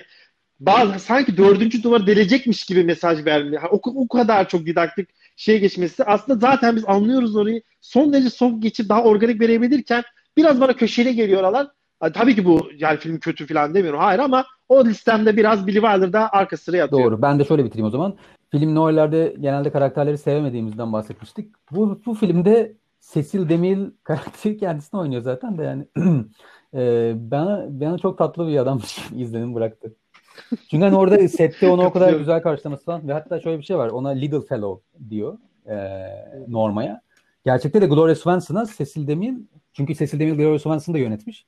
bazı 0.66 1.00
sanki 1.00 1.38
dördüncü 1.38 1.84
duvar 1.84 2.08
delecekmiş 2.08 2.66
gibi 2.66 2.84
mesaj 2.84 3.26
vermiyor. 3.26 3.64
O, 3.72 3.82
o 3.96 4.08
kadar 4.08 4.50
çok 4.50 4.66
didaktik 4.66 5.10
şey 5.36 5.60
geçmesi. 5.60 6.04
Aslında 6.04 6.40
zaten 6.40 6.76
biz 6.76 6.84
anlıyoruz 6.88 7.36
orayı. 7.36 7.62
Son 7.82 8.14
derece 8.14 8.30
soft 8.30 8.64
geçip 8.64 8.90
daha 8.90 9.04
organik 9.04 9.42
verebilirken 9.42 10.04
biraz 10.38 10.62
bana 10.62 10.74
köşeli 10.74 11.16
geliyor 11.16 11.40
oralar. 11.40 11.68
Tabii 12.14 12.36
ki 12.36 12.46
bu 12.46 12.70
yani 12.78 12.98
film 12.98 13.20
kötü 13.20 13.48
falan 13.48 13.74
demiyorum. 13.74 14.00
Hayır 14.00 14.20
ama 14.20 14.46
o 14.70 14.86
listemde 14.86 15.38
biraz 15.38 15.68
Billy 15.68 15.82
Wilder'da 15.82 16.30
arka 16.34 16.58
sıraya 16.58 16.78
yatıyor. 16.78 17.04
Doğru. 17.04 17.22
Ben 17.22 17.40
de 17.40 17.46
şöyle 17.46 17.66
bitireyim 17.66 17.88
o 17.88 17.90
zaman. 17.90 18.18
Film 18.52 18.76
noirlerde 18.76 19.36
genelde 19.40 19.72
karakterleri 19.72 20.18
sevemediğimizden 20.18 20.94
bahsetmiştik. 20.94 21.52
Bu, 21.72 22.02
bu 22.06 22.14
filmde 22.14 22.74
Cecil 23.14 23.50
DeMille 23.50 23.92
karakteri 24.04 24.58
kendisini 24.58 25.00
oynuyor 25.00 25.22
zaten 25.22 25.58
de 25.58 25.64
yani 25.64 25.88
e, 26.74 27.14
bana, 27.32 27.66
bana 27.70 27.98
çok 27.98 28.18
tatlı 28.18 28.48
bir 28.48 28.58
adammış 28.58 28.98
izlenim 29.16 29.56
bıraktı. 29.56 29.96
Çünkü 30.72 30.84
hani 30.84 30.96
orada 30.96 31.28
sette 31.28 31.70
onu 31.70 31.86
o 31.86 31.92
kadar 31.92 32.14
güzel 32.14 32.42
karşılaması 32.42 32.86
falan 32.86 33.08
ve 33.08 33.14
hatta 33.14 33.40
şöyle 33.40 33.58
bir 33.60 33.64
şey 33.64 33.78
var. 33.78 33.90
Ona 33.90 34.10
Little 34.10 34.42
Fellow 34.42 35.10
diyor 35.10 35.38
e, 35.70 35.76
Norma'ya. 36.48 37.02
Gerçekte 37.46 37.82
de 37.82 37.86
Gloria 37.86 38.16
Swanson'a 38.16 38.66
Cecil 38.78 39.08
DeMille 39.08 39.38
çünkü 39.74 39.96
Cecil 39.96 40.20
DeMille 40.20 40.44
Gloria 40.44 40.60
Swanson'ı 40.60 40.96
da 40.96 41.00
yönetmiş. 41.00 41.46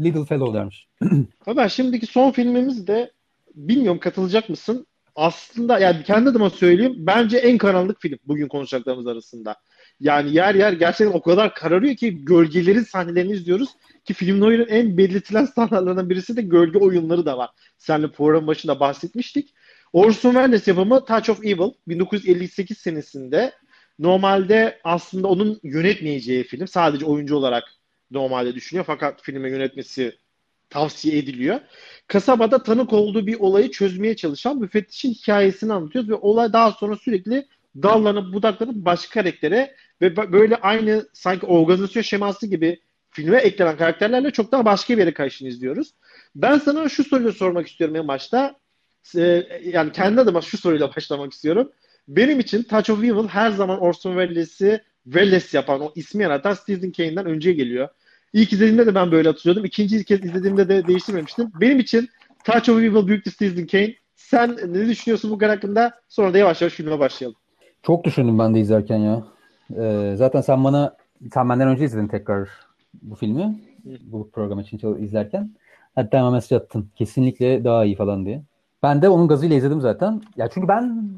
Little 0.00 0.24
Fellow 0.24 0.58
dermiş. 0.58 0.88
Ama 1.46 1.68
şimdiki 1.68 2.06
son 2.06 2.30
filmimiz 2.30 2.86
de 2.86 3.12
bilmiyorum 3.54 4.00
katılacak 4.00 4.48
mısın? 4.48 4.86
Aslında 5.16 5.78
yani 5.78 6.02
kendi 6.02 6.30
adıma 6.30 6.50
söyleyeyim 6.50 6.94
bence 6.98 7.38
en 7.38 7.58
karanlık 7.58 8.00
film 8.00 8.18
bugün 8.24 8.48
konuşacaklarımız 8.48 9.06
arasında. 9.06 9.56
Yani 10.00 10.34
yer 10.34 10.54
yer 10.54 10.72
gerçekten 10.72 11.18
o 11.18 11.22
kadar 11.22 11.54
kararıyor 11.54 11.96
ki 11.96 12.24
gölgelerin 12.24 12.82
sahnelerini 12.82 13.32
izliyoruz. 13.32 13.68
Ki 14.04 14.14
filmin 14.14 14.40
oyunun 14.40 14.68
en 14.68 14.98
belirtilen 14.98 15.44
standartlarından 15.44 16.10
birisi 16.10 16.36
de 16.36 16.42
gölge 16.42 16.78
oyunları 16.78 17.26
da 17.26 17.38
var. 17.38 17.50
Seninle 17.78 18.10
programın 18.12 18.46
başında 18.46 18.80
bahsetmiştik. 18.80 19.54
Orson 19.92 20.32
Welles 20.32 20.68
yapımı 20.68 21.04
Touch 21.04 21.30
of 21.30 21.44
Evil 21.44 21.72
1958 21.88 22.78
senesinde 22.78 23.52
normalde 23.98 24.80
aslında 24.84 25.28
onun 25.28 25.60
yönetmeyeceği 25.62 26.44
film. 26.44 26.68
Sadece 26.68 27.04
oyuncu 27.04 27.36
olarak 27.36 27.64
normalde 28.10 28.54
düşünüyor. 28.54 28.84
Fakat 28.86 29.22
filme 29.22 29.50
yönetmesi 29.50 30.18
tavsiye 30.70 31.18
ediliyor. 31.18 31.60
Kasabada 32.06 32.62
tanık 32.62 32.92
olduğu 32.92 33.26
bir 33.26 33.40
olayı 33.40 33.70
çözmeye 33.70 34.16
çalışan 34.16 34.58
müfettişin 34.58 35.10
hikayesini 35.10 35.72
anlatıyoruz 35.72 36.10
ve 36.10 36.14
olay 36.14 36.52
daha 36.52 36.72
sonra 36.72 36.96
sürekli 36.96 37.46
dallanıp 37.82 38.34
budaklanıp 38.34 38.74
başka 38.74 39.20
karaktere 39.20 39.74
ve 40.00 40.32
böyle 40.32 40.56
aynı 40.56 41.08
sanki 41.12 41.46
organizasyon 41.46 42.02
şeması 42.02 42.46
gibi 42.46 42.80
filme 43.10 43.36
eklenen 43.36 43.76
karakterlerle 43.76 44.30
çok 44.30 44.52
daha 44.52 44.64
başka 44.64 44.94
bir 44.94 44.98
yere 44.98 45.14
kayışını 45.14 45.48
izliyoruz. 45.48 45.90
Ben 46.34 46.58
sana 46.58 46.88
şu 46.88 47.04
soruyu 47.04 47.32
sormak 47.32 47.66
istiyorum 47.66 47.96
en 47.96 48.08
başta. 48.08 48.56
e, 49.14 49.46
yani 49.64 49.92
kendi 49.92 50.20
adıma 50.20 50.40
şu 50.40 50.58
soruyla 50.58 50.90
başlamak 50.96 51.32
istiyorum. 51.32 51.72
Benim 52.08 52.40
için 52.40 52.62
Touch 52.62 52.90
of 52.90 53.04
Evil 53.04 53.28
her 53.28 53.50
zaman 53.50 53.80
Orson 53.80 54.10
Welles'i 54.10 54.82
Welles 55.04 55.54
yapan, 55.54 55.80
o 55.80 55.92
ismi 55.94 56.22
yaratan 56.22 56.54
Stephen 56.54 56.90
King'den 56.90 57.26
önce 57.26 57.52
geliyor. 57.52 57.88
İlk 58.32 58.52
izlediğimde 58.52 58.86
de 58.86 58.94
ben 58.94 59.12
böyle 59.12 59.28
hatırlıyordum. 59.28 59.64
İkinci 59.64 60.04
kez 60.04 60.24
izlediğimde 60.24 60.68
de 60.68 60.86
değiştirmemiştim. 60.86 61.52
Benim 61.60 61.78
için 61.78 62.08
Touch 62.44 62.68
of 62.68 62.78
Evil 62.78 63.06
büyük 63.06 63.26
bir 63.26 63.30
Stephen 63.30 63.66
King. 63.66 63.94
Sen 64.16 64.56
ne 64.66 64.88
düşünüyorsun 64.88 65.30
bu 65.30 65.46
hakkında? 65.46 66.00
Sonra 66.08 66.34
da 66.34 66.38
yavaş 66.38 66.60
yavaş 66.62 66.74
filme 66.74 66.98
başlayalım. 66.98 67.36
Çok 67.82 68.04
düşündüm 68.04 68.38
ben 68.38 68.54
de 68.54 68.60
izlerken 68.60 68.98
ya. 68.98 69.35
Ee, 69.76 70.14
zaten 70.16 70.40
sen 70.40 70.64
bana 70.64 70.96
sen 71.34 71.48
benden 71.48 71.68
önce 71.68 71.84
izledin 71.84 72.08
tekrar 72.08 72.48
bu 73.02 73.14
filmi. 73.14 73.60
Bu 74.02 74.30
program 74.30 74.60
için 74.60 74.96
izlerken. 74.98 75.50
Hatta 75.94 76.18
hemen 76.18 76.32
mesaj 76.32 76.52
attın. 76.52 76.90
Kesinlikle 76.94 77.64
daha 77.64 77.84
iyi 77.84 77.96
falan 77.96 78.26
diye. 78.26 78.42
Ben 78.82 79.02
de 79.02 79.08
onun 79.08 79.28
gazıyla 79.28 79.56
izledim 79.56 79.80
zaten. 79.80 80.22
Ya 80.36 80.48
çünkü 80.48 80.68
ben 80.68 81.10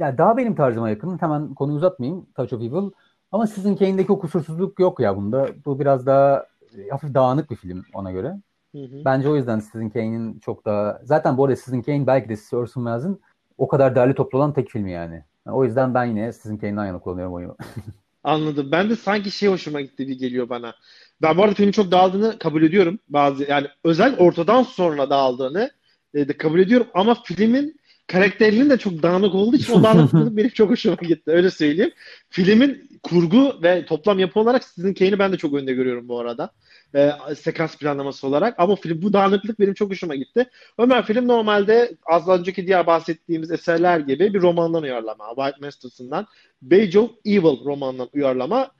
ya 0.00 0.18
daha 0.18 0.36
benim 0.36 0.54
tarzıma 0.54 0.90
yakın. 0.90 1.22
Hemen 1.22 1.54
konuyu 1.54 1.76
uzatmayayım. 1.76 2.26
Touch 2.36 2.52
of 2.52 2.62
Evil. 2.62 2.90
Ama 3.32 3.46
sizin 3.46 3.76
Kane'deki 3.76 4.12
o 4.12 4.18
kusursuzluk 4.18 4.80
yok 4.80 5.00
ya 5.00 5.16
bunda. 5.16 5.46
Bu 5.64 5.80
biraz 5.80 6.06
daha 6.06 6.46
hafif 6.90 7.14
dağınık 7.14 7.50
bir 7.50 7.56
film 7.56 7.84
ona 7.94 8.12
göre. 8.12 8.36
Hı 8.74 8.78
hı. 8.78 9.04
Bence 9.04 9.28
o 9.28 9.36
yüzden 9.36 9.60
Citizen 9.60 9.90
Kane'in 9.90 10.38
çok 10.38 10.64
daha... 10.64 11.00
Zaten 11.04 11.36
bu 11.36 11.44
arada 11.44 11.56
Citizen 11.56 11.82
Kane 11.82 12.06
belki 12.06 12.28
de 12.28 12.56
Orson 12.56 12.84
Welles'in 12.84 13.20
o 13.58 13.68
kadar 13.68 13.94
değerli 13.94 14.14
toplu 14.14 14.38
olan 14.38 14.52
tek 14.52 14.68
filmi 14.68 14.92
yani. 14.92 15.24
O 15.48 15.64
yüzden 15.64 15.94
ben 15.94 16.04
yine 16.04 16.32
Citizen 16.32 16.58
Kane'den 16.58 16.86
yana 16.86 16.98
kullanıyorum 16.98 17.34
oyunu. 17.34 17.56
Anladım. 18.24 18.68
Ben 18.72 18.90
de 18.90 18.96
sanki 18.96 19.30
şey 19.30 19.48
hoşuma 19.48 19.80
gitti 19.80 20.06
gibi 20.06 20.16
geliyor 20.16 20.48
bana. 20.48 20.74
Ben 21.22 21.38
bu 21.38 21.42
arada 21.42 21.54
filmin 21.54 21.72
çok 21.72 21.90
dağıldığını 21.90 22.38
kabul 22.38 22.62
ediyorum. 22.62 22.98
Bazı 23.08 23.44
yani 23.44 23.66
özel 23.84 24.16
ortadan 24.18 24.62
sonra 24.62 25.10
dağıldığını 25.10 25.70
e, 26.14 26.28
de 26.28 26.36
kabul 26.36 26.60
ediyorum 26.60 26.86
ama 26.94 27.14
filmin 27.24 27.80
karakterinin 28.06 28.70
de 28.70 28.78
çok 28.78 29.02
dağınık 29.02 29.34
olduğu 29.34 29.56
için 29.56 29.72
o 29.72 29.82
dağınıklık 29.82 30.32
benim 30.36 30.50
çok 30.50 30.70
hoşuma 30.70 30.94
gitti. 30.94 31.30
Öyle 31.30 31.50
söyleyeyim. 31.50 31.92
Filmin 32.30 32.88
kurgu 33.02 33.62
ve 33.62 33.86
toplam 33.86 34.18
yapı 34.18 34.40
olarak 34.40 34.64
sizin 34.64 34.94
Kane'i 34.94 35.18
ben 35.18 35.32
de 35.32 35.36
çok 35.36 35.54
önde 35.54 35.74
görüyorum 35.74 36.08
bu 36.08 36.20
arada. 36.20 36.50
E, 36.94 37.12
sekans 37.36 37.76
planlaması 37.76 38.26
olarak. 38.26 38.54
Ama 38.58 38.76
film 38.76 39.02
bu 39.02 39.12
dağınıklık 39.12 39.60
benim 39.60 39.74
çok 39.74 39.90
hoşuma 39.90 40.14
gitti. 40.14 40.50
Ömer 40.78 41.06
film 41.06 41.28
normalde 41.28 41.96
az 42.06 42.28
önceki 42.28 42.66
diğer 42.66 42.86
bahsettiğimiz 42.86 43.50
eserler 43.50 44.00
gibi 44.00 44.34
bir 44.34 44.40
romandan 44.40 44.82
uyarlama. 44.82 45.28
White 45.36 45.66
Masters'ından 45.66 46.26
Page 46.70 46.98
of 46.98 47.10
Evil 47.24 47.64
romanından 47.64 48.08
uyarlama. 48.12 48.70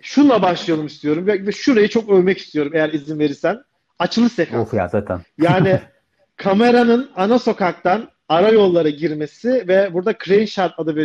Şunla 0.00 0.42
başlayalım 0.42 0.86
istiyorum 0.86 1.26
ve, 1.26 1.52
şurayı 1.52 1.88
çok 1.88 2.10
övmek 2.10 2.38
istiyorum 2.38 2.72
eğer 2.74 2.92
izin 2.92 3.18
verirsen. 3.18 3.62
Açılış 3.98 4.32
sekans. 4.32 4.66
Of 4.66 4.74
ya 4.74 4.88
zaten. 4.88 5.20
Yani 5.38 5.80
kameranın 6.36 7.10
ana 7.16 7.38
sokaktan 7.38 8.08
ara 8.28 8.48
yollara 8.48 8.88
girmesi 8.88 9.64
ve 9.68 9.94
burada 9.94 10.14
crane 10.24 10.46
shot 10.46 10.72
adı 10.78 10.96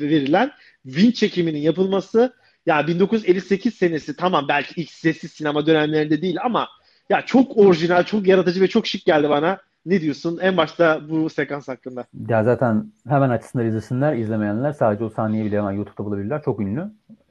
verilen 0.00 0.50
win 0.84 1.10
çekiminin 1.10 1.58
yapılması 1.58 2.34
ya 2.68 2.86
1958 2.86 3.74
senesi 3.74 4.16
tamam 4.16 4.46
belki 4.48 4.80
ilk 4.80 4.90
sessiz 4.90 5.32
sinema 5.32 5.66
dönemlerinde 5.66 6.22
değil 6.22 6.36
ama 6.44 6.68
ya 7.10 7.22
çok 7.26 7.56
orijinal, 7.56 8.02
çok 8.02 8.26
yaratıcı 8.26 8.60
ve 8.60 8.68
çok 8.68 8.86
şık 8.86 9.04
geldi 9.04 9.30
bana. 9.30 9.58
Ne 9.86 10.00
diyorsun 10.00 10.38
en 10.42 10.56
başta 10.56 11.00
bu 11.08 11.30
sekans 11.30 11.68
hakkında? 11.68 12.04
Ya 12.28 12.44
zaten 12.44 12.92
hemen 13.08 13.30
açısınlar 13.30 13.64
izlesinler. 13.64 14.16
izlemeyenler 14.16 14.72
sadece 14.72 15.04
o 15.04 15.08
sahneyi 15.08 15.44
bile 15.44 15.58
hemen 15.58 15.72
YouTube'da 15.72 16.04
bulabilirler. 16.04 16.42
Çok 16.42 16.60
ünlü. 16.60 16.84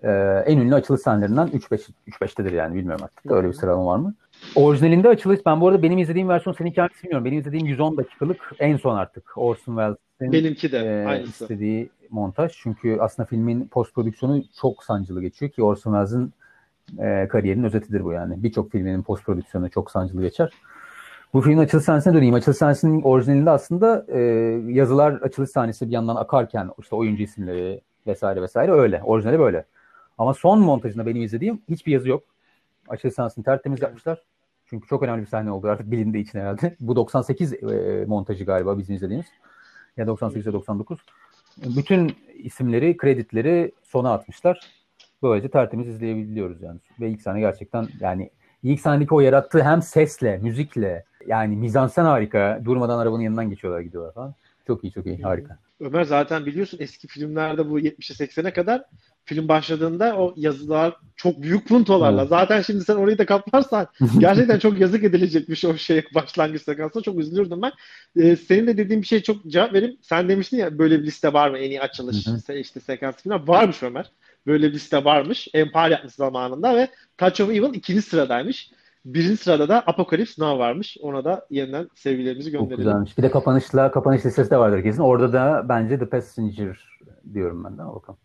Ee, 0.03 0.43
en 0.45 0.57
ünlü 0.57 0.75
açılış 0.75 1.01
sahnelerinden 1.01 1.47
3-5 1.47 1.89
3-5'tedir 2.07 2.55
yani 2.55 2.75
bilmiyorum 2.75 3.03
artık. 3.03 3.31
Öyle 3.31 3.47
bir 3.47 3.53
sıralama 3.53 3.85
var 3.85 3.97
mı? 3.97 4.13
Orijinalinde 4.55 5.07
açılış 5.07 5.39
ben 5.45 5.61
bu 5.61 5.67
arada 5.67 5.83
benim 5.83 5.97
izlediğim 5.97 6.29
versiyon 6.29 6.53
seninki 6.53 6.81
hangisi 6.81 7.03
bilmiyorum. 7.03 7.25
Benim 7.25 7.39
izlediğim 7.39 7.65
110 7.65 7.97
dakikalık 7.97 8.51
en 8.59 8.77
son 8.77 8.95
artık. 8.97 9.37
Orson 9.37 9.73
Welles'in 9.75 10.31
Benimki 10.31 10.71
de 10.71 10.77
e, 10.77 11.07
aynısı. 11.07 11.43
istediği 11.43 11.89
montaj. 12.09 12.51
Çünkü 12.55 12.97
aslında 12.99 13.27
filmin 13.27 13.67
post 13.67 13.95
prodüksiyonu 13.95 14.43
çok 14.61 14.83
sancılı 14.83 15.21
geçiyor 15.21 15.51
ki 15.51 15.63
Orson 15.63 15.91
Welles'in 15.91 16.33
e, 16.99 17.27
kariyerinin 17.27 17.63
özetidir 17.63 18.03
bu 18.03 18.11
yani. 18.11 18.43
Birçok 18.43 18.71
filminin 18.71 19.03
post 19.03 19.25
prodüksiyonu 19.25 19.69
çok 19.69 19.91
sancılı 19.91 20.21
geçer. 20.21 20.51
Bu 21.33 21.41
filmin 21.41 21.57
açılış 21.57 21.85
sahnesine 21.85 22.13
döneyim. 22.13 22.35
Açılış 22.35 22.57
sahnesinin 22.57 23.01
orijinalinde 23.01 23.49
aslında 23.49 24.05
e, 24.07 24.19
yazılar 24.67 25.13
açılış 25.13 25.49
sahnesi 25.49 25.87
bir 25.87 25.93
yandan 25.93 26.15
akarken 26.15 26.69
işte 26.79 26.95
oyuncu 26.95 27.23
isimleri 27.23 27.81
vesaire 28.07 28.41
vesaire 28.41 28.71
öyle. 28.71 29.01
Orijinali 29.03 29.39
böyle. 29.39 29.65
Ama 30.17 30.33
son 30.33 30.59
montajında 30.59 31.05
benim 31.05 31.21
izlediğim 31.21 31.61
hiçbir 31.69 31.91
yazı 31.91 32.09
yok. 32.09 32.23
Açılış 32.87 33.13
sahnesini 33.15 33.45
tertemiz 33.45 33.81
yapmışlar. 33.81 34.21
Çünkü 34.65 34.87
çok 34.87 35.03
önemli 35.03 35.21
bir 35.21 35.27
sahne 35.27 35.51
oldu 35.51 35.67
artık 35.67 35.91
bilindi 35.91 36.17
için 36.17 36.39
herhalde. 36.39 36.75
Bu 36.79 36.95
98 36.95 37.53
e, 37.53 38.05
montajı 38.07 38.43
galiba 38.43 38.77
bizim 38.77 38.95
izlediğimiz. 38.95 39.27
Ya 39.97 40.07
98 40.07 40.45
ya 40.45 40.53
99. 40.53 40.99
Bütün 41.65 42.15
isimleri, 42.33 42.97
kreditleri 42.97 43.71
sona 43.83 44.13
atmışlar. 44.13 44.59
Böylece 45.23 45.49
tertemiz 45.49 45.87
izleyebiliyoruz 45.87 46.61
yani. 46.61 46.79
Ve 46.99 47.09
ilk 47.09 47.21
sahne 47.21 47.39
gerçekten 47.39 47.87
yani 47.99 48.29
ilk 48.63 48.79
sahnedeki 48.79 49.13
o 49.13 49.19
yarattığı 49.19 49.63
hem 49.63 49.81
sesle, 49.81 50.37
müzikle 50.37 51.03
yani 51.27 51.55
mizansen 51.55 52.05
harika. 52.05 52.61
Durmadan 52.65 52.99
arabanın 52.99 53.21
yanından 53.21 53.49
geçiyorlar 53.49 53.81
gidiyorlar 53.81 54.13
falan. 54.13 54.35
Çok 54.67 54.83
iyi 54.83 54.91
çok 54.91 55.05
iyi 55.05 55.21
harika. 55.21 55.57
Ömer 55.79 56.03
zaten 56.03 56.45
biliyorsun 56.45 56.77
eski 56.81 57.07
filmlerde 57.07 57.69
bu 57.69 57.79
70'e 57.79 58.25
80'e 58.25 58.53
kadar 58.53 58.83
film 59.25 59.47
başladığında 59.47 60.17
o 60.17 60.33
yazılar 60.37 60.95
çok 61.15 61.41
büyük 61.41 61.67
puntolarla. 61.67 62.21
Evet. 62.21 62.29
Zaten 62.29 62.61
şimdi 62.61 62.83
sen 62.83 62.95
orayı 62.95 63.17
da 63.17 63.25
kaplarsan 63.25 63.87
gerçekten 64.19 64.59
çok 64.59 64.79
yazık 64.79 65.03
edilecekmiş 65.03 65.65
o 65.65 65.77
şey 65.77 66.05
başlangıç 66.15 66.61
sekansında. 66.61 67.03
Çok 67.03 67.19
üzülürdüm 67.19 67.61
ben. 67.61 67.71
Ee, 68.21 68.35
senin 68.35 68.67
de 68.67 68.77
dediğin 68.77 69.01
bir 69.01 69.07
şey 69.07 69.21
çok 69.23 69.45
cevap 69.47 69.73
vereyim. 69.73 69.97
Sen 70.01 70.29
demiştin 70.29 70.57
ya 70.57 70.79
böyle 70.79 70.99
bir 70.99 71.05
liste 71.05 71.33
var 71.33 71.49
mı 71.49 71.57
en 71.57 71.69
iyi 71.69 71.81
açılış 71.81 72.27
işte 72.55 72.79
sekans 72.79 73.15
falan. 73.15 73.47
Varmış 73.47 73.83
Ömer. 73.83 74.11
Böyle 74.47 74.67
bir 74.67 74.73
liste 74.73 75.03
varmış. 75.03 75.47
Empire 75.53 75.91
yapmış 75.91 76.13
zamanında 76.13 76.75
ve 76.75 76.87
Touch 77.17 77.41
of 77.41 77.49
Evil 77.49 77.73
ikinci 77.73 78.01
sıradaymış. 78.01 78.71
Birinci 79.07 79.37
sırada 79.37 79.69
da 79.69 79.79
Apocalypse 79.79 80.43
Now 80.43 80.59
varmış. 80.59 80.97
Ona 81.01 81.23
da 81.25 81.45
yeniden 81.49 81.89
sevgilerimizi 81.95 82.51
gönderelim. 82.51 82.69
Çok 82.69 82.77
güzelmiş. 82.77 83.17
Bir 83.17 83.23
de 83.23 83.31
kapanışla 83.31 83.91
kapanış 83.91 84.25
listesi 84.25 84.51
de 84.51 84.57
vardır 84.57 84.83
kesin. 84.83 85.01
Orada 85.01 85.33
da 85.33 85.65
bence 85.69 85.99
The 85.99 86.05
Passenger 86.05 86.77
diyorum 87.33 87.63
ben 87.63 87.73
de. 87.73 87.77
Bakalım. 87.77 88.19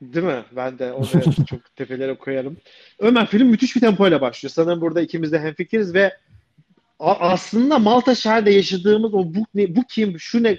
Değil 0.00 0.26
mi? 0.26 0.44
Ben 0.56 0.78
de 0.78 0.92
onu 0.92 1.06
çok 1.46 1.76
tepelere 1.76 2.14
koyarım. 2.14 2.56
Ömer 2.98 3.26
film 3.26 3.48
müthiş 3.48 3.76
bir 3.76 3.80
tempoyla 3.80 4.20
başlıyor. 4.20 4.50
Sanırım 4.50 4.80
burada 4.80 5.00
ikimiz 5.00 5.32
de 5.32 5.38
hemfikiriz 5.38 5.94
ve 5.94 6.12
aslında 6.98 7.78
Malta 7.78 8.14
şehirde 8.14 8.50
yaşadığımız 8.50 9.14
o 9.14 9.34
bu, 9.34 9.46
ne, 9.54 9.76
bu 9.76 9.82
kim, 9.88 10.20
şu 10.20 10.42
ne 10.42 10.50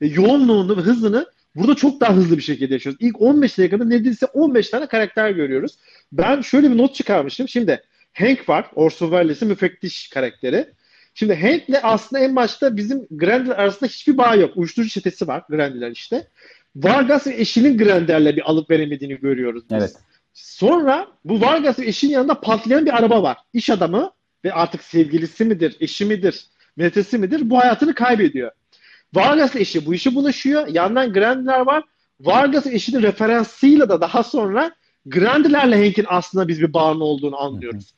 e, 0.00 0.06
yoğunluğunu 0.06 0.76
ve 0.76 0.80
hızını 0.80 1.26
burada 1.56 1.74
çok 1.74 2.00
daha 2.00 2.14
hızlı 2.14 2.36
bir 2.36 2.42
şekilde 2.42 2.74
yaşıyoruz. 2.74 3.00
İlk 3.00 3.22
15 3.22 3.58
dakikada 3.58 3.84
neredeyse 3.84 4.26
15 4.26 4.70
tane 4.70 4.86
karakter 4.86 5.30
görüyoruz. 5.30 5.78
Ben 6.12 6.40
şöyle 6.40 6.70
bir 6.70 6.78
not 6.78 6.94
çıkarmıştım. 6.94 7.48
Şimdi 7.48 7.82
Hank 8.14 8.48
var. 8.48 8.70
Orson 8.74 9.06
Welles'in 9.06 9.48
müfettiş 9.48 10.08
karakteri. 10.08 10.66
Şimdi 11.14 11.34
Hank'le 11.34 11.80
aslında 11.82 12.22
en 12.22 12.36
başta 12.36 12.76
bizim 12.76 13.06
Grandiler 13.10 13.56
arasında 13.56 13.90
hiçbir 13.90 14.18
bağ 14.18 14.34
yok. 14.34 14.56
Uyuşturucu 14.56 14.90
çetesi 14.90 15.28
var 15.28 15.42
Grandiler 15.48 15.90
işte. 15.90 16.28
Vargas 16.76 17.26
ve 17.26 17.34
eşinin 17.34 17.78
Grander'le 17.78 18.36
bir 18.36 18.50
alıp 18.50 18.70
veremediğini 18.70 19.20
görüyoruz 19.20 19.62
biz. 19.70 19.78
Evet. 19.78 19.94
Sonra 20.34 21.08
bu 21.24 21.40
Vargas 21.40 21.78
ve 21.78 21.86
eşinin 21.86 22.12
yanında 22.12 22.40
patlayan 22.40 22.86
bir 22.86 22.96
araba 22.96 23.22
var. 23.22 23.36
İş 23.52 23.70
adamı 23.70 24.10
ve 24.44 24.52
artık 24.52 24.82
sevgilisi 24.82 25.44
midir, 25.44 25.76
eşi 25.80 26.04
midir, 26.04 26.44
metesi 26.76 27.18
midir 27.18 27.50
bu 27.50 27.58
hayatını 27.58 27.94
kaybediyor. 27.94 28.50
Vargas 29.14 29.56
eşi 29.56 29.86
bu 29.86 29.94
işe 29.94 30.14
bulaşıyor. 30.14 30.66
Yandan 30.66 31.12
Grandiler 31.12 31.60
var. 31.60 31.84
Vargas 32.20 32.66
eşinin 32.66 33.02
referansıyla 33.02 33.88
da 33.88 34.00
daha 34.00 34.22
sonra 34.22 34.74
Grandilerle 35.06 35.84
Hank'in 35.84 36.06
aslında 36.08 36.48
biz 36.48 36.60
bir 36.60 36.72
bağın 36.72 37.00
olduğunu 37.00 37.36
anlıyoruz. 37.40 37.94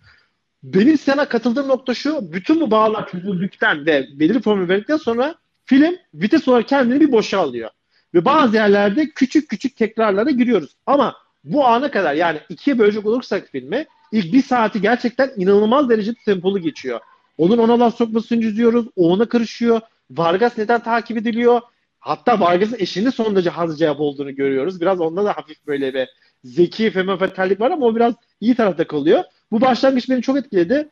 Benim 0.67 0.99
sana 0.99 1.29
katıldığım 1.29 1.69
nokta 1.69 1.95
şu. 1.95 2.33
Bütün 2.33 2.61
bu 2.61 2.71
bağlar 2.71 3.09
çözüldükten 3.09 3.87
ve 3.87 4.07
belirli 4.15 4.41
formül 4.43 4.69
verdikten 4.69 4.97
sonra 4.97 5.35
film 5.65 5.97
vites 6.15 6.49
olarak 6.49 6.69
kendini 6.69 7.01
bir 7.01 7.13
boşa 7.13 7.39
alıyor. 7.39 7.71
Ve 8.15 8.25
bazı 8.25 8.57
yerlerde 8.57 9.11
küçük 9.11 9.49
küçük 9.49 9.77
tekrarlara 9.77 10.31
giriyoruz. 10.31 10.77
Ama 10.87 11.17
bu 11.45 11.67
ana 11.67 11.91
kadar 11.91 12.15
yani 12.15 12.39
ikiye 12.49 12.79
bölecek 12.79 13.07
olursak 13.07 13.49
filmi 13.53 13.87
ilk 14.13 14.33
bir 14.33 14.43
saati 14.43 14.81
gerçekten 14.81 15.31
inanılmaz 15.37 15.89
derecede 15.89 16.19
tempolu 16.25 16.59
geçiyor. 16.59 17.01
Onun 17.39 17.59
ona 17.59 17.81
laf 17.81 17.97
sokmasını 17.97 18.45
izliyoruz. 18.45 18.87
O 18.97 19.13
ona 19.13 19.29
karışıyor. 19.29 19.81
Vargas 20.11 20.59
neden 20.59 20.83
takip 20.83 21.17
ediliyor? 21.17 21.61
Hatta 22.01 22.41
Vargas'ın 22.41 22.77
eşinin 22.79 23.11
son 23.11 23.35
derece 23.35 23.51
haz 23.51 23.79
cevap 23.79 24.01
olduğunu 24.01 24.35
görüyoruz. 24.35 24.81
Biraz 24.81 25.01
onda 25.01 25.25
da 25.25 25.37
hafif 25.37 25.67
böyle 25.67 25.95
bir 25.95 26.09
zeki 26.45 26.91
fenomenallik 26.91 27.61
var 27.61 27.71
ama 27.71 27.87
o 27.87 27.97
biraz 27.97 28.15
iyi 28.41 28.55
tarafta 28.55 28.87
kalıyor. 28.87 29.25
Bu 29.53 29.61
başlangıç 29.61 30.11
beni 30.11 30.23
çok 30.23 30.39
etkiledi. 30.39 30.89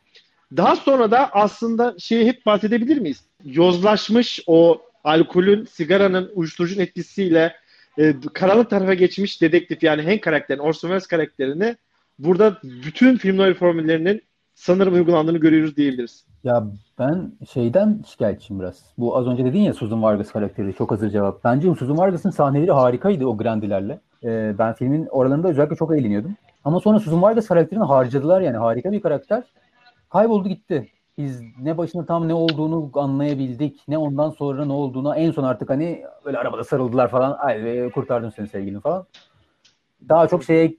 Daha 0.57 0.75
sonra 0.75 1.11
da 1.11 1.29
aslında 1.31 1.95
şeyi 1.99 2.27
hep 2.27 2.45
bahsedebilir 2.45 2.97
miyiz? 2.97 3.23
Yozlaşmış 3.45 4.39
o 4.47 4.81
alkolün, 5.03 5.65
sigaranın, 5.65 6.31
uyuşturucunun 6.35 6.83
etkisiyle 6.83 7.55
e, 7.97 8.13
karanlık 8.33 8.69
tarafa 8.69 8.93
geçmiş 8.93 9.41
dedektif 9.41 9.83
yani 9.83 10.01
Hank 10.01 10.21
karakterini, 10.21 10.61
Orson 10.61 10.87
Welles 10.87 11.07
karakterini 11.07 11.75
burada 12.19 12.57
bütün 12.63 13.17
film 13.17 13.37
noir 13.37 13.53
formüllerinin 13.53 14.21
sanırım 14.55 14.93
uygulandığını 14.93 15.37
görüyoruz 15.37 15.77
diyebiliriz. 15.77 16.25
Ya 16.43 16.67
ben 16.99 17.31
şeyden 17.53 18.03
şikayetçiyim 18.07 18.61
biraz. 18.61 18.83
Bu 18.97 19.17
az 19.17 19.27
önce 19.27 19.45
dedin 19.45 19.59
ya 19.59 19.73
Susan 19.73 20.03
Vargas 20.03 20.31
karakteri 20.31 20.73
çok 20.73 20.91
hazır 20.91 21.09
cevap. 21.09 21.43
Bence 21.43 21.75
Susan 21.75 21.97
Vargas'ın 21.97 22.29
sahneleri 22.29 22.71
harikaydı 22.71 23.25
o 23.25 23.37
Grandilerle. 23.37 23.99
Ee, 24.23 24.55
ben 24.59 24.73
filmin 24.73 25.05
oralarında 25.05 25.47
özellikle 25.47 25.75
çok 25.75 25.97
eğleniyordum. 25.97 26.35
Ama 26.65 26.79
sonra 26.79 26.99
Susan 26.99 27.21
Vargas 27.21 27.47
karakterini 27.47 27.83
harcadılar 27.83 28.41
yani 28.41 28.57
harika 28.57 28.91
bir 28.91 29.01
karakter. 29.01 29.43
Kayboldu 30.09 30.49
gitti. 30.49 30.89
Biz 31.17 31.41
ne 31.61 31.77
başında 31.77 32.05
tam 32.05 32.27
ne 32.27 32.33
olduğunu 32.33 32.91
anlayabildik. 32.93 33.83
Ne 33.87 33.97
ondan 33.97 34.29
sonra 34.29 34.65
ne 34.65 34.73
olduğunu 34.73 35.15
en 35.15 35.31
son 35.31 35.43
artık 35.43 35.69
hani 35.69 36.03
böyle 36.25 36.37
arabada 36.37 36.63
sarıldılar 36.63 37.11
falan. 37.11 37.37
Ay 37.39 37.89
kurtardım 37.91 38.31
seni 38.31 38.47
sevgilim 38.47 38.79
falan. 38.79 39.05
Daha 40.09 40.27
çok 40.27 40.43
şeye 40.43 40.77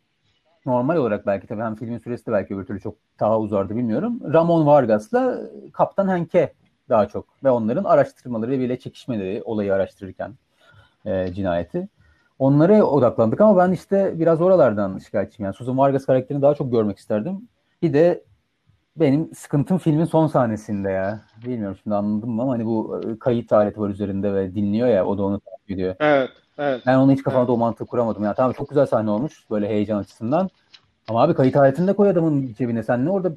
normal 0.66 0.96
olarak 0.96 1.26
belki 1.26 1.46
tabii 1.46 1.62
hem 1.62 1.74
filmin 1.74 1.98
süresi 1.98 2.26
de 2.26 2.32
belki 2.32 2.54
öbür 2.54 2.66
türlü 2.66 2.80
çok 2.80 2.94
daha 3.20 3.40
uzardı 3.40 3.76
bilmiyorum. 3.76 4.20
Ramon 4.32 4.66
Vargas'la 4.66 5.40
Kaptan 5.72 6.08
Henke 6.08 6.52
daha 6.88 7.08
çok 7.08 7.44
ve 7.44 7.50
onların 7.50 7.84
araştırmaları 7.84 8.60
bile 8.60 8.78
çekişmeleri 8.78 9.42
olayı 9.44 9.74
araştırırken 9.74 10.34
e, 11.04 11.32
cinayeti. 11.32 11.88
Onlara 12.38 12.84
odaklandık 12.84 13.40
ama 13.40 13.56
ben 13.58 13.72
işte 13.72 14.14
biraz 14.18 14.40
oralardan 14.40 14.98
şikayetçiyim. 14.98 15.44
Yani 15.44 15.54
Susan 15.54 15.78
Vargas 15.78 16.06
karakterini 16.06 16.42
daha 16.42 16.54
çok 16.54 16.72
görmek 16.72 16.98
isterdim. 16.98 17.48
Bir 17.82 17.92
de 17.92 18.24
benim 18.96 19.34
sıkıntım 19.34 19.78
filmin 19.78 20.04
son 20.04 20.26
sahnesinde 20.26 20.90
ya. 20.90 21.20
Bilmiyorum 21.46 21.76
şimdi 21.82 21.96
anladım 21.96 22.30
mı 22.30 22.42
ama 22.42 22.52
hani 22.52 22.66
bu 22.66 23.00
e, 23.04 23.18
kayıt 23.18 23.52
aleti 23.52 23.80
var 23.80 23.88
üzerinde 23.88 24.34
ve 24.34 24.54
dinliyor 24.54 24.88
ya 24.88 25.06
o 25.06 25.18
da 25.18 25.22
onu 25.22 25.40
takip 25.40 25.70
ediyor. 25.70 25.94
Evet. 26.00 26.30
Evet. 26.58 26.82
Ben 26.86 26.96
onu 26.98 27.12
hiç 27.12 27.22
kafamda 27.22 27.42
evet. 27.42 27.50
o 27.50 27.56
mantığı 27.56 27.86
kuramadım. 27.86 28.24
Yani 28.24 28.34
tamam 28.36 28.52
çok 28.52 28.68
güzel 28.68 28.86
sahne 28.86 29.10
olmuş 29.10 29.50
böyle 29.50 29.68
heyecan 29.68 29.98
açısından. 29.98 30.50
Ama 31.08 31.22
abi 31.22 31.34
kayıt 31.34 31.56
aletini 31.56 31.86
de 31.86 31.92
koy 31.92 32.08
adamın 32.08 32.54
cebine. 32.58 32.82
Sen 32.82 33.04
ne 33.04 33.10
orada 33.10 33.32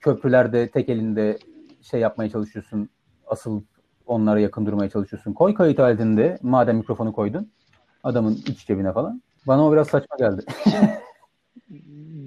köprülerde 0.00 0.68
tek 0.68 0.88
elinde 0.88 1.38
şey 1.82 2.00
yapmaya 2.00 2.30
çalışıyorsun. 2.30 2.88
Asıl 3.26 3.62
onlara 4.06 4.40
yakın 4.40 4.66
durmaya 4.66 4.90
çalışıyorsun. 4.90 5.32
Koy 5.32 5.54
kayıt 5.54 5.80
aletini 5.80 6.16
de 6.16 6.38
madem 6.42 6.76
mikrofonu 6.76 7.12
koydun. 7.12 7.50
Adamın 8.02 8.42
iç 8.46 8.66
cebine 8.66 8.92
falan. 8.92 9.22
Bana 9.46 9.66
o 9.66 9.72
biraz 9.72 9.88
saçma 9.88 10.16
geldi. 10.18 10.42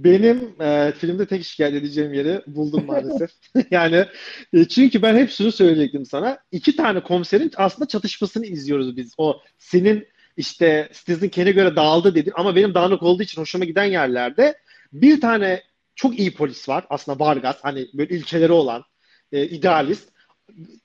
Benim 0.03 0.61
e, 0.61 0.93
filmde 0.97 1.25
tek 1.25 1.45
şikayet 1.45 1.75
edeceğim 1.75 2.13
yeri 2.13 2.41
buldum 2.47 2.85
maalesef. 2.85 3.31
yani 3.71 4.05
e, 4.53 4.65
çünkü 4.65 5.01
ben 5.01 5.15
hep 5.15 5.29
şunu 5.29 5.51
söyleyecektim 5.51 6.05
sana. 6.05 6.37
İki 6.51 6.75
tane 6.75 7.03
komiserin 7.03 7.51
aslında 7.57 7.87
çatışmasını 7.87 8.45
izliyoruz 8.45 8.97
biz. 8.97 9.13
O 9.17 9.41
senin 9.57 10.07
işte 10.37 10.89
Citizen 10.93 11.29
Kane'e 11.29 11.51
göre 11.51 11.75
dağıldı 11.75 12.15
dedi 12.15 12.31
ama 12.35 12.55
benim 12.55 12.73
dağınık 12.73 13.03
olduğu 13.03 13.23
için 13.23 13.41
hoşuma 13.41 13.65
giden 13.65 13.83
yerlerde 13.83 14.57
bir 14.93 15.21
tane 15.21 15.63
çok 15.95 16.19
iyi 16.19 16.33
polis 16.33 16.69
var. 16.69 16.85
Aslında 16.89 17.19
Vargas 17.19 17.57
hani 17.61 17.87
böyle 17.93 18.15
ilkeleri 18.15 18.51
olan 18.51 18.83
e, 19.31 19.45
idealist. 19.45 20.09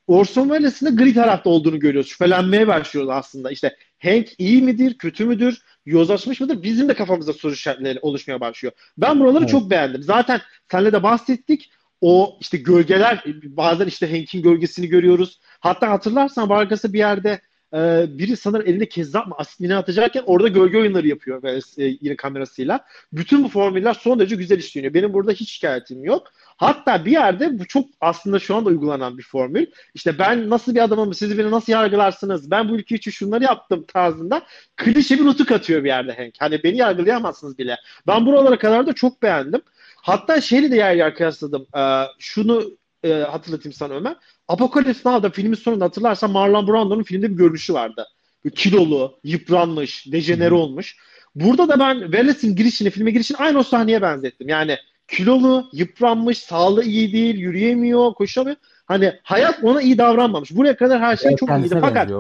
Orson 0.07 0.49
Welles'in 0.49 0.87
de 0.87 1.05
gri 1.05 1.15
tarafta 1.15 1.51
olduğunu 1.51 1.79
görüyoruz. 1.79 2.11
Şüphelenmeye 2.11 2.67
başlıyoruz 2.69 3.11
aslında. 3.11 3.51
İşte 3.51 3.77
Hank 4.03 4.29
iyi 4.39 4.63
midir, 4.63 4.99
kötü 4.99 5.25
müdür, 5.25 5.63
yozlaşmış 5.87 6.41
mıdır? 6.41 6.63
Bizim 6.63 6.89
de 6.89 6.95
kafamızda 6.95 7.33
soru 7.33 7.53
işaretleri 7.53 7.99
oluşmaya 8.03 8.41
başlıyor. 8.41 8.73
Ben 8.99 9.21
buraları 9.21 9.43
evet. 9.43 9.51
çok 9.51 9.71
beğendim. 9.71 10.03
Zaten 10.03 10.41
senle 10.71 10.93
de 10.93 11.03
bahsettik. 11.03 11.71
O 12.01 12.39
işte 12.41 12.57
gölgeler, 12.57 13.25
bazen 13.45 13.87
işte 13.87 14.11
Hank'in 14.11 14.43
gölgesini 14.43 14.89
görüyoruz. 14.89 15.41
Hatta 15.61 15.91
hatırlarsan 15.91 16.49
Vargas'a 16.49 16.93
bir 16.93 16.99
yerde 16.99 17.41
e, 17.75 18.07
biri 18.19 18.37
sanırım 18.37 18.67
elinde 18.69 18.89
kezzap 18.89 19.27
mı 19.27 19.35
asitini 19.39 19.77
atacakken 19.77 20.23
orada 20.27 20.49
gölge 20.49 20.79
oyunları 20.79 21.09
yapıyor 21.09 21.43
e, 21.45 21.97
yine 22.01 22.17
kamerasıyla. 22.17 22.85
Bütün 23.13 23.45
bu 23.45 23.49
formüller 23.49 23.95
son 23.95 24.19
derece 24.19 24.37
güzel 24.37 24.59
işleniyor. 24.59 24.95
Benim 24.95 25.13
burada 25.13 25.33
hiç 25.33 25.51
şikayetim 25.51 26.05
yok. 26.05 26.33
Hatta 26.57 27.05
bir 27.05 27.11
yerde 27.11 27.59
bu 27.59 27.67
çok 27.67 27.89
aslında 28.01 28.39
şu 28.39 28.57
anda 28.57 28.69
uygulanan 28.69 29.19
bir 29.19 29.23
formül. 29.23 29.67
İşte 29.95 30.19
ben 30.19 30.51
nasıl 30.51 30.75
bir 30.75 30.81
adamım, 30.81 31.15
siz 31.15 31.39
beni 31.39 31.51
nasıl 31.51 31.73
yargılarsınız, 31.73 32.51
ben 32.51 32.69
bu 32.69 32.77
ülke 32.77 32.95
için 32.95 33.11
şunları 33.11 33.45
yaptım 33.45 33.85
tarzında 33.89 34.43
klişe 34.77 35.19
bir 35.19 35.25
nutuk 35.25 35.53
atıyor 35.53 35.85
bir 35.85 35.89
yerde 35.89 36.13
Hank. 36.17 36.35
Hani 36.39 36.63
beni 36.65 36.77
yargılayamazsınız 36.77 37.59
bile. 37.59 37.77
Ben 38.07 38.27
buralara 38.27 38.59
kadar 38.59 38.87
da 38.87 38.93
çok 38.93 39.23
beğendim. 39.23 39.63
Hatta 39.97 40.41
şeyle 40.41 40.71
de 40.71 40.77
yer 40.77 40.95
yer 40.95 41.15
kıyasladım. 41.15 41.67
Ee, 41.77 42.05
şunu 42.19 42.79
e, 43.05 43.13
hatırlatayım 43.13 43.73
sana 43.73 43.95
Ömer. 43.95 44.17
Apocalypse 44.51 45.11
Now'da 45.11 45.31
filmin 45.31 45.55
sonunda 45.55 45.85
hatırlarsan 45.85 46.31
Marlon 46.31 46.67
Brando'nun 46.67 47.03
filmde 47.03 47.31
bir 47.31 47.37
görünüşü 47.37 47.75
vardı. 47.75 48.07
Böyle 48.45 48.55
kilolu, 48.55 49.19
yıpranmış, 49.25 50.13
dejenere 50.13 50.55
olmuş. 50.55 50.97
Burada 51.35 51.69
da 51.69 51.79
ben 51.79 52.01
Wallace'in 52.01 52.57
girişini, 52.57 52.91
filme 52.91 53.11
girişini 53.11 53.37
aynı 53.37 53.59
o 53.59 53.63
sahneye 53.63 54.03
benzettim. 54.03 54.49
Yani 54.49 54.77
kilolu, 55.09 55.69
yıpranmış, 55.73 56.39
sağlığı 56.39 56.85
iyi 56.85 57.13
değil, 57.13 57.37
yürüyemiyor, 57.39 58.15
koşamıyor. 58.15 58.57
Hani 58.85 59.13
hayat 59.23 59.65
ona 59.65 59.83
iyi 59.83 59.99
davranmamış. 59.99 60.57
Buraya 60.57 60.77
kadar 60.77 61.01
her 61.01 61.17
şey 61.17 61.29
evet, 61.29 61.39
çok 61.39 61.51
iyiydi. 61.51 61.79
Fakat 61.81 62.11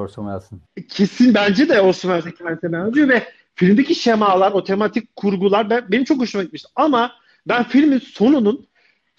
kesin 0.88 1.34
bence 1.34 1.68
de 1.68 1.80
Orson 1.80 2.08
Welles'e 2.08 2.44
kendisine 2.44 2.72
benziyor 2.72 3.08
ve 3.08 3.22
filmdeki 3.54 3.94
şemalar, 3.94 4.52
o 4.52 4.64
tematik 4.64 5.16
kurgular 5.16 5.70
ben, 5.70 5.84
benim 5.88 6.04
çok 6.04 6.20
hoşuma 6.20 6.44
gitmişti. 6.44 6.68
Ama 6.76 7.12
ben 7.46 7.64
filmin 7.64 7.98
sonunun 7.98 8.66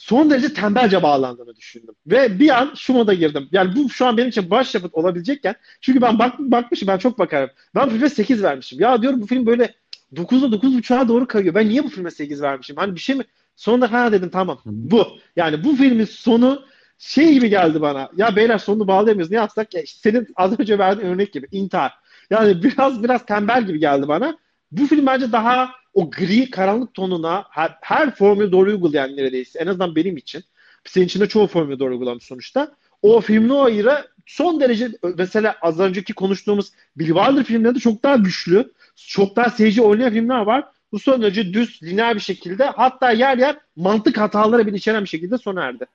son 0.02 0.30
derece 0.30 0.54
tembelce 0.54 1.04
bağlandığını 1.04 1.56
düşündüm. 1.56 1.95
Ve 2.08 2.39
bir 2.39 2.49
an 2.62 2.74
şu 2.76 2.93
moda 2.93 3.14
girdim. 3.14 3.49
Yani 3.52 3.76
bu 3.76 3.89
şu 3.89 4.06
an 4.06 4.18
benim 4.18 4.30
için 4.30 4.49
başyapıt 4.49 4.93
olabilecekken 4.93 5.56
çünkü 5.82 6.02
ben 6.02 6.20
bak, 6.20 6.39
bakmışım 6.39 6.88
ben 6.88 6.97
çok 6.97 7.20
bakarım. 7.20 7.49
Ben 7.76 7.89
filme 7.89 8.10
8 8.10 8.43
vermişim. 8.43 8.80
Ya 8.80 9.02
diyorum 9.02 9.22
bu 9.22 9.28
film 9.28 9.45
böyle 9.45 9.76
9'da 10.14 10.56
9.5'a 10.56 11.08
doğru 11.08 11.28
kayıyor. 11.28 11.56
Ben 11.56 11.70
niye 11.70 11.84
bu 11.84 11.89
filme 11.89 12.12
8 12.12 12.41
vermişim? 12.41 12.76
Hani 12.76 12.95
bir 12.95 12.99
şey 12.99 13.16
mi? 13.16 13.24
Sonunda 13.56 13.91
ha 13.91 14.12
dedim 14.12 14.30
tamam. 14.30 14.62
Bu. 14.66 15.08
Yani 15.36 15.64
bu 15.64 15.76
filmin 15.76 16.06
sonu 16.06 16.66
şey 16.97 17.34
gibi 17.34 17.49
geldi 17.49 17.82
bana. 17.82 18.10
Ya 18.18 18.36
beyler 18.36 18.58
sonunu 18.58 18.88
bağlayamıyoruz. 18.88 19.32
Ne 19.32 19.38
yapsak 19.38 19.74
ya? 19.74 19.82
İşte 19.82 20.12
senin 20.12 20.28
az 20.36 20.60
önce 20.60 20.80
verdiğin 20.80 21.08
örnek 21.08 21.34
gibi. 21.34 21.47
intihar. 21.52 21.93
Yani 22.30 22.64
biraz 22.64 23.04
biraz 23.04 23.26
tembel 23.26 23.68
gibi 23.68 23.80
geldi 23.80 24.08
bana. 24.08 24.38
Bu 24.72 24.88
film 24.88 25.06
bence 25.06 25.32
daha 25.32 25.70
o 25.94 26.10
gri 26.12 26.50
karanlık 26.50 26.94
tonuna 26.94 27.46
her, 27.50 27.78
her 27.82 28.16
formülü 28.16 28.52
doğru 28.52 28.70
uygulayan 28.70 29.16
neredeyse. 29.16 29.60
En 29.60 29.68
azından 29.68 29.96
benim 29.96 30.18
için. 30.18 30.44
Senin 30.86 31.06
için 31.06 31.20
de 31.20 31.28
çoğu 31.28 31.48
formülü 31.48 31.80
doğru 31.80 31.92
uygulamış 31.92 32.24
sonuçta. 32.24 32.72
O 33.02 33.22
film 33.22 33.48
Noir'a 33.48 34.06
son 34.26 34.60
derece 34.60 34.92
mesela 35.18 35.56
az 35.62 35.80
önceki 35.80 36.14
konuştuğumuz 36.14 36.72
Bill 36.98 37.06
Wilder 37.06 37.44
filmlerinde 37.44 37.80
çok 37.80 38.04
daha 38.04 38.16
güçlü, 38.16 38.72
çok 38.96 39.36
daha 39.36 39.50
seyirci 39.50 39.82
oynayan 39.82 40.14
filmler 40.14 40.42
var. 40.42 40.66
Bu 40.92 41.00
son 41.00 41.22
derece 41.22 41.54
düz, 41.54 41.84
lineer 41.84 42.16
bir 42.16 42.20
şekilde 42.20 42.66
hatta 42.66 43.12
yer 43.12 43.38
yer 43.38 43.58
mantık 43.76 44.18
hataları 44.18 44.68
bile 44.68 44.78
içeren 44.78 45.04
bir 45.04 45.10
şekilde 45.10 45.38
sona 45.38 45.64
erdi. 45.64 45.86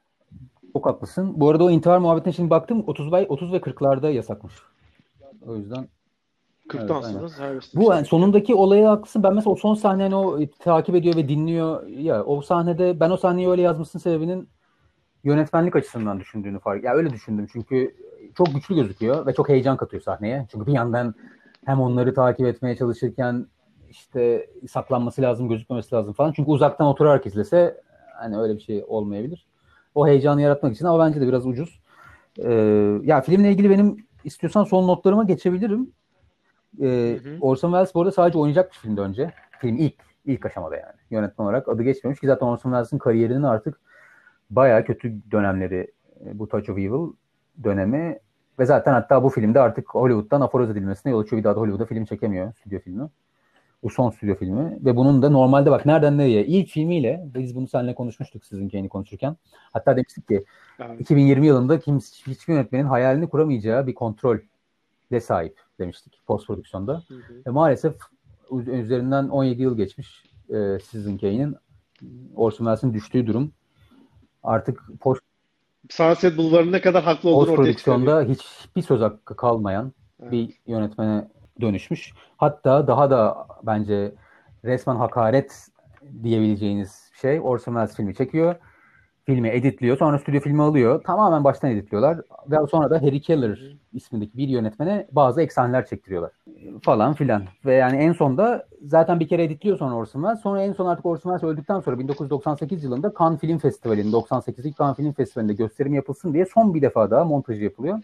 Çok 0.73 0.87
haklısın. 0.87 1.33
Bu 1.41 1.51
arada 1.51 1.65
o 1.65 1.71
intihar 1.71 1.99
muhabbetine 1.99 2.33
şimdi 2.33 2.51
baktım 2.51 2.85
30 2.87 3.13
ve 3.13 3.27
30 3.27 3.53
ve 3.53 3.57
40'larda 3.57 4.13
yasakmış. 4.13 4.55
O 5.47 5.57
yüzden 5.57 5.89
40'tan 6.69 7.13
evet, 7.19 7.31
sonra. 7.31 7.61
Bu 7.75 7.93
yani 7.93 8.07
sonundaki 8.07 8.55
olaya 8.55 8.91
haklısın. 8.91 9.23
Ben 9.23 9.35
mesela 9.35 9.51
o 9.51 9.57
son 9.57 9.75
sahneni 9.75 10.17
o 10.17 10.39
takip 10.59 10.95
ediyor 10.95 11.17
ve 11.17 11.29
dinliyor. 11.29 11.87
Ya 11.87 12.25
o 12.25 12.43
sahnede 12.43 13.01
ben 13.01 13.11
o 13.11 13.17
sahneyi 13.17 13.49
öyle 13.49 13.63
yazmasının 13.63 14.03
sebebinin 14.03 14.49
yönetmenlik 15.25 15.77
açısından 15.77 16.21
düşündüğünü 16.21 16.59
fark. 16.59 16.85
Ya 16.85 16.95
öyle 16.95 17.11
düşündüm 17.11 17.47
çünkü 17.53 17.95
çok 18.37 18.55
güçlü 18.55 18.75
gözüküyor 18.75 19.27
ve 19.27 19.35
çok 19.35 19.49
heyecan 19.49 19.77
katıyor 19.77 20.03
sahneye. 20.03 20.47
Çünkü 20.51 20.67
bir 20.67 20.73
yandan 20.73 21.15
hem 21.65 21.81
onları 21.81 22.15
takip 22.15 22.47
etmeye 22.47 22.77
çalışırken 22.77 23.47
işte 23.91 24.51
saklanması 24.71 25.23
lazım, 25.23 25.49
gözükmemesi 25.49 25.95
lazım 25.95 26.13
falan. 26.13 26.33
Çünkü 26.33 26.51
uzaktan 26.51 26.87
oturarak 26.87 27.27
izlese 27.27 27.81
hani 28.19 28.39
öyle 28.39 28.57
bir 28.57 28.61
şey 28.61 28.85
olmayabilir. 28.89 29.47
O 29.95 30.07
heyecanı 30.07 30.43
yaratmak 30.43 30.75
için 30.75 30.85
ama 30.85 31.07
bence 31.07 31.21
de 31.21 31.29
biraz 31.29 31.47
ucuz. 31.47 31.81
Ee, 32.39 32.53
ya 33.03 33.21
filmle 33.21 33.51
ilgili 33.51 33.71
benim 33.71 33.97
istiyorsan 34.25 34.65
son 34.65 34.89
notlarıma 34.89 35.25
geçebilirim. 35.25 35.93
Ee, 36.83 37.19
Orson 37.41 37.69
Welles 37.69 37.95
bu 37.95 38.01
arada 38.01 38.13
sadece 38.13 38.39
oynayacak 38.39 38.73
bir 38.73 38.77
filmdi 38.77 39.01
önce. 39.01 39.31
Film 39.59 39.77
ilk 39.77 39.95
ilk 40.25 40.47
aşamada 40.47 40.77
yani. 40.77 40.97
Yönetmen 41.11 41.45
olarak 41.45 41.69
adı 41.69 41.83
geçmemiş 41.83 42.21
ki 42.21 42.27
zaten 42.27 42.47
Orson 42.47 42.71
Welles'in 42.71 42.99
kariyerinin 42.99 43.43
artık 43.43 43.81
bayağı 44.51 44.85
kötü 44.85 45.31
dönemleri 45.31 45.93
e, 46.27 46.39
bu 46.39 46.49
Touch 46.49 46.71
of 46.71 46.79
Evil 46.79 47.13
dönemi 47.65 48.19
ve 48.59 48.67
zaten 48.67 48.93
hatta 48.93 49.23
bu 49.23 49.29
filmde 49.29 49.61
artık 49.61 49.95
Hollywood'dan 49.95 50.41
aforoz 50.41 50.71
edilmesine 50.71 51.13
yol 51.13 51.21
açıyor. 51.21 51.41
Bir 51.41 51.45
daha 51.45 51.57
da 51.57 51.61
Hollywood'a 51.61 51.87
film 51.87 52.05
çekemiyor 52.05 52.53
stüdyo 52.53 52.81
filmi. 52.81 53.09
Bu 53.83 53.91
son 53.91 54.11
stüdyo 54.11 54.35
filmi 54.35 54.79
ve 54.85 54.97
bunun 54.97 55.23
da 55.23 55.31
normalde 55.31 55.71
bak 55.71 55.87
nereden 55.87 56.19
nereye 56.19 56.47
ilk 56.47 56.69
filmiyle 56.69 57.27
biz 57.35 57.57
bunu 57.57 57.69
seninle 57.69 57.95
konuşmuştuk 57.95 58.45
sizin 58.45 58.69
kendi 58.69 58.89
konuşurken. 58.89 59.37
Hatta 59.73 59.97
demiştik 59.97 60.29
ki 60.29 60.45
evet. 60.79 61.01
2020 61.01 61.47
yılında 61.47 61.81
kim 61.81 61.99
hiçbir 61.99 62.55
yönetmenin 62.55 62.85
hayalini 62.85 63.29
kuramayacağı 63.29 63.87
bir 63.87 63.95
kontrol 63.95 64.39
de 65.13 65.21
sahip 65.21 65.66
demiştik 65.79 66.21
post 66.27 66.47
prodüksiyonda. 66.47 67.03
Ve 67.47 67.51
maalesef 67.51 67.95
üzerinden 68.67 69.29
17 69.29 69.63
yıl 69.63 69.77
geçmiş 69.77 70.25
e, 70.49 70.79
Citizen 70.79 71.19
Kane'in 71.19 71.57
Orson 72.37 72.65
Welles'in 72.65 72.95
düştüğü 72.95 73.27
durum 73.27 73.53
artık 74.43 74.83
post 75.01 75.21
Sunset 75.91 76.39
Boulevard'ın 76.39 76.73
ne 76.73 76.81
kadar 76.81 77.05
haklı 77.05 77.31
olduğunu 77.31 77.43
ortaya 77.43 77.57
prodüksiyonda 77.57 78.23
hiçbir 78.23 78.83
söz 78.83 79.01
hakkı 79.01 79.37
kalmayan 79.37 79.93
evet. 80.21 80.33
bir 80.33 80.55
yönetmene 80.67 81.29
dönüşmüş. 81.61 82.13
Hatta 82.37 82.87
daha 82.87 83.11
da 83.11 83.47
bence 83.63 84.15
resmen 84.65 84.97
hakaret 84.97 85.67
diyebileceğiniz 86.23 87.11
şey 87.21 87.41
Orson 87.41 87.73
Welles 87.73 87.97
filmi 87.97 88.15
çekiyor. 88.15 88.55
Filmi 89.27 89.49
editliyor. 89.49 89.99
Sonra 89.99 90.19
stüdyo 90.19 90.41
filmi 90.41 90.63
alıyor. 90.63 91.03
Tamamen 91.03 91.45
baştan 91.45 91.71
editliyorlar. 91.71 92.21
Ve 92.51 92.57
sonra 92.71 92.91
da 92.91 93.03
Harry 93.03 93.21
Keller 93.21 93.77
ismindeki 93.93 94.39
bir 94.39 94.49
yönetmene 94.49 95.07
bazı 95.13 95.43
eksaneler 95.43 95.87
çektiriyorlar. 95.87 96.33
Falan 96.83 97.15
filan. 97.15 97.43
Ve 97.65 97.75
yani 97.75 97.97
en 97.97 98.13
sonda 98.13 98.67
zaten 98.83 99.21
bir 99.21 99.29
kere 99.29 99.45
editliyor 99.45 99.79
sonra 99.79 99.95
Orson 99.95 100.21
Welles. 100.21 100.41
Sonra 100.43 100.63
en 100.63 100.73
son 100.73 100.87
artık 100.87 101.07
Orson 101.07 101.31
Welles 101.31 101.55
öldükten 101.55 101.81
sonra 101.81 101.99
1998 101.99 102.85
yılında 102.85 103.13
Cannes 103.19 103.41
Film 103.41 103.59
Festivali'nin 103.59 104.13
98'lik 104.13 104.79
Cannes 104.79 104.97
Film 104.97 105.13
Festivali'nde 105.13 105.55
gösterim 105.55 105.95
yapılsın 105.95 106.35
diye 106.35 106.47
son 106.47 106.75
bir 106.75 106.83
defa 106.83 107.11
daha 107.11 107.25
montajı 107.25 107.65
yapılıyor. 107.65 107.99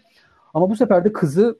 Ama 0.53 0.69
bu 0.69 0.75
sefer 0.75 1.05
de 1.05 1.13
kızı 1.13 1.59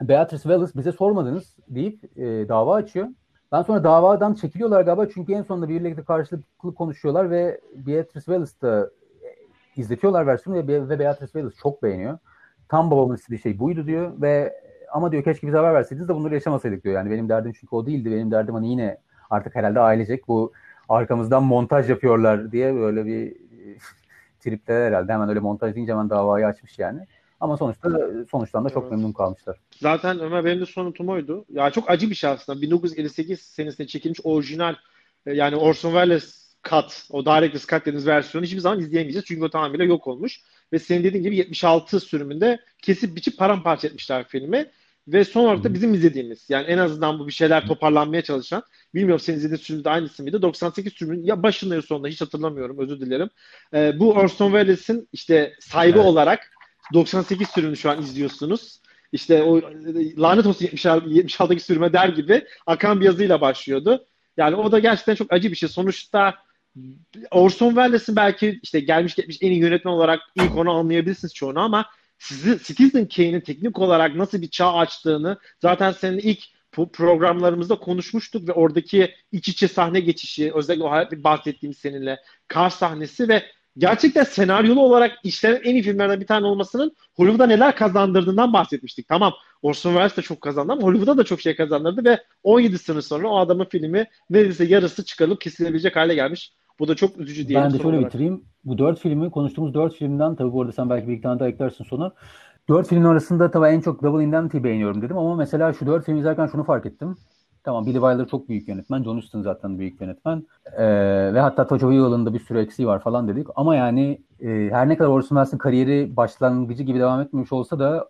Beatrice 0.00 0.42
Wells 0.42 0.74
bize 0.76 0.92
sormadınız 0.92 1.56
deyip 1.68 2.18
e, 2.18 2.48
dava 2.48 2.74
açıyor. 2.74 3.08
Ben 3.52 3.62
sonra 3.62 3.84
davadan 3.84 4.34
çekiliyorlar 4.34 4.82
galiba 4.82 5.08
çünkü 5.08 5.32
en 5.32 5.42
sonunda 5.42 5.68
birlikte 5.68 6.02
karşılıklı 6.02 6.74
konuşuyorlar 6.74 7.30
ve 7.30 7.60
Beatrice 7.74 8.24
Wells 8.24 8.60
da 8.62 8.90
izletiyorlar 9.76 10.26
versiyonu 10.26 10.68
ve, 10.68 10.88
ve 10.88 10.98
Beatrice 10.98 11.32
Wells 11.32 11.54
çok 11.56 11.82
beğeniyor. 11.82 12.18
Tam 12.68 12.90
babamın 12.90 13.14
istediği 13.14 13.38
şey 13.38 13.58
buydu 13.58 13.86
diyor 13.86 14.12
ve 14.22 14.54
ama 14.92 15.12
diyor 15.12 15.24
keşke 15.24 15.46
bize 15.46 15.56
haber 15.56 15.74
verseydiniz 15.74 16.08
de 16.08 16.14
bunları 16.14 16.34
yaşamasaydık 16.34 16.84
diyor. 16.84 16.94
Yani 16.94 17.10
benim 17.10 17.28
derdim 17.28 17.52
çünkü 17.60 17.76
o 17.76 17.86
değildi. 17.86 18.10
Benim 18.10 18.30
derdim 18.30 18.54
hani 18.54 18.70
yine 18.70 18.98
artık 19.30 19.54
herhalde 19.54 19.80
ailecek 19.80 20.28
bu 20.28 20.52
arkamızdan 20.88 21.42
montaj 21.42 21.90
yapıyorlar 21.90 22.52
diye 22.52 22.74
böyle 22.74 23.06
bir 23.06 23.36
tripte 24.40 24.72
herhalde. 24.72 25.12
Hemen 25.12 25.28
öyle 25.28 25.40
montaj 25.40 25.74
deyince 25.74 25.92
hemen 25.92 26.10
davayı 26.10 26.46
açmış 26.46 26.78
yani. 26.78 27.06
Ama 27.42 27.56
sonuçta 27.56 27.88
sonuçtan 28.30 28.64
da 28.64 28.70
çok 28.70 28.82
evet. 28.82 28.92
memnun 28.92 29.12
kalmışlar. 29.12 29.56
Zaten 29.80 30.20
Ömer 30.20 30.44
benim 30.44 30.60
de 30.60 30.66
sonutum 30.66 31.08
oydu. 31.08 31.44
Ya 31.52 31.70
çok 31.70 31.90
acı 31.90 32.10
bir 32.10 32.14
şey 32.14 32.30
aslında. 32.30 32.62
1958 32.62 33.40
senesinde 33.40 33.86
çekilmiş 33.86 34.20
orijinal 34.24 34.74
e, 35.26 35.32
yani 35.32 35.56
Orson 35.56 35.90
Welles 35.90 36.54
cut, 36.70 37.06
o 37.10 37.24
Director's 37.24 37.66
Cut 37.66 37.80
dediğimiz 37.80 38.06
versiyonu 38.06 38.46
hiçbir 38.46 38.58
zaman 38.58 38.80
izleyemeyeceğiz. 38.80 39.24
Çünkü 39.24 39.44
o 39.44 39.50
tamamıyla 39.50 39.84
yok 39.84 40.06
olmuş. 40.06 40.40
Ve 40.72 40.78
senin 40.78 41.04
dediğin 41.04 41.24
gibi 41.24 41.36
76 41.36 42.00
sürümünde 42.00 42.60
kesip 42.82 43.16
biçip 43.16 43.38
paramparça 43.38 43.88
etmişler 43.88 44.24
filmi. 44.28 44.70
Ve 45.08 45.24
son 45.24 45.44
olarak 45.44 45.64
da 45.64 45.74
bizim 45.74 45.94
izlediğimiz 45.94 46.50
yani 46.50 46.66
en 46.66 46.78
azından 46.78 47.18
bu 47.18 47.26
bir 47.26 47.32
şeyler 47.32 47.66
toparlanmaya 47.66 48.22
çalışan 48.22 48.62
bilmiyorum 48.94 49.20
senin 49.20 49.36
izlediğin 49.36 49.60
sürümde 49.60 49.90
aynısı 49.90 50.22
mıydı 50.22 50.42
98 50.42 50.92
sürümün 50.92 51.24
ya 51.24 51.42
başında 51.42 51.74
ya 51.74 51.82
sonunda 51.82 52.08
hiç 52.08 52.20
hatırlamıyorum 52.20 52.78
özür 52.78 53.00
dilerim. 53.00 53.30
Ee, 53.74 53.92
bu 53.98 54.12
Orson 54.12 54.46
Welles'in 54.46 55.08
işte 55.12 55.52
sahibi 55.60 55.98
evet. 55.98 56.06
olarak 56.06 56.52
98 56.94 57.48
sürümünü 57.48 57.76
şu 57.76 57.90
an 57.90 58.02
izliyorsunuz. 58.02 58.80
İşte 59.12 59.42
o 59.42 59.60
lanet 60.18 60.46
olsun 60.46 60.64
76, 60.64 61.08
76'daki 61.08 61.60
sürüme 61.60 61.92
der 61.92 62.08
gibi 62.08 62.44
akan 62.66 63.00
bir 63.00 63.04
yazıyla 63.04 63.40
başlıyordu. 63.40 64.06
Yani 64.36 64.56
o 64.56 64.72
da 64.72 64.78
gerçekten 64.78 65.14
çok 65.14 65.32
acı 65.32 65.50
bir 65.50 65.56
şey. 65.56 65.68
Sonuçta 65.68 66.34
Orson 67.30 67.68
Welles'in 67.68 68.16
belki 68.16 68.60
işte 68.62 68.80
gelmiş 68.80 69.14
geçmiş 69.14 69.38
en 69.40 69.50
iyi 69.50 69.60
yönetmen 69.60 69.92
olarak 69.92 70.20
ilk 70.34 70.56
onu 70.56 70.70
anlayabilirsiniz 70.70 71.34
çoğunu 71.34 71.60
ama 71.60 71.86
sizi 72.18 72.58
Citizen 72.64 73.08
Kane'in 73.08 73.40
teknik 73.40 73.78
olarak 73.78 74.14
nasıl 74.14 74.42
bir 74.42 74.50
çağ 74.50 74.72
açtığını 74.72 75.38
zaten 75.60 75.92
senin 75.92 76.18
ilk 76.18 76.40
programlarımızda 76.92 77.78
konuşmuştuk 77.78 78.48
ve 78.48 78.52
oradaki 78.52 79.14
iç 79.32 79.48
içe 79.48 79.68
sahne 79.68 80.00
geçişi 80.00 80.52
özellikle 80.54 80.84
o 80.84 81.24
bahsettiğim 81.24 81.74
seninle 81.74 82.20
kar 82.48 82.70
sahnesi 82.70 83.28
ve 83.28 83.42
gerçekten 83.78 84.24
senaryolu 84.24 84.80
olarak 84.80 85.12
işlenen 85.24 85.60
en 85.64 85.74
iyi 85.74 85.82
filmlerden 85.82 86.20
bir 86.20 86.26
tane 86.26 86.46
olmasının 86.46 86.92
Hollywood'a 87.16 87.46
neler 87.46 87.76
kazandırdığından 87.76 88.52
bahsetmiştik. 88.52 89.08
Tamam 89.08 89.32
Orson 89.62 89.90
Welles 89.90 90.16
de 90.16 90.22
çok 90.22 90.40
kazandı 90.40 90.72
ama 90.72 90.82
Hollywood'a 90.82 91.18
da 91.18 91.24
çok 91.24 91.40
şey 91.40 91.56
kazandırdı 91.56 92.04
ve 92.04 92.22
17 92.42 92.78
sene 92.78 93.02
sonra 93.02 93.28
o 93.28 93.38
adamın 93.38 93.64
filmi 93.64 94.06
neredeyse 94.30 94.64
yarısı 94.64 95.04
çıkarılıp 95.04 95.40
kesilebilecek 95.40 95.96
hale 95.96 96.14
gelmiş. 96.14 96.52
Bu 96.78 96.88
da 96.88 96.94
çok 96.94 97.18
üzücü 97.18 97.48
diyelim. 97.48 97.64
Ben 97.64 97.72
de 97.72 97.82
şöyle 97.82 97.96
olarak. 97.96 98.06
bitireyim. 98.06 98.44
Bu 98.64 98.78
dört 98.78 99.00
filmi 99.00 99.30
konuştuğumuz 99.30 99.74
dört 99.74 99.94
filmden 99.94 100.36
tabii 100.36 100.52
bu 100.52 100.62
arada 100.62 100.72
sen 100.72 100.90
belki 100.90 101.08
bir 101.08 101.22
tane 101.22 101.40
daha 101.40 101.48
eklersin 101.48 101.84
sonra. 101.84 102.12
Dört 102.68 102.88
filmin 102.88 103.04
arasında 103.04 103.50
tabii 103.50 103.66
en 103.66 103.80
çok 103.80 104.02
Double 104.02 104.24
Indemnity'yi 104.24 104.64
beğeniyorum 104.64 105.02
dedim 105.02 105.18
ama 105.18 105.34
mesela 105.34 105.72
şu 105.72 105.86
dört 105.86 106.06
film 106.06 106.18
izlerken 106.18 106.46
şunu 106.46 106.64
fark 106.64 106.86
ettim. 106.86 107.16
Tamam 107.64 107.86
Billy 107.86 107.94
Wilder 107.94 108.28
çok 108.28 108.48
büyük 108.48 108.68
yönetmen. 108.68 109.02
John 109.02 109.16
Huston 109.16 109.42
zaten 109.42 109.78
büyük 109.78 110.00
yönetmen. 110.00 110.46
Ee, 110.76 110.84
ve 111.34 111.40
hatta 111.40 111.66
Tojo 111.66 111.90
Wheel'ın 111.90 112.26
da 112.26 112.34
bir 112.34 112.40
sürü 112.40 112.58
eksiği 112.58 112.88
var 112.88 113.02
falan 113.02 113.28
dedik. 113.28 113.46
Ama 113.54 113.76
yani 113.76 114.20
e, 114.40 114.68
her 114.72 114.88
ne 114.88 114.96
kadar 114.96 115.10
Orson 115.10 115.28
Welles'in 115.28 115.58
kariyeri 115.58 116.16
başlangıcı 116.16 116.82
gibi 116.82 116.98
devam 116.98 117.20
etmemiş 117.20 117.52
olsa 117.52 117.78
da 117.78 118.08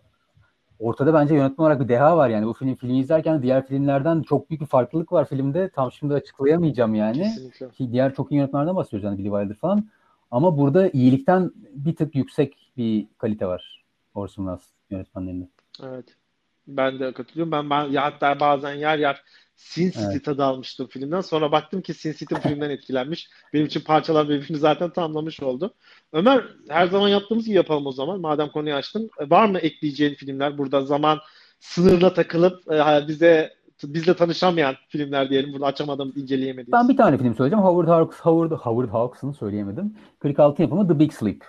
ortada 0.79 1.13
bence 1.13 1.35
yönetmen 1.35 1.65
olarak 1.65 1.79
bir 1.79 1.87
deha 1.87 2.17
var 2.17 2.29
yani. 2.29 2.45
Bu 2.45 2.53
film 2.53 2.75
filmi 2.75 2.99
izlerken 2.99 3.41
diğer 3.41 3.67
filmlerden 3.67 4.21
çok 4.21 4.49
büyük 4.49 4.61
bir 4.61 4.67
farklılık 4.67 5.11
var 5.11 5.25
filmde. 5.25 5.69
Tam 5.69 5.91
şimdi 5.91 6.13
açıklayamayacağım 6.13 6.95
yani. 6.95 7.23
Kesinlikle. 7.23 7.69
Ki 7.69 7.91
diğer 7.91 8.13
çok 8.13 8.31
iyi 8.31 8.35
yönetmenlerden 8.35 8.75
bahsediyoruz 8.75 9.03
yani 9.05 9.17
Billy 9.17 9.29
Wilder 9.29 9.55
falan. 9.55 9.87
Ama 10.31 10.57
burada 10.57 10.89
iyilikten 10.89 11.51
bir 11.55 11.95
tık 11.95 12.15
yüksek 12.15 12.71
bir 12.77 13.07
kalite 13.17 13.47
var 13.47 13.83
Orson 14.15 14.43
Welles 14.43 14.69
yönetmenlerinde. 14.89 15.47
Evet. 15.83 16.05
Ben 16.67 16.99
de 16.99 17.13
katılıyorum. 17.13 17.51
Ben, 17.51 17.69
ben 17.69 17.83
ya 17.83 18.03
hatta 18.03 18.39
bazen 18.39 18.73
yer 18.73 18.97
yer 18.97 19.23
Sin 19.55 19.91
City 19.91 20.05
evet. 20.05 20.25
tadı 20.25 20.43
almıştım 20.43 20.87
filmden. 20.87 21.21
Sonra 21.21 21.51
baktım 21.51 21.81
ki 21.81 21.93
Sin 21.93 22.13
City 22.13 22.35
filmden 22.35 22.69
etkilenmiş. 22.69 23.29
Benim 23.53 23.65
için 23.65 23.81
parçalar 23.81 24.29
birbirini 24.29 24.57
zaten 24.57 24.89
tamamlamış 24.89 25.43
oldu. 25.43 25.73
Ömer 26.13 26.43
her 26.69 26.87
zaman 26.87 27.09
yaptığımız 27.09 27.45
gibi 27.45 27.55
yapalım 27.55 27.85
o 27.85 27.91
zaman. 27.91 28.21
Madem 28.21 28.49
konuyu 28.49 28.75
açtın. 28.75 29.09
E, 29.19 29.29
var 29.29 29.45
mı 29.49 29.59
ekleyeceğin 29.59 30.15
filmler? 30.15 30.57
Burada 30.57 30.85
zaman 30.85 31.19
sınırına 31.59 32.13
takılıp 32.13 32.71
e, 32.71 33.07
bize 33.07 33.53
bizle 33.83 34.15
tanışamayan 34.15 34.75
filmler 34.87 35.29
diyelim. 35.29 35.53
Burada 35.53 35.65
açamadığımız, 35.65 36.17
inceleyemediğimiz. 36.17 36.73
Ben 36.73 36.89
bir 36.89 36.97
tane 36.97 37.17
film 37.17 37.35
söyleyeceğim. 37.35 37.65
Howard 37.65 37.87
Hawks, 37.87 38.19
Howard, 38.19 38.51
Howard 38.51 38.89
Hawks'ın 38.89 39.31
söyleyemedim. 39.31 39.95
46 40.19 40.61
yapımı 40.61 40.87
The 40.87 40.99
Big 40.99 41.11
Sleep 41.11 41.43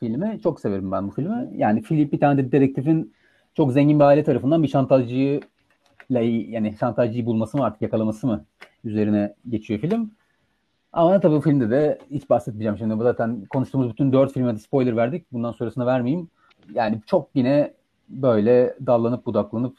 filmi. 0.00 0.40
Çok 0.42 0.60
severim 0.60 0.92
ben 0.92 1.08
bu 1.08 1.10
filmi. 1.10 1.50
Yani 1.56 1.82
Philip 1.82 2.12
bir 2.12 2.20
tane 2.20 2.44
de 2.44 2.52
dedektifin 2.52 3.14
çok 3.56 3.72
zengin 3.72 3.98
bir 3.98 4.04
aile 4.04 4.24
tarafından 4.24 4.62
bir 4.62 4.68
şantajcıyı 4.68 5.40
yani 6.10 6.76
şantajcıyı 6.80 7.26
bulması 7.26 7.56
mı 7.56 7.64
artık 7.64 7.82
yakalaması 7.82 8.26
mı 8.26 8.44
üzerine 8.84 9.34
geçiyor 9.48 9.80
film. 9.80 10.10
Ama 10.92 11.20
tabii 11.20 11.40
filmde 11.40 11.70
de 11.70 11.98
hiç 12.10 12.30
bahsetmeyeceğim 12.30 12.78
şimdi. 12.78 12.98
Bu 12.98 13.02
zaten 13.02 13.44
konuştuğumuz 13.50 13.90
bütün 13.90 14.12
dört 14.12 14.32
filme 14.32 14.54
de 14.54 14.58
spoiler 14.58 14.96
verdik. 14.96 15.32
Bundan 15.32 15.52
sonrasına 15.52 15.86
vermeyeyim. 15.86 16.28
Yani 16.74 17.00
çok 17.06 17.28
yine 17.34 17.74
böyle 18.08 18.76
dallanıp 18.86 19.26
budaklanıp 19.26 19.78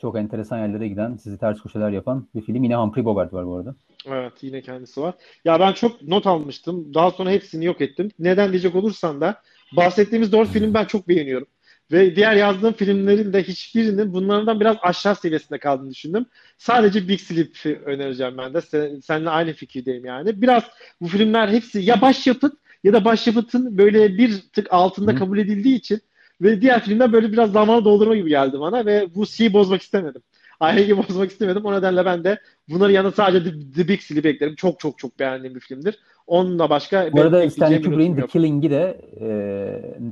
çok 0.00 0.16
enteresan 0.16 0.58
yerlere 0.58 0.88
giden, 0.88 1.16
sizi 1.16 1.38
ters 1.38 1.62
köşeler 1.62 1.90
yapan 1.90 2.26
bir 2.34 2.40
film. 2.40 2.64
Yine 2.64 2.76
Humphrey 2.76 3.04
Bogart 3.04 3.32
var 3.32 3.46
bu 3.46 3.56
arada. 3.56 3.74
Evet 4.06 4.32
yine 4.42 4.60
kendisi 4.60 5.00
var. 5.00 5.14
Ya 5.44 5.60
ben 5.60 5.72
çok 5.72 6.02
not 6.02 6.26
almıştım. 6.26 6.94
Daha 6.94 7.10
sonra 7.10 7.30
hepsini 7.30 7.64
yok 7.64 7.80
ettim. 7.80 8.10
Neden 8.18 8.50
diyecek 8.50 8.74
olursan 8.74 9.20
da 9.20 9.42
bahsettiğimiz 9.76 10.32
dört 10.32 10.48
film 10.48 10.74
ben 10.74 10.84
çok 10.84 11.08
beğeniyorum. 11.08 11.46
Ve 11.92 12.16
diğer 12.16 12.36
yazdığım 12.36 12.72
filmlerin 12.72 13.32
de 13.32 13.42
hiçbirinin 13.42 14.12
bunlardan 14.12 14.60
biraz 14.60 14.76
aşağı 14.82 15.16
seviyesinde 15.16 15.58
kaldığını 15.58 15.90
düşündüm. 15.90 16.26
Sadece 16.58 17.08
Big 17.08 17.20
Sleep 17.20 17.66
önereceğim 17.86 18.38
ben 18.38 18.54
de. 18.54 18.60
Sen, 18.60 19.00
seninle 19.00 19.30
aynı 19.30 19.52
fikirdeyim 19.52 20.04
yani. 20.04 20.42
Biraz 20.42 20.64
bu 21.00 21.08
filmler 21.08 21.48
hepsi 21.48 21.80
ya 21.80 22.00
başyapıt 22.00 22.54
ya 22.84 22.92
da 22.92 23.04
başyapıtın 23.04 23.78
böyle 23.78 24.18
bir 24.18 24.40
tık 24.52 24.72
altında 24.72 25.12
Hı. 25.12 25.16
kabul 25.16 25.38
edildiği 25.38 25.76
için 25.76 26.00
ve 26.40 26.60
diğer 26.60 26.84
filmler 26.84 27.12
böyle 27.12 27.32
biraz 27.32 27.52
zamanı 27.52 27.84
doldurma 27.84 28.16
gibi 28.16 28.28
geldi 28.28 28.60
bana 28.60 28.86
ve 28.86 29.14
bu 29.14 29.26
şeyi 29.26 29.52
bozmak 29.52 29.82
istemedim. 29.82 30.22
Aileyi 30.60 30.96
bozmak 30.96 31.30
istemedim. 31.30 31.64
O 31.64 31.72
nedenle 31.72 32.04
ben 32.04 32.24
de 32.24 32.40
bunları 32.68 32.92
yanına 32.92 33.12
sadece 33.12 33.50
The, 33.50 33.72
The 33.72 33.88
Big 33.88 34.00
Sleep 34.00 34.26
eklerim. 34.26 34.54
Çok 34.54 34.80
çok 34.80 34.98
çok 34.98 35.18
beğendiğim 35.18 35.54
bir 35.54 35.60
filmdir. 35.60 35.98
Onunla 36.26 36.70
başka... 36.70 37.12
Bu 37.12 37.20
arada 37.20 37.50
Stanley 37.50 37.82
Kubrick'in 37.82 38.16
The 38.16 38.26
Killing'i 38.26 38.70
de 38.70 39.00
e, 39.20 39.28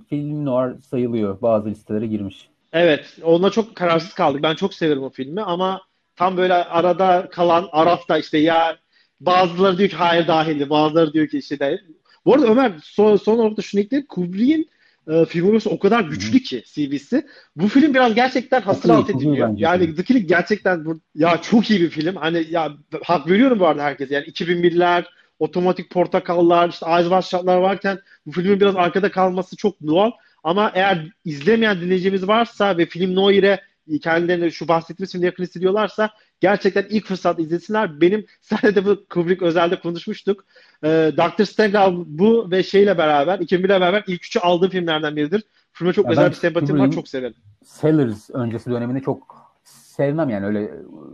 film 0.09 0.45
noir 0.45 0.73
sayılıyor. 0.91 1.43
Bazı 1.43 1.69
listelere 1.69 2.07
girmiş. 2.07 2.49
Evet. 2.73 3.17
Onunla 3.23 3.51
çok 3.51 3.77
kararsız 3.77 4.15
kaldık. 4.15 4.43
Ben 4.43 4.55
çok 4.55 4.75
severim 4.75 5.03
o 5.03 5.11
filmi 5.11 5.43
ama 5.43 5.81
tam 6.17 6.37
böyle 6.37 6.55
arada 6.55 7.29
kalan 7.31 7.69
Araf'ta 7.73 8.19
işte 8.19 8.39
ya 8.39 8.77
bazıları 9.21 9.79
diyor 9.79 9.91
ki 9.91 9.97
hayır 9.97 10.27
dahildi. 10.27 10.71
Bazıları 10.71 11.13
diyor 11.13 11.29
ki 11.29 11.39
işte 11.39 11.59
değil. 11.59 11.79
Bu 12.27 12.35
arada 12.35 12.47
Ömer 12.47 12.73
son, 12.83 13.17
son 13.17 13.39
olarak 13.39 13.57
da 13.57 13.63
şunu 13.63 13.81
ekleyeyim. 13.81 14.07
Kubrick'in 14.07 14.69
e, 15.09 15.25
filmografisi 15.25 15.69
o 15.69 15.79
kadar 15.79 16.01
güçlü 16.01 16.41
ki 16.41 16.63
CV'si. 16.67 17.27
Bu 17.57 17.69
film 17.69 17.95
biraz 17.95 18.15
gerçekten 18.15 18.61
hasır 18.61 18.91
alt 18.91 19.11
ediliyor. 19.11 19.55
Yani 19.57 19.95
The 19.95 20.03
Killing 20.03 20.29
gerçekten 20.29 20.85
bu, 20.85 21.01
ya 21.15 21.43
çok 21.43 21.71
iyi 21.71 21.81
bir 21.81 21.91
film. 21.91 22.17
Hani 22.17 22.47
ya 22.51 22.73
hak 23.03 23.31
veriyorum 23.31 23.61
bu 23.61 23.67
arada 23.67 23.83
herkese. 23.83 24.15
Yani 24.15 24.27
2001'ler 24.27 25.05
otomatik 25.39 25.91
portakallar, 25.91 26.69
işte 26.69 26.87
Eyes 26.89 27.27
Shut'lar 27.27 27.57
varken 27.57 27.99
bu 28.27 28.33
filmin 28.33 28.61
biraz 28.61 28.77
arkada 28.77 29.11
kalması 29.11 29.57
çok 29.57 29.83
doğal. 29.87 30.11
Ama 30.45 30.73
eğer 30.75 31.09
izlemeyen 31.25 31.81
dinleyicimiz 31.81 32.29
varsa 32.29 32.79
ve 32.79 32.87
film 32.87 33.15
Noir'e 33.15 33.61
kendilerine 34.03 34.51
şu 34.51 34.69
bahsettiğimiz 34.69 35.13
filmde 35.13 35.27
yakın 35.27 35.43
hissediyorlarsa 35.43 36.11
gerçekten 36.41 36.87
ilk 36.89 37.07
fırsat 37.07 37.39
izlesinler. 37.39 38.01
Benim 38.01 38.27
sadece 38.41 38.85
bu 38.85 39.07
Kubrick 39.11 39.45
özelde 39.45 39.81
konuşmuştuk. 39.81 40.45
Ee, 40.85 41.13
Dr. 41.17 41.45
Stengel 41.45 41.93
bu 42.07 42.51
ve 42.51 42.63
şeyle 42.63 42.99
beraber, 42.99 43.39
2001'le 43.39 43.69
beraber 43.69 44.05
ilk 44.07 44.25
üçü 44.25 44.39
aldığım 44.39 44.71
filmlerden 44.71 45.17
biridir. 45.17 45.43
Filme 45.73 45.93
çok 45.93 46.05
ya 46.05 46.11
özel 46.11 46.31
bir 46.31 46.35
sempatim 46.35 46.79
var, 46.79 46.91
çok 46.91 47.09
severim. 47.09 47.35
Sellers 47.65 48.31
öncesi 48.31 48.71
döneminde 48.71 49.01
çok 49.01 49.45
sevmem 49.65 50.31
yani 50.31 50.47
öyle 50.47 50.71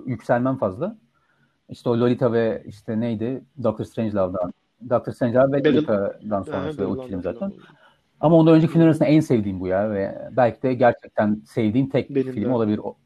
yükselmem 0.06 0.56
fazla. 0.56 0.96
İşte 1.70 1.88
o 1.88 2.00
Lolita 2.00 2.32
ve 2.32 2.62
işte 2.66 3.00
neydi? 3.00 3.44
Doctor 3.62 3.84
Strangelove'da 3.84 4.52
Doctor 4.90 5.12
Strange 5.12 5.38
ve 5.38 5.42
Battle- 5.42 5.50
Metallica'dan 5.50 6.36
Aha, 6.36 6.44
sonrası 6.44 6.88
o 6.88 6.94
film 6.94 6.96
Royale 6.96 7.22
zaten. 7.22 7.52
Ama 8.20 8.36
ondan 8.36 8.54
önceki 8.54 8.72
filmler 8.72 8.86
arasında 8.86 9.08
en 9.08 9.20
sevdiğim 9.20 9.60
bu 9.60 9.66
ya 9.66 9.90
ve 9.90 10.18
belki 10.36 10.62
de 10.62 10.74
gerçekten 10.74 11.42
sevdiğim 11.46 11.88
tek 11.88 12.10
Benim 12.10 12.32
film 12.32 12.50
de. 12.50 12.54
olabilir. 12.54 12.78
O, 12.78 12.96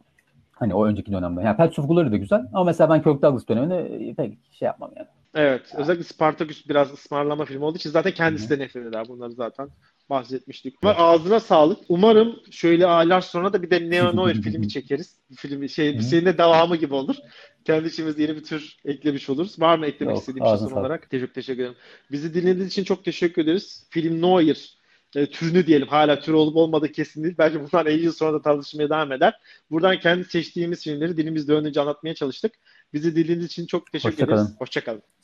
hani 0.52 0.74
o 0.74 0.86
önceki 0.86 1.12
dönemde. 1.12 1.40
Yani 1.42 1.56
Pet 1.56 1.76
Glory 1.76 2.12
da 2.12 2.16
güzel 2.16 2.46
ama 2.52 2.64
mesela 2.64 2.90
ben 2.90 3.02
Kirk 3.02 3.22
Douglas 3.22 3.48
dönemini 3.48 4.14
pek 4.14 4.38
şey 4.52 4.66
yapmam 4.66 4.90
yani. 4.96 5.08
Evet. 5.34 5.74
Özellikle 5.76 6.04
Spartacus 6.04 6.68
biraz 6.68 6.92
ısmarlama 6.92 7.44
filmi 7.44 7.64
olduğu 7.64 7.76
için 7.76 7.90
zaten 7.90 8.12
kendisi 8.12 8.50
de 8.50 8.64
nefret 8.64 8.86
eder. 8.86 9.04
Bunları 9.08 9.32
zaten 9.32 9.68
bahsetmiştik. 10.10 10.74
Ama 10.82 10.94
ağzına 10.94 11.40
sağlık. 11.40 11.78
Umarım 11.88 12.40
şöyle 12.50 12.86
aylar 12.86 13.20
sonra 13.20 13.52
da 13.52 13.62
bir 13.62 13.70
de 13.70 13.90
Neo 13.90 14.16
Noir 14.16 14.34
filmi 14.42 14.68
çekeriz. 14.68 15.16
Bir 15.30 15.36
filmi 15.36 15.68
şey 15.68 15.98
bir 15.98 16.02
şeyin 16.02 16.26
de 16.26 16.38
devamı 16.38 16.76
gibi 16.76 16.94
olur. 16.94 17.16
Kendi 17.64 17.88
içimizde 17.88 18.22
yeni 18.22 18.36
bir 18.36 18.44
tür 18.44 18.76
eklemiş 18.84 19.30
oluruz. 19.30 19.60
Var 19.60 19.78
mı 19.78 19.86
eklemek 19.86 20.14
Yok, 20.14 20.20
istediğim 20.20 20.46
şey 20.46 20.56
son 20.56 20.70
olarak? 20.70 21.10
Teşekkür, 21.10 21.34
teşekkür 21.34 21.62
ederim. 21.62 21.76
Bizi 22.10 22.34
dinlediğiniz 22.34 22.66
için 22.66 22.84
çok 22.84 23.04
teşekkür 23.04 23.42
ederiz. 23.42 23.86
Film 23.90 24.22
Noir 24.22 24.78
e, 25.16 25.26
türünü 25.26 25.66
diyelim. 25.66 25.88
Hala 25.88 26.20
tür 26.20 26.32
olup 26.32 26.56
olmadığı 26.56 26.92
kesin 26.92 27.24
değil. 27.24 27.34
Belki 27.38 27.60
bundan 27.60 27.86
50 27.86 28.04
yıl 28.04 28.12
sonra 28.12 28.32
da 28.32 28.42
tartışmaya 28.42 28.90
devam 28.90 29.12
eder. 29.12 29.34
Buradan 29.70 30.00
kendi 30.00 30.24
seçtiğimiz 30.24 30.84
filmleri 30.84 31.16
dilimizde 31.16 31.52
önce 31.52 31.80
anlatmaya 31.80 32.14
çalıştık. 32.14 32.52
Bizi 32.92 33.16
dinlediğiniz 33.16 33.46
için 33.46 33.66
çok 33.66 33.92
teşekkür 33.92 34.12
Hoşça 34.12 34.26
kalın. 34.26 34.36
ederiz. 34.38 34.56
Hoşçakalın. 34.58 35.02